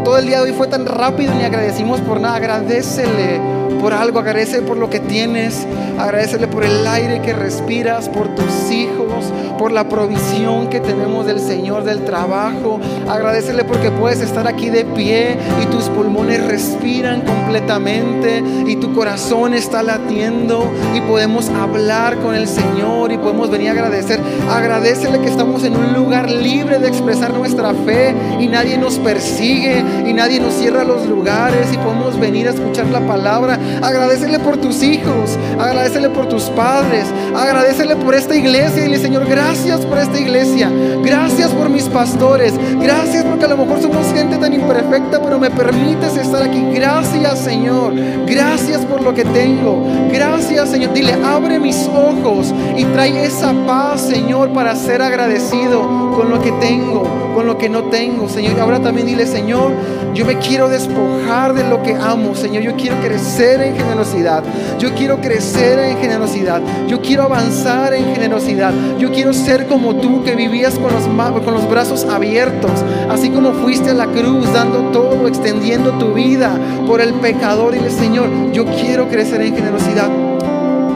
todo 0.03 0.17
el 0.17 0.25
día 0.25 0.37
de 0.37 0.49
hoy 0.49 0.53
fue 0.57 0.67
tan 0.67 0.87
rápido 0.87 1.33
ni 1.35 1.43
agradecimos 1.43 2.01
por 2.01 2.19
nada, 2.19 2.35
agradecele 2.35 3.39
por 3.83 3.93
algo, 3.93 4.19
agradece 4.19 4.61
por 4.61 4.77
lo 4.77 4.89
que 4.89 5.01
tienes, 5.01 5.67
agradecele 5.99 6.47
por 6.47 6.63
el 6.63 6.87
aire 6.87 7.21
que 7.21 7.33
respiras, 7.33 8.07
por 8.07 8.33
tus 8.33 8.71
hijos, 8.71 9.25
por 9.59 9.73
la 9.73 9.89
provisión 9.89 10.69
que 10.69 10.79
tenemos 10.79 11.25
del 11.25 11.41
Señor, 11.41 11.83
del 11.83 12.05
trabajo. 12.05 12.79
Agradecele 13.09 13.65
porque 13.65 13.91
puedes 13.91 14.21
estar 14.21 14.47
aquí 14.47 14.69
de 14.69 14.85
pie 14.85 15.37
y 15.61 15.65
tus 15.65 15.89
pulmones 15.89 16.45
respiran 16.45 17.21
completamente 17.21 18.41
y 18.65 18.77
tu 18.77 18.93
corazón 18.93 19.53
está 19.53 19.83
latiendo 19.83 20.71
y 20.95 21.01
podemos 21.01 21.49
hablar 21.49 22.15
con 22.19 22.35
el 22.35 22.47
Señor 22.47 23.11
y 23.11 23.17
podemos 23.17 23.51
venir 23.51 23.67
a 23.67 23.71
agradecer. 23.73 24.21
Agradecele 24.49 25.19
que 25.19 25.27
estamos 25.27 25.65
en 25.65 25.75
un 25.75 25.91
lugar 25.93 26.31
libre 26.31 26.79
de 26.79 26.87
expresar 26.87 27.33
nuestra 27.33 27.73
fe 27.73 28.15
y 28.39 28.47
nadie 28.47 28.77
nos 28.77 28.97
persigue 28.99 29.83
y 30.07 30.13
nadie 30.13 30.39
nos 30.39 30.53
cierra 30.53 30.85
los 30.85 31.05
lugares 31.05 31.67
y 31.73 31.77
podemos 31.77 32.17
venir 32.17 32.47
a 32.47 32.51
escuchar 32.51 32.85
la 32.87 33.01
palabra. 33.01 33.59
Agradecele 33.81 34.39
por 34.39 34.57
tus 34.57 34.83
hijos, 34.83 35.37
agradecele 35.59 36.09
por 36.09 36.27
tus 36.27 36.43
padres, 36.43 37.05
agradecele 37.35 37.95
por 37.95 38.15
esta 38.15 38.35
iglesia 38.35 38.83
dile 38.83 38.97
Señor, 38.97 39.25
gracias 39.25 39.85
por 39.85 39.97
esta 39.97 40.19
iglesia. 40.19 40.69
Gracias 41.03 41.51
por 41.51 41.69
mis 41.69 41.85
pastores. 41.85 42.53
Gracias 42.79 43.23
porque 43.25 43.45
a 43.45 43.47
lo 43.49 43.57
mejor 43.57 43.81
somos 43.81 44.13
gente 44.13 44.37
tan 44.37 44.53
imperfecta, 44.53 45.21
pero 45.21 45.39
me 45.39 45.49
permites 45.49 46.15
estar 46.17 46.43
aquí. 46.43 46.61
Gracias, 46.73 47.39
Señor. 47.39 47.93
Gracias 48.25 48.85
por 48.85 49.01
lo 49.01 49.13
que 49.13 49.25
tengo. 49.25 49.85
Gracias, 50.11 50.69
Señor. 50.69 50.93
Dile, 50.93 51.13
abre 51.23 51.59
mis 51.59 51.87
ojos 51.87 52.53
y 52.77 52.85
trae 52.85 53.25
esa 53.25 53.53
paz, 53.65 54.01
Señor, 54.01 54.49
para 54.53 54.75
ser 54.75 55.01
agradecido 55.01 56.13
con 56.15 56.29
lo 56.29 56.41
que 56.41 56.51
tengo, 56.53 57.03
con 57.33 57.47
lo 57.47 57.57
que 57.57 57.69
no 57.69 57.83
tengo, 57.85 58.29
Señor. 58.29 58.59
Ahora 58.59 58.79
también 58.79 59.07
dile, 59.07 59.25
Señor, 59.25 59.71
yo 60.13 60.25
me 60.25 60.37
quiero 60.37 60.69
despojar 60.69 61.53
de 61.53 61.63
lo 61.63 61.81
que 61.81 61.95
amo, 61.95 62.35
Señor. 62.35 62.63
Yo 62.63 62.75
quiero 62.75 62.99
crecer 63.01 63.61
en 63.63 63.75
generosidad. 63.75 64.43
Yo 64.79 64.93
quiero 64.93 65.19
crecer 65.19 65.79
en 65.79 65.97
generosidad. 65.97 66.61
Yo 66.87 67.01
quiero 67.01 67.23
avanzar 67.23 67.93
en 67.93 68.13
generosidad. 68.13 68.73
Yo 68.97 69.11
quiero 69.11 69.33
ser 69.33 69.67
como 69.67 69.95
tú 69.95 70.23
que 70.23 70.35
vivías 70.35 70.75
con 70.75 70.93
los, 70.93 71.03
con 71.43 71.53
los 71.53 71.69
brazos 71.69 72.05
abiertos, 72.05 72.71
así 73.09 73.29
como 73.29 73.53
fuiste 73.53 73.91
a 73.91 73.93
la 73.93 74.07
cruz 74.07 74.51
dando 74.53 74.91
todo, 74.91 75.27
extendiendo 75.27 75.91
tu 75.93 76.13
vida 76.13 76.57
por 76.87 77.01
el 77.01 77.13
pecador. 77.15 77.73
Dile, 77.73 77.89
Señor, 77.89 78.29
yo 78.51 78.65
quiero 78.65 79.07
crecer 79.09 79.41
en 79.41 79.55
generosidad. 79.55 80.09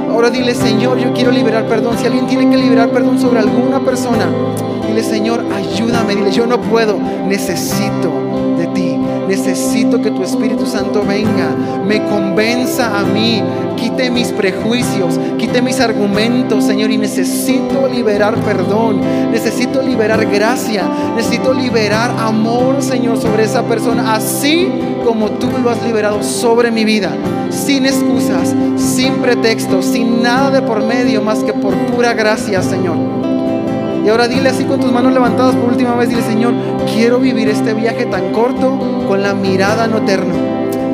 Ahora 0.09 0.29
dile, 0.29 0.55
Señor, 0.55 0.97
yo 0.97 1.13
quiero 1.13 1.31
liberar 1.31 1.67
perdón. 1.67 1.97
Si 1.97 2.05
alguien 2.05 2.27
tiene 2.27 2.49
que 2.49 2.57
liberar 2.57 2.89
perdón 2.89 3.19
sobre 3.19 3.39
alguna 3.39 3.79
persona, 3.79 4.27
dile, 4.87 5.03
Señor, 5.03 5.45
ayúdame. 5.53 6.15
Dile, 6.15 6.31
yo 6.31 6.47
no 6.47 6.59
puedo, 6.59 6.97
necesito. 7.27 8.26
Necesito 9.27 10.01
que 10.01 10.11
tu 10.11 10.23
Espíritu 10.23 10.65
Santo 10.65 11.03
venga, 11.03 11.49
me 11.85 12.03
convenza 12.05 12.99
a 12.99 13.03
mí, 13.03 13.43
quite 13.75 14.09
mis 14.09 14.29
prejuicios, 14.29 15.19
quite 15.37 15.61
mis 15.61 15.79
argumentos, 15.79 16.63
Señor, 16.63 16.91
y 16.91 16.97
necesito 16.97 17.87
liberar 17.87 18.35
perdón, 18.37 19.01
necesito 19.31 19.81
liberar 19.81 20.25
gracia, 20.25 20.83
necesito 21.15 21.53
liberar 21.53 22.11
amor, 22.17 22.81
Señor, 22.81 23.19
sobre 23.19 23.43
esa 23.43 23.63
persona, 23.63 24.15
así 24.15 24.69
como 25.05 25.29
tú 25.31 25.47
lo 25.63 25.69
has 25.69 25.81
liberado 25.83 26.23
sobre 26.23 26.71
mi 26.71 26.85
vida, 26.85 27.11
sin 27.49 27.85
excusas, 27.85 28.53
sin 28.75 29.15
pretextos, 29.15 29.85
sin 29.85 30.21
nada 30.21 30.51
de 30.51 30.61
por 30.61 30.83
medio 30.83 31.21
más 31.21 31.43
que 31.43 31.53
por 31.53 31.73
pura 31.87 32.13
gracia, 32.13 32.61
Señor. 32.61 33.26
Y 34.07 34.09
ahora 34.09 34.29
dile 34.29 34.47
así 34.47 34.63
con 34.63 34.79
tus 34.79 34.89
manos 34.89 35.11
levantadas 35.11 35.53
por 35.53 35.69
última 35.69 35.93
vez, 35.95 36.07
dile 36.07 36.21
Señor, 36.21 36.53
quiero 36.93 37.19
vivir 37.19 37.49
este 37.49 37.73
viaje 37.73 38.05
tan 38.05 38.31
corto 38.31 39.03
con 39.05 39.21
la 39.21 39.33
mirada 39.33 39.85
no 39.85 39.97
eterna. 39.97 40.33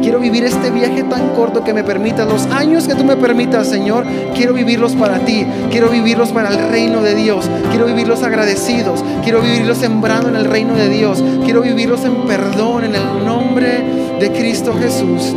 Quiero 0.01 0.19
vivir 0.19 0.43
este 0.45 0.71
viaje 0.71 1.03
tan 1.03 1.29
corto 1.35 1.63
que 1.63 1.75
me 1.75 1.83
permitas, 1.83 2.27
los 2.27 2.47
años 2.47 2.87
que 2.87 2.95
tú 2.95 3.03
me 3.03 3.15
permitas, 3.15 3.67
Señor, 3.67 4.07
quiero 4.33 4.55
vivirlos 4.55 4.93
para 4.93 5.19
ti, 5.19 5.45
quiero 5.69 5.89
vivirlos 5.89 6.31
para 6.31 6.49
el 6.49 6.71
reino 6.71 7.03
de 7.03 7.13
Dios, 7.13 7.47
quiero 7.69 7.85
vivirlos 7.85 8.23
agradecidos, 8.23 9.05
quiero 9.21 9.41
vivirlos 9.41 9.77
sembrando 9.77 10.29
en 10.29 10.35
el 10.35 10.45
reino 10.45 10.73
de 10.73 10.89
Dios, 10.89 11.23
quiero 11.43 11.61
vivirlos 11.61 12.03
en 12.05 12.15
perdón, 12.25 12.85
en 12.85 12.95
el 12.95 13.23
nombre 13.23 13.83
de 14.19 14.31
Cristo 14.31 14.73
Jesús. 14.73 15.35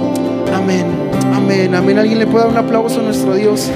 Amén, 0.54 0.86
amén, 1.34 1.74
amén. 1.74 1.98
¿Alguien 1.98 2.20
le 2.20 2.26
puede 2.26 2.46
dar 2.46 2.54
un 2.54 2.58
aplauso 2.58 3.00
a 3.00 3.02
nuestro 3.02 3.34
Dios? 3.34 3.70